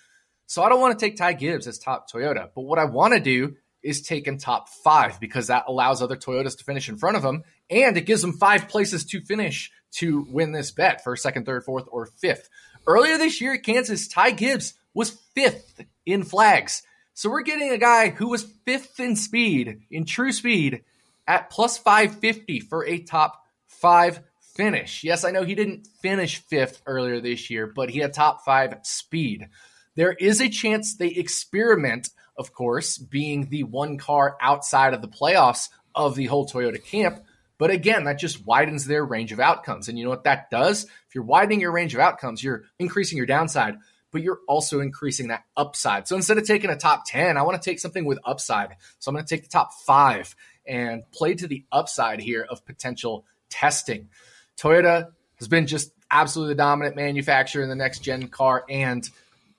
So 0.45 0.63
I 0.63 0.69
don't 0.69 0.79
want 0.79 0.97
to 0.97 1.05
take 1.05 1.17
Ty 1.17 1.33
Gibbs 1.33 1.67
as 1.67 1.79
top 1.79 2.09
Toyota. 2.09 2.51
But 2.55 2.61
what 2.61 2.79
I 2.79 2.85
want 2.85 3.13
to 3.13 3.19
do 3.19 3.57
is 3.83 4.01
take 4.01 4.25
him 4.25 4.37
top 4.37 4.69
five 4.69 5.19
because 5.19 5.47
that 5.47 5.65
allows 5.67 6.01
other 6.01 6.15
Toyotas 6.15 6.59
to 6.59 6.63
finish 6.63 6.87
in 6.87 6.95
front 6.95 7.17
of 7.17 7.25
him 7.25 7.43
and 7.69 7.97
it 7.97 8.05
gives 8.05 8.21
them 8.21 8.37
five 8.37 8.69
places 8.69 9.03
to 9.07 9.19
finish 9.19 9.69
to 9.95 10.25
win 10.29 10.53
this 10.53 10.71
bet 10.71 11.03
first, 11.03 11.23
second, 11.23 11.45
third, 11.45 11.65
fourth, 11.65 11.89
or 11.91 12.05
fifth. 12.05 12.47
Earlier 12.87 13.17
this 13.17 13.41
year 13.41 13.55
at 13.55 13.63
Kansas, 13.63 14.07
Ty 14.07 14.31
Gibbs 14.31 14.75
was 14.93 15.09
fifth 15.35 15.83
in 16.05 16.23
flags. 16.23 16.83
So 17.13 17.29
we're 17.29 17.41
getting 17.41 17.71
a 17.71 17.77
guy 17.77 18.09
who 18.09 18.29
was 18.29 18.43
fifth 18.65 18.99
in 18.99 19.15
speed, 19.15 19.81
in 19.89 20.05
true 20.05 20.31
speed, 20.31 20.83
at 21.27 21.49
plus 21.49 21.77
550 21.77 22.59
for 22.59 22.85
a 22.85 22.99
top 22.99 23.41
five 23.67 24.21
finish. 24.55 25.03
Yes, 25.03 25.23
I 25.23 25.31
know 25.31 25.43
he 25.43 25.55
didn't 25.55 25.87
finish 26.01 26.39
fifth 26.39 26.81
earlier 26.85 27.19
this 27.19 27.49
year, 27.49 27.67
but 27.67 27.89
he 27.89 27.99
had 27.99 28.13
top 28.13 28.43
five 28.43 28.77
speed. 28.83 29.49
There 29.95 30.13
is 30.13 30.41
a 30.41 30.49
chance 30.49 30.95
they 30.95 31.07
experiment, 31.07 32.09
of 32.37 32.53
course, 32.53 32.97
being 32.97 33.49
the 33.49 33.63
one 33.63 33.97
car 33.97 34.35
outside 34.41 34.93
of 34.93 35.01
the 35.01 35.07
playoffs 35.07 35.69
of 35.93 36.15
the 36.15 36.25
whole 36.25 36.47
Toyota 36.47 36.83
camp. 36.83 37.21
But 37.57 37.71
again, 37.71 38.03
that 38.03 38.19
just 38.19 38.45
widens 38.45 38.85
their 38.85 39.05
range 39.05 39.31
of 39.31 39.39
outcomes. 39.39 39.87
And 39.87 39.97
you 39.97 40.03
know 40.03 40.09
what 40.09 40.25
that 40.25 40.49
does? 40.49 40.83
If 40.83 41.15
you're 41.15 41.23
widening 41.23 41.61
your 41.61 41.71
range 41.71 41.93
of 41.93 42.01
outcomes, 42.01 42.43
you're 42.43 42.63
increasing 42.77 43.17
your 43.17 43.25
downside 43.27 43.77
but 44.15 44.23
you're 44.23 44.39
also 44.47 44.79
increasing 44.79 45.27
that 45.27 45.43
upside. 45.57 46.07
So 46.07 46.15
instead 46.15 46.37
of 46.37 46.47
taking 46.47 46.69
a 46.69 46.77
top 46.77 47.03
10, 47.05 47.35
I 47.35 47.41
want 47.41 47.61
to 47.61 47.69
take 47.69 47.81
something 47.81 48.05
with 48.05 48.17
upside. 48.23 48.77
So 48.99 49.09
I'm 49.09 49.13
going 49.13 49.25
to 49.25 49.29
take 49.29 49.43
the 49.43 49.49
top 49.49 49.73
five 49.85 50.33
and 50.65 51.03
play 51.11 51.33
to 51.33 51.47
the 51.47 51.65
upside 51.69 52.21
here 52.21 52.47
of 52.49 52.65
potential 52.65 53.25
testing. 53.49 54.07
Toyota 54.57 55.09
has 55.37 55.49
been 55.49 55.67
just 55.67 55.91
absolutely 56.09 56.53
the 56.53 56.59
dominant 56.59 56.95
manufacturer 56.95 57.61
in 57.61 57.67
the 57.67 57.75
next 57.75 57.99
gen 57.99 58.29
car, 58.29 58.63
and 58.69 59.05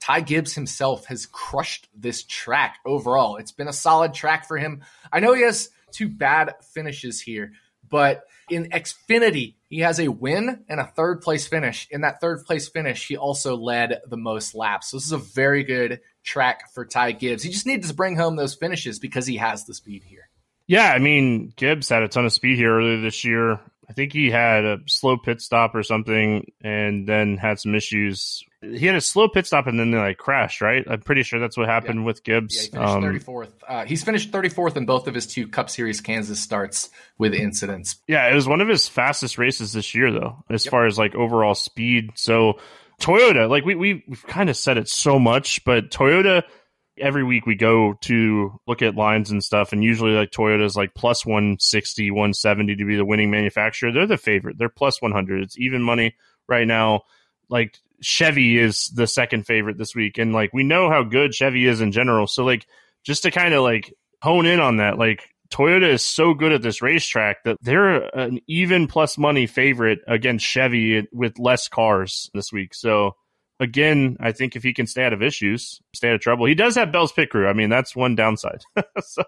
Ty 0.00 0.22
Gibbs 0.22 0.54
himself 0.54 1.04
has 1.04 1.26
crushed 1.26 1.86
this 1.94 2.22
track 2.22 2.78
overall. 2.86 3.36
It's 3.36 3.52
been 3.52 3.68
a 3.68 3.74
solid 3.74 4.14
track 4.14 4.48
for 4.48 4.56
him. 4.56 4.80
I 5.12 5.20
know 5.20 5.34
he 5.34 5.42
has 5.42 5.68
two 5.92 6.08
bad 6.08 6.54
finishes 6.72 7.20
here, 7.20 7.52
but 7.90 8.22
in 8.50 8.70
Xfinity, 8.70 9.54
he 9.68 9.80
has 9.80 9.98
a 9.98 10.08
win 10.08 10.64
and 10.68 10.80
a 10.80 10.84
third 10.84 11.20
place 11.20 11.46
finish. 11.46 11.88
In 11.90 12.02
that 12.02 12.20
third 12.20 12.44
place 12.44 12.68
finish, 12.68 13.06
he 13.06 13.16
also 13.16 13.56
led 13.56 14.00
the 14.08 14.16
most 14.16 14.54
laps. 14.54 14.90
So 14.90 14.96
this 14.96 15.06
is 15.06 15.12
a 15.12 15.18
very 15.18 15.64
good 15.64 16.00
track 16.22 16.72
for 16.72 16.84
Ty 16.84 17.12
Gibbs. 17.12 17.42
He 17.42 17.50
just 17.50 17.66
needs 17.66 17.88
to 17.88 17.94
bring 17.94 18.16
home 18.16 18.36
those 18.36 18.54
finishes 18.54 18.98
because 18.98 19.26
he 19.26 19.36
has 19.36 19.64
the 19.64 19.74
speed 19.74 20.04
here. 20.04 20.28
Yeah, 20.68 20.90
I 20.90 20.98
mean, 20.98 21.52
Gibbs 21.54 21.88
had 21.88 22.02
a 22.02 22.08
ton 22.08 22.24
of 22.24 22.32
speed 22.32 22.58
here 22.58 22.76
earlier 22.76 23.00
this 23.00 23.24
year. 23.24 23.60
I 23.88 23.92
think 23.92 24.12
he 24.12 24.30
had 24.30 24.64
a 24.64 24.78
slow 24.86 25.16
pit 25.16 25.40
stop 25.40 25.74
or 25.74 25.82
something 25.82 26.50
and 26.60 27.08
then 27.08 27.36
had 27.36 27.60
some 27.60 27.74
issues. 27.74 28.42
He 28.60 28.84
had 28.86 28.96
a 28.96 29.00
slow 29.00 29.28
pit 29.28 29.46
stop 29.46 29.68
and 29.68 29.78
then 29.78 29.92
they 29.92 29.98
like 29.98 30.18
crashed, 30.18 30.60
right? 30.60 30.84
I'm 30.88 31.00
pretty 31.00 31.22
sure 31.22 31.38
that's 31.38 31.56
what 31.56 31.68
happened 31.68 32.00
yeah. 32.00 32.06
with 32.06 32.24
Gibbs. 32.24 32.56
Yeah, 32.56 32.62
he 32.62 32.68
finished 32.68 32.94
um, 32.94 33.02
34th. 33.02 33.52
Uh, 33.68 33.84
he's 33.84 34.02
finished 34.02 34.32
34th 34.32 34.76
in 34.76 34.86
both 34.86 35.06
of 35.06 35.14
his 35.14 35.26
two 35.26 35.46
Cup 35.46 35.70
Series 35.70 36.00
Kansas 36.00 36.40
starts 36.40 36.90
with 37.16 37.32
incidents. 37.32 37.96
Yeah, 38.08 38.28
it 38.28 38.34
was 38.34 38.48
one 38.48 38.60
of 38.60 38.68
his 38.68 38.88
fastest 38.88 39.38
races 39.38 39.72
this 39.72 39.94
year, 39.94 40.10
though, 40.10 40.44
as 40.50 40.64
yep. 40.64 40.70
far 40.70 40.86
as 40.86 40.98
like 40.98 41.14
overall 41.14 41.54
speed. 41.54 42.10
So 42.16 42.58
Toyota, 43.00 43.48
like 43.48 43.64
we, 43.64 43.76
we 43.76 44.04
we've 44.08 44.26
kind 44.26 44.50
of 44.50 44.56
said 44.56 44.78
it 44.78 44.88
so 44.88 45.18
much, 45.18 45.64
but 45.64 45.90
Toyota– 45.90 46.42
every 46.98 47.24
week 47.24 47.46
we 47.46 47.54
go 47.54 47.94
to 48.02 48.58
look 48.66 48.82
at 48.82 48.94
lines 48.94 49.30
and 49.30 49.42
stuff 49.42 49.72
and 49.72 49.84
usually 49.84 50.12
like 50.12 50.30
toyota's 50.30 50.76
like 50.76 50.94
plus 50.94 51.24
160 51.26 52.10
170 52.10 52.76
to 52.76 52.84
be 52.84 52.96
the 52.96 53.04
winning 53.04 53.30
manufacturer. 53.30 53.92
They're 53.92 54.06
the 54.06 54.16
favorite. 54.16 54.58
They're 54.58 54.68
plus 54.68 55.00
100 55.00 55.42
it's 55.42 55.58
even 55.58 55.82
money 55.82 56.14
right 56.48 56.66
now. 56.66 57.02
Like 57.48 57.78
chevy 58.00 58.58
is 58.58 58.88
the 58.94 59.06
second 59.06 59.46
favorite 59.46 59.78
this 59.78 59.94
week 59.94 60.18
and 60.18 60.32
like 60.32 60.52
we 60.52 60.64
know 60.64 60.90
how 60.90 61.02
good 61.02 61.34
chevy 61.34 61.66
is 61.66 61.80
in 61.80 61.92
general. 61.92 62.26
So 62.26 62.44
like 62.44 62.66
just 63.04 63.22
to 63.22 63.30
kind 63.30 63.54
of 63.54 63.62
like 63.62 63.92
hone 64.22 64.46
in 64.46 64.60
on 64.60 64.78
that 64.78 64.98
like 64.98 65.28
Toyota 65.50 65.88
is 65.88 66.02
so 66.02 66.34
good 66.34 66.52
at 66.52 66.62
this 66.62 66.82
racetrack 66.82 67.44
that 67.44 67.58
they're 67.62 68.02
an 68.16 68.40
even 68.46 68.86
plus 68.86 69.16
money 69.16 69.46
favorite 69.46 70.00
against 70.06 70.44
Chevy 70.44 71.06
with 71.12 71.38
less 71.38 71.68
cars 71.68 72.30
this 72.34 72.52
week. 72.52 72.74
So 72.74 73.16
again, 73.60 74.16
I 74.20 74.32
think 74.32 74.56
if 74.56 74.62
he 74.62 74.72
can 74.72 74.86
stay 74.86 75.04
out 75.04 75.12
of 75.12 75.22
issues, 75.22 75.80
stay 75.94 76.08
out 76.08 76.14
of 76.14 76.20
trouble, 76.20 76.46
he 76.46 76.54
does 76.54 76.74
have 76.74 76.92
Bell's 76.92 77.12
pit 77.12 77.30
crew. 77.30 77.48
I 77.48 77.52
mean, 77.52 77.70
that's 77.70 77.96
one 77.96 78.14
downside. 78.14 78.62
so 79.02 79.22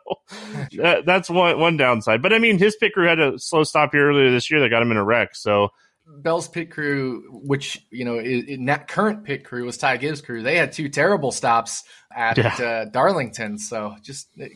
uh, 0.83 1.03
that's 1.05 1.31
one 1.31 1.59
one 1.59 1.77
downside. 1.77 2.23
But 2.23 2.33
I 2.33 2.38
mean, 2.38 2.59
his 2.59 2.77
pit 2.77 2.93
crew 2.93 3.07
had 3.07 3.21
a 3.21 3.38
slow 3.38 3.64
stop 3.64 3.93
here 3.93 4.09
earlier 4.09 4.31
this 4.31 4.51
year 4.51 4.61
that 4.61 4.69
got 4.69 4.83
him 4.83 4.91
in 4.91 4.97
a 4.97 5.05
wreck. 5.05 5.35
So 5.35 5.71
Bell's 6.07 6.49
pit 6.49 6.71
crew, 6.71 7.25
which 7.31 7.87
you 7.91 8.05
know, 8.05 8.19
in 8.19 8.67
that 8.67 8.88
current 8.88 9.25
pit 9.25 9.45
crew 9.45 9.64
was 9.64 9.77
Ty 9.77 9.99
Gibbs' 9.99 10.21
crew. 10.21 10.43
They 10.43 10.57
had 10.57 10.73
two 10.73 10.88
terrible 10.88 11.33
stops 11.33 11.85
at 12.14 12.38
yeah. 12.38 12.55
uh, 12.55 12.85
Darlington. 12.87 13.59
So 13.59 13.97
just 14.03 14.29
uh, 14.41 14.47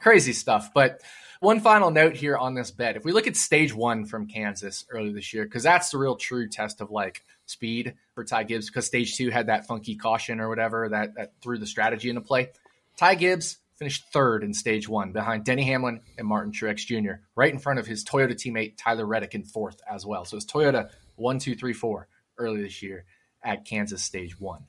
crazy 0.00 0.32
stuff. 0.32 0.70
But 0.74 1.00
one 1.42 1.58
final 1.58 1.90
note 1.90 2.14
here 2.14 2.36
on 2.36 2.54
this 2.54 2.70
bet: 2.70 2.96
if 2.96 3.04
we 3.04 3.12
look 3.12 3.26
at 3.26 3.36
stage 3.36 3.74
one 3.74 4.06
from 4.06 4.26
Kansas 4.26 4.84
earlier 4.90 5.12
this 5.12 5.34
year, 5.34 5.44
because 5.44 5.64
that's 5.64 5.90
the 5.90 5.98
real 5.98 6.16
true 6.16 6.48
test 6.48 6.80
of 6.80 6.90
like 6.90 7.24
speed 7.46 7.94
for 8.14 8.24
Ty 8.24 8.44
Gibbs 8.44 8.68
because 8.68 8.86
stage 8.86 9.16
two 9.16 9.30
had 9.30 9.48
that 9.48 9.66
funky 9.66 9.96
caution 9.96 10.40
or 10.40 10.48
whatever 10.48 10.88
that, 10.88 11.14
that 11.16 11.32
threw 11.42 11.58
the 11.58 11.66
strategy 11.66 12.08
into 12.08 12.20
play. 12.20 12.50
Ty 12.96 13.16
Gibbs 13.16 13.58
finished 13.74 14.04
third 14.12 14.44
in 14.44 14.54
stage 14.54 14.88
one 14.88 15.10
behind 15.10 15.44
Denny 15.44 15.64
Hamlin 15.64 16.00
and 16.16 16.28
Martin 16.28 16.52
Truex 16.52 16.86
Jr., 16.86 17.14
right 17.34 17.52
in 17.52 17.58
front 17.58 17.80
of 17.80 17.86
his 17.86 18.04
Toyota 18.04 18.34
teammate 18.34 18.74
Tyler 18.76 19.04
Reddick 19.04 19.34
in 19.34 19.42
fourth 19.42 19.80
as 19.90 20.06
well. 20.06 20.24
So 20.24 20.36
it's 20.36 20.46
Toyota 20.46 20.90
one, 21.16 21.40
two, 21.40 21.56
three, 21.56 21.72
four 21.72 22.06
early 22.38 22.62
this 22.62 22.82
year 22.82 23.04
at 23.42 23.64
Kansas 23.64 24.02
stage 24.02 24.38
one. 24.38 24.66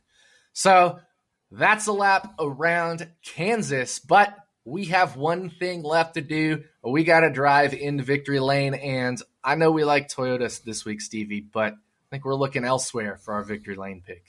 So 0.53 0.99
that's 1.51 1.85
a 1.85 1.93
lap 1.93 2.33
around 2.39 3.07
Kansas, 3.23 3.99
but 3.99 4.35
we 4.65 4.85
have 4.85 5.17
one 5.17 5.49
thing 5.49 5.83
left 5.83 6.15
to 6.15 6.21
do. 6.21 6.63
We 6.83 7.03
got 7.03 7.21
to 7.21 7.29
drive 7.29 7.73
into 7.73 8.03
victory 8.03 8.39
lane. 8.39 8.73
And 8.73 9.21
I 9.43 9.55
know 9.55 9.71
we 9.71 9.83
like 9.83 10.09
Toyotas 10.09 10.63
this 10.63 10.85
week, 10.85 11.01
Stevie, 11.01 11.41
but 11.41 11.73
I 11.73 11.77
think 12.09 12.25
we're 12.25 12.35
looking 12.35 12.63
elsewhere 12.63 13.17
for 13.17 13.33
our 13.33 13.43
victory 13.43 13.75
lane 13.75 14.01
pick. 14.05 14.23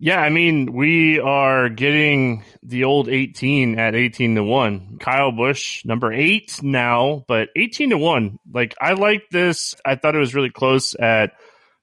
Yeah, 0.00 0.20
I 0.20 0.28
mean, 0.28 0.74
we 0.74 1.18
are 1.18 1.68
getting 1.68 2.44
the 2.62 2.84
old 2.84 3.08
18 3.08 3.80
at 3.80 3.96
18 3.96 4.36
to 4.36 4.44
1. 4.44 4.98
Kyle 5.00 5.32
Busch, 5.32 5.84
number 5.84 6.12
eight 6.12 6.62
now, 6.62 7.24
but 7.26 7.48
18 7.56 7.90
to 7.90 7.98
1. 7.98 8.38
Like, 8.52 8.76
I 8.80 8.92
like 8.92 9.24
this. 9.32 9.74
I 9.84 9.96
thought 9.96 10.14
it 10.14 10.20
was 10.20 10.36
really 10.36 10.50
close 10.50 10.94
at 10.94 11.32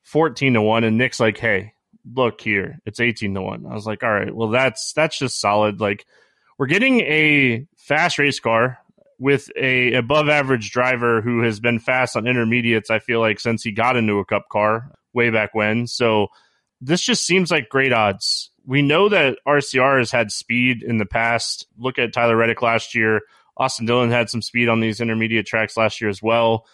14 0.03 0.53
to 0.53 0.61
1. 0.61 0.85
And 0.85 0.97
Nick's 0.97 1.19
like, 1.19 1.37
hey, 1.37 1.73
look 2.09 2.39
here, 2.39 2.79
it's 2.85 3.01
18 3.01 3.33
to 3.33 3.41
1. 3.41 3.65
I 3.69 3.73
was 3.73 3.85
like, 3.85 4.01
all 4.01 4.13
right, 4.13 4.33
well, 4.33 4.49
that's, 4.49 4.93
that's 4.93 5.19
just 5.19 5.41
solid. 5.41 5.81
Like, 5.81 6.05
we're 6.57 6.67
getting 6.67 7.01
a 7.01 7.67
fast 7.85 8.17
race 8.17 8.39
car 8.39 8.79
with 9.19 9.49
a 9.55 9.93
above 9.93 10.27
average 10.27 10.71
driver 10.71 11.21
who 11.21 11.41
has 11.43 11.59
been 11.59 11.79
fast 11.79 12.17
on 12.17 12.27
intermediates, 12.27 12.89
I 12.89 12.99
feel 12.99 13.19
like, 13.19 13.39
since 13.39 13.63
he 13.63 13.71
got 13.71 13.95
into 13.95 14.19
a 14.19 14.25
cup 14.25 14.49
car 14.49 14.91
way 15.13 15.29
back 15.29 15.53
when. 15.53 15.87
So 15.87 16.27
this 16.81 17.01
just 17.01 17.25
seems 17.25 17.51
like 17.51 17.69
great 17.69 17.93
odds. 17.93 18.49
We 18.65 18.81
know 18.81 19.09
that 19.09 19.37
RCR 19.47 19.99
has 19.99 20.11
had 20.11 20.31
speed 20.31 20.83
in 20.83 20.97
the 20.97 21.05
past. 21.05 21.67
Look 21.77 21.99
at 21.99 22.13
Tyler 22.13 22.35
Reddick 22.35 22.61
last 22.61 22.95
year. 22.95 23.21
Austin 23.55 23.85
Dillon 23.85 24.11
had 24.11 24.29
some 24.29 24.41
speed 24.41 24.67
on 24.67 24.81
these 24.81 24.99
intermediate 24.99 25.45
tracks 25.45 25.77
last 25.77 26.01
year 26.01 26.09
as 26.09 26.21
well. 26.21 26.65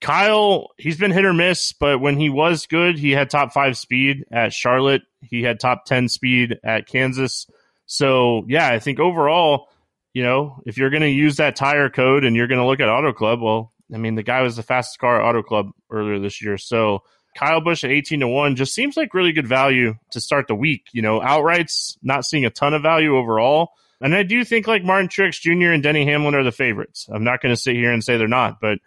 Kyle, 0.00 0.68
he's 0.76 0.98
been 0.98 1.10
hit 1.10 1.24
or 1.24 1.32
miss, 1.32 1.72
but 1.72 1.98
when 1.98 2.16
he 2.16 2.30
was 2.30 2.66
good, 2.66 2.96
he 2.96 3.10
had 3.10 3.30
top 3.30 3.52
five 3.52 3.76
speed 3.76 4.24
at 4.30 4.52
Charlotte. 4.52 5.02
He 5.22 5.42
had 5.42 5.58
top 5.58 5.86
10 5.86 6.08
speed 6.08 6.58
at 6.62 6.86
Kansas. 6.86 7.48
So, 7.86 8.44
yeah, 8.46 8.68
I 8.68 8.78
think 8.78 9.00
overall, 9.00 9.68
you 10.12 10.22
know, 10.22 10.60
if 10.66 10.78
you're 10.78 10.90
going 10.90 11.02
to 11.02 11.08
use 11.08 11.36
that 11.36 11.56
tire 11.56 11.90
code 11.90 12.24
and 12.24 12.34
you're 12.34 12.46
going 12.46 12.60
to 12.60 12.66
look 12.66 12.80
at 12.80 12.88
Auto 12.88 13.12
Club, 13.12 13.40
well, 13.40 13.72
I 13.92 13.98
mean, 13.98 14.14
the 14.14 14.22
guy 14.22 14.42
was 14.42 14.56
the 14.56 14.62
fastest 14.62 14.98
car 14.98 15.20
at 15.20 15.24
Auto 15.24 15.42
Club 15.42 15.70
earlier 15.90 16.18
this 16.18 16.42
year. 16.42 16.58
So, 16.58 17.02
Kyle 17.36 17.60
Busch 17.60 17.84
at 17.84 17.90
18 17.90 18.20
to 18.20 18.28
1 18.28 18.56
just 18.56 18.74
seems 18.74 18.96
like 18.96 19.14
really 19.14 19.32
good 19.32 19.46
value 19.46 19.94
to 20.10 20.20
start 20.20 20.48
the 20.48 20.54
week. 20.54 20.86
You 20.92 21.02
know, 21.02 21.20
outrights, 21.20 21.96
not 22.02 22.24
seeing 22.24 22.44
a 22.44 22.50
ton 22.50 22.74
of 22.74 22.82
value 22.82 23.16
overall. 23.16 23.72
And 24.00 24.14
I 24.14 24.22
do 24.22 24.44
think 24.44 24.66
like 24.66 24.84
Martin 24.84 25.08
Truex 25.08 25.40
Jr. 25.40 25.72
and 25.72 25.82
Denny 25.82 26.04
Hamlin 26.04 26.34
are 26.34 26.44
the 26.44 26.52
favorites. 26.52 27.08
I'm 27.12 27.24
not 27.24 27.40
going 27.40 27.54
to 27.54 27.60
sit 27.60 27.76
here 27.76 27.92
and 27.92 28.02
say 28.02 28.16
they're 28.16 28.28
not, 28.28 28.60
but 28.60 28.78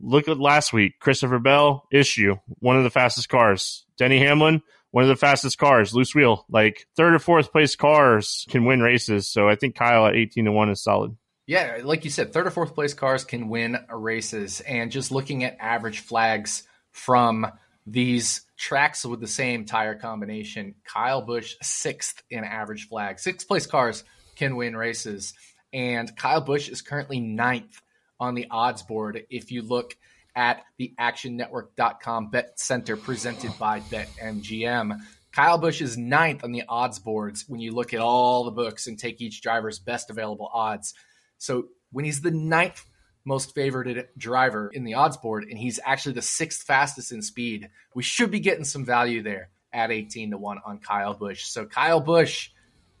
look 0.00 0.28
at 0.28 0.38
last 0.38 0.72
week. 0.72 0.98
Christopher 1.00 1.38
Bell, 1.38 1.86
issue, 1.92 2.36
one 2.60 2.76
of 2.76 2.84
the 2.84 2.90
fastest 2.90 3.28
cars. 3.28 3.86
Denny 3.96 4.18
Hamlin, 4.18 4.62
one 4.94 5.02
of 5.02 5.08
the 5.08 5.16
fastest 5.16 5.58
cars, 5.58 5.92
loose 5.92 6.14
wheel. 6.14 6.46
Like 6.48 6.86
third 6.94 7.14
or 7.14 7.18
fourth 7.18 7.50
place 7.50 7.74
cars 7.74 8.46
can 8.48 8.64
win 8.64 8.78
races. 8.78 9.26
So 9.26 9.48
I 9.48 9.56
think 9.56 9.74
Kyle 9.74 10.06
at 10.06 10.14
18 10.14 10.44
to 10.44 10.52
1 10.52 10.70
is 10.70 10.84
solid. 10.84 11.16
Yeah, 11.48 11.80
like 11.82 12.04
you 12.04 12.10
said, 12.10 12.32
third 12.32 12.46
or 12.46 12.52
fourth 12.52 12.76
place 12.76 12.94
cars 12.94 13.24
can 13.24 13.48
win 13.48 13.76
races. 13.90 14.60
And 14.60 14.92
just 14.92 15.10
looking 15.10 15.42
at 15.42 15.56
average 15.58 15.98
flags 15.98 16.62
from 16.92 17.44
these 17.84 18.42
tracks 18.56 19.04
with 19.04 19.18
the 19.18 19.26
same 19.26 19.64
tire 19.64 19.96
combination, 19.96 20.76
Kyle 20.84 21.22
Busch 21.22 21.56
sixth 21.60 22.22
in 22.30 22.44
average 22.44 22.86
flag. 22.86 23.18
Sixth 23.18 23.48
place 23.48 23.66
cars 23.66 24.04
can 24.36 24.54
win 24.54 24.76
races. 24.76 25.34
And 25.72 26.16
Kyle 26.16 26.40
Busch 26.40 26.68
is 26.68 26.82
currently 26.82 27.18
ninth 27.18 27.82
on 28.20 28.36
the 28.36 28.46
odds 28.48 28.84
board 28.84 29.24
if 29.28 29.50
you 29.50 29.62
look 29.62 29.96
at 30.36 30.62
the 30.78 30.94
actionnetwork.com 30.98 32.30
bet 32.30 32.58
center 32.58 32.96
presented 32.96 33.52
by 33.58 33.80
BetMGM. 33.80 35.00
Kyle 35.32 35.58
Busch 35.58 35.80
is 35.80 35.96
ninth 35.98 36.44
on 36.44 36.52
the 36.52 36.62
odds 36.68 36.98
boards 36.98 37.44
when 37.48 37.60
you 37.60 37.72
look 37.72 37.92
at 37.92 38.00
all 38.00 38.44
the 38.44 38.50
books 38.50 38.86
and 38.86 38.98
take 38.98 39.20
each 39.20 39.42
driver's 39.42 39.78
best 39.78 40.10
available 40.10 40.48
odds. 40.52 40.94
So 41.38 41.68
when 41.90 42.04
he's 42.04 42.20
the 42.20 42.30
ninth 42.30 42.84
most 43.24 43.54
favored 43.54 44.08
driver 44.16 44.70
in 44.72 44.84
the 44.84 44.94
odds 44.94 45.16
board, 45.16 45.44
and 45.44 45.58
he's 45.58 45.80
actually 45.84 46.14
the 46.14 46.22
sixth 46.22 46.62
fastest 46.62 47.10
in 47.10 47.22
speed, 47.22 47.70
we 47.94 48.02
should 48.02 48.30
be 48.30 48.40
getting 48.40 48.64
some 48.64 48.84
value 48.84 49.22
there 49.22 49.50
at 49.72 49.90
18 49.90 50.30
to 50.30 50.38
1 50.38 50.58
on 50.64 50.78
Kyle 50.78 51.14
Busch. 51.14 51.44
So 51.44 51.64
Kyle 51.64 52.00
Busch, 52.00 52.50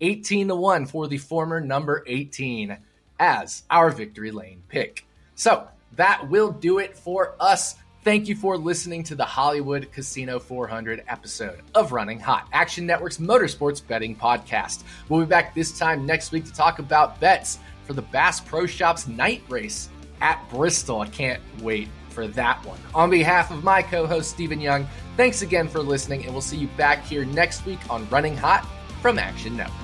18 0.00 0.48
to 0.48 0.56
1 0.56 0.86
for 0.86 1.06
the 1.06 1.18
former 1.18 1.60
number 1.60 2.02
18 2.06 2.78
as 3.20 3.62
our 3.70 3.90
victory 3.90 4.30
lane 4.30 4.62
pick. 4.68 5.06
So 5.36 5.68
that 5.96 6.28
will 6.28 6.50
do 6.50 6.78
it 6.78 6.96
for 6.96 7.34
us. 7.40 7.76
Thank 8.02 8.28
you 8.28 8.36
for 8.36 8.58
listening 8.58 9.02
to 9.04 9.14
the 9.14 9.24
Hollywood 9.24 9.90
Casino 9.90 10.38
400 10.38 11.04
episode 11.08 11.62
of 11.74 11.92
Running 11.92 12.20
Hot, 12.20 12.46
Action 12.52 12.84
Network's 12.84 13.16
motorsports 13.16 13.84
betting 13.86 14.14
podcast. 14.14 14.84
We'll 15.08 15.20
be 15.20 15.26
back 15.26 15.54
this 15.54 15.78
time 15.78 16.04
next 16.04 16.30
week 16.30 16.44
to 16.44 16.52
talk 16.52 16.78
about 16.78 17.18
bets 17.18 17.60
for 17.84 17.94
the 17.94 18.02
Bass 18.02 18.40
Pro 18.40 18.66
Shops 18.66 19.06
night 19.06 19.42
race 19.48 19.88
at 20.20 20.46
Bristol. 20.50 21.00
I 21.00 21.08
can't 21.08 21.42
wait 21.62 21.88
for 22.10 22.26
that 22.28 22.64
one. 22.66 22.78
On 22.94 23.08
behalf 23.08 23.50
of 23.50 23.64
my 23.64 23.82
co 23.82 24.06
host, 24.06 24.30
Stephen 24.30 24.60
Young, 24.60 24.86
thanks 25.16 25.42
again 25.42 25.66
for 25.66 25.80
listening, 25.80 26.24
and 26.24 26.32
we'll 26.32 26.42
see 26.42 26.58
you 26.58 26.68
back 26.76 27.04
here 27.04 27.24
next 27.24 27.64
week 27.64 27.80
on 27.88 28.08
Running 28.10 28.36
Hot 28.36 28.66
from 29.00 29.18
Action 29.18 29.56
Network. 29.56 29.83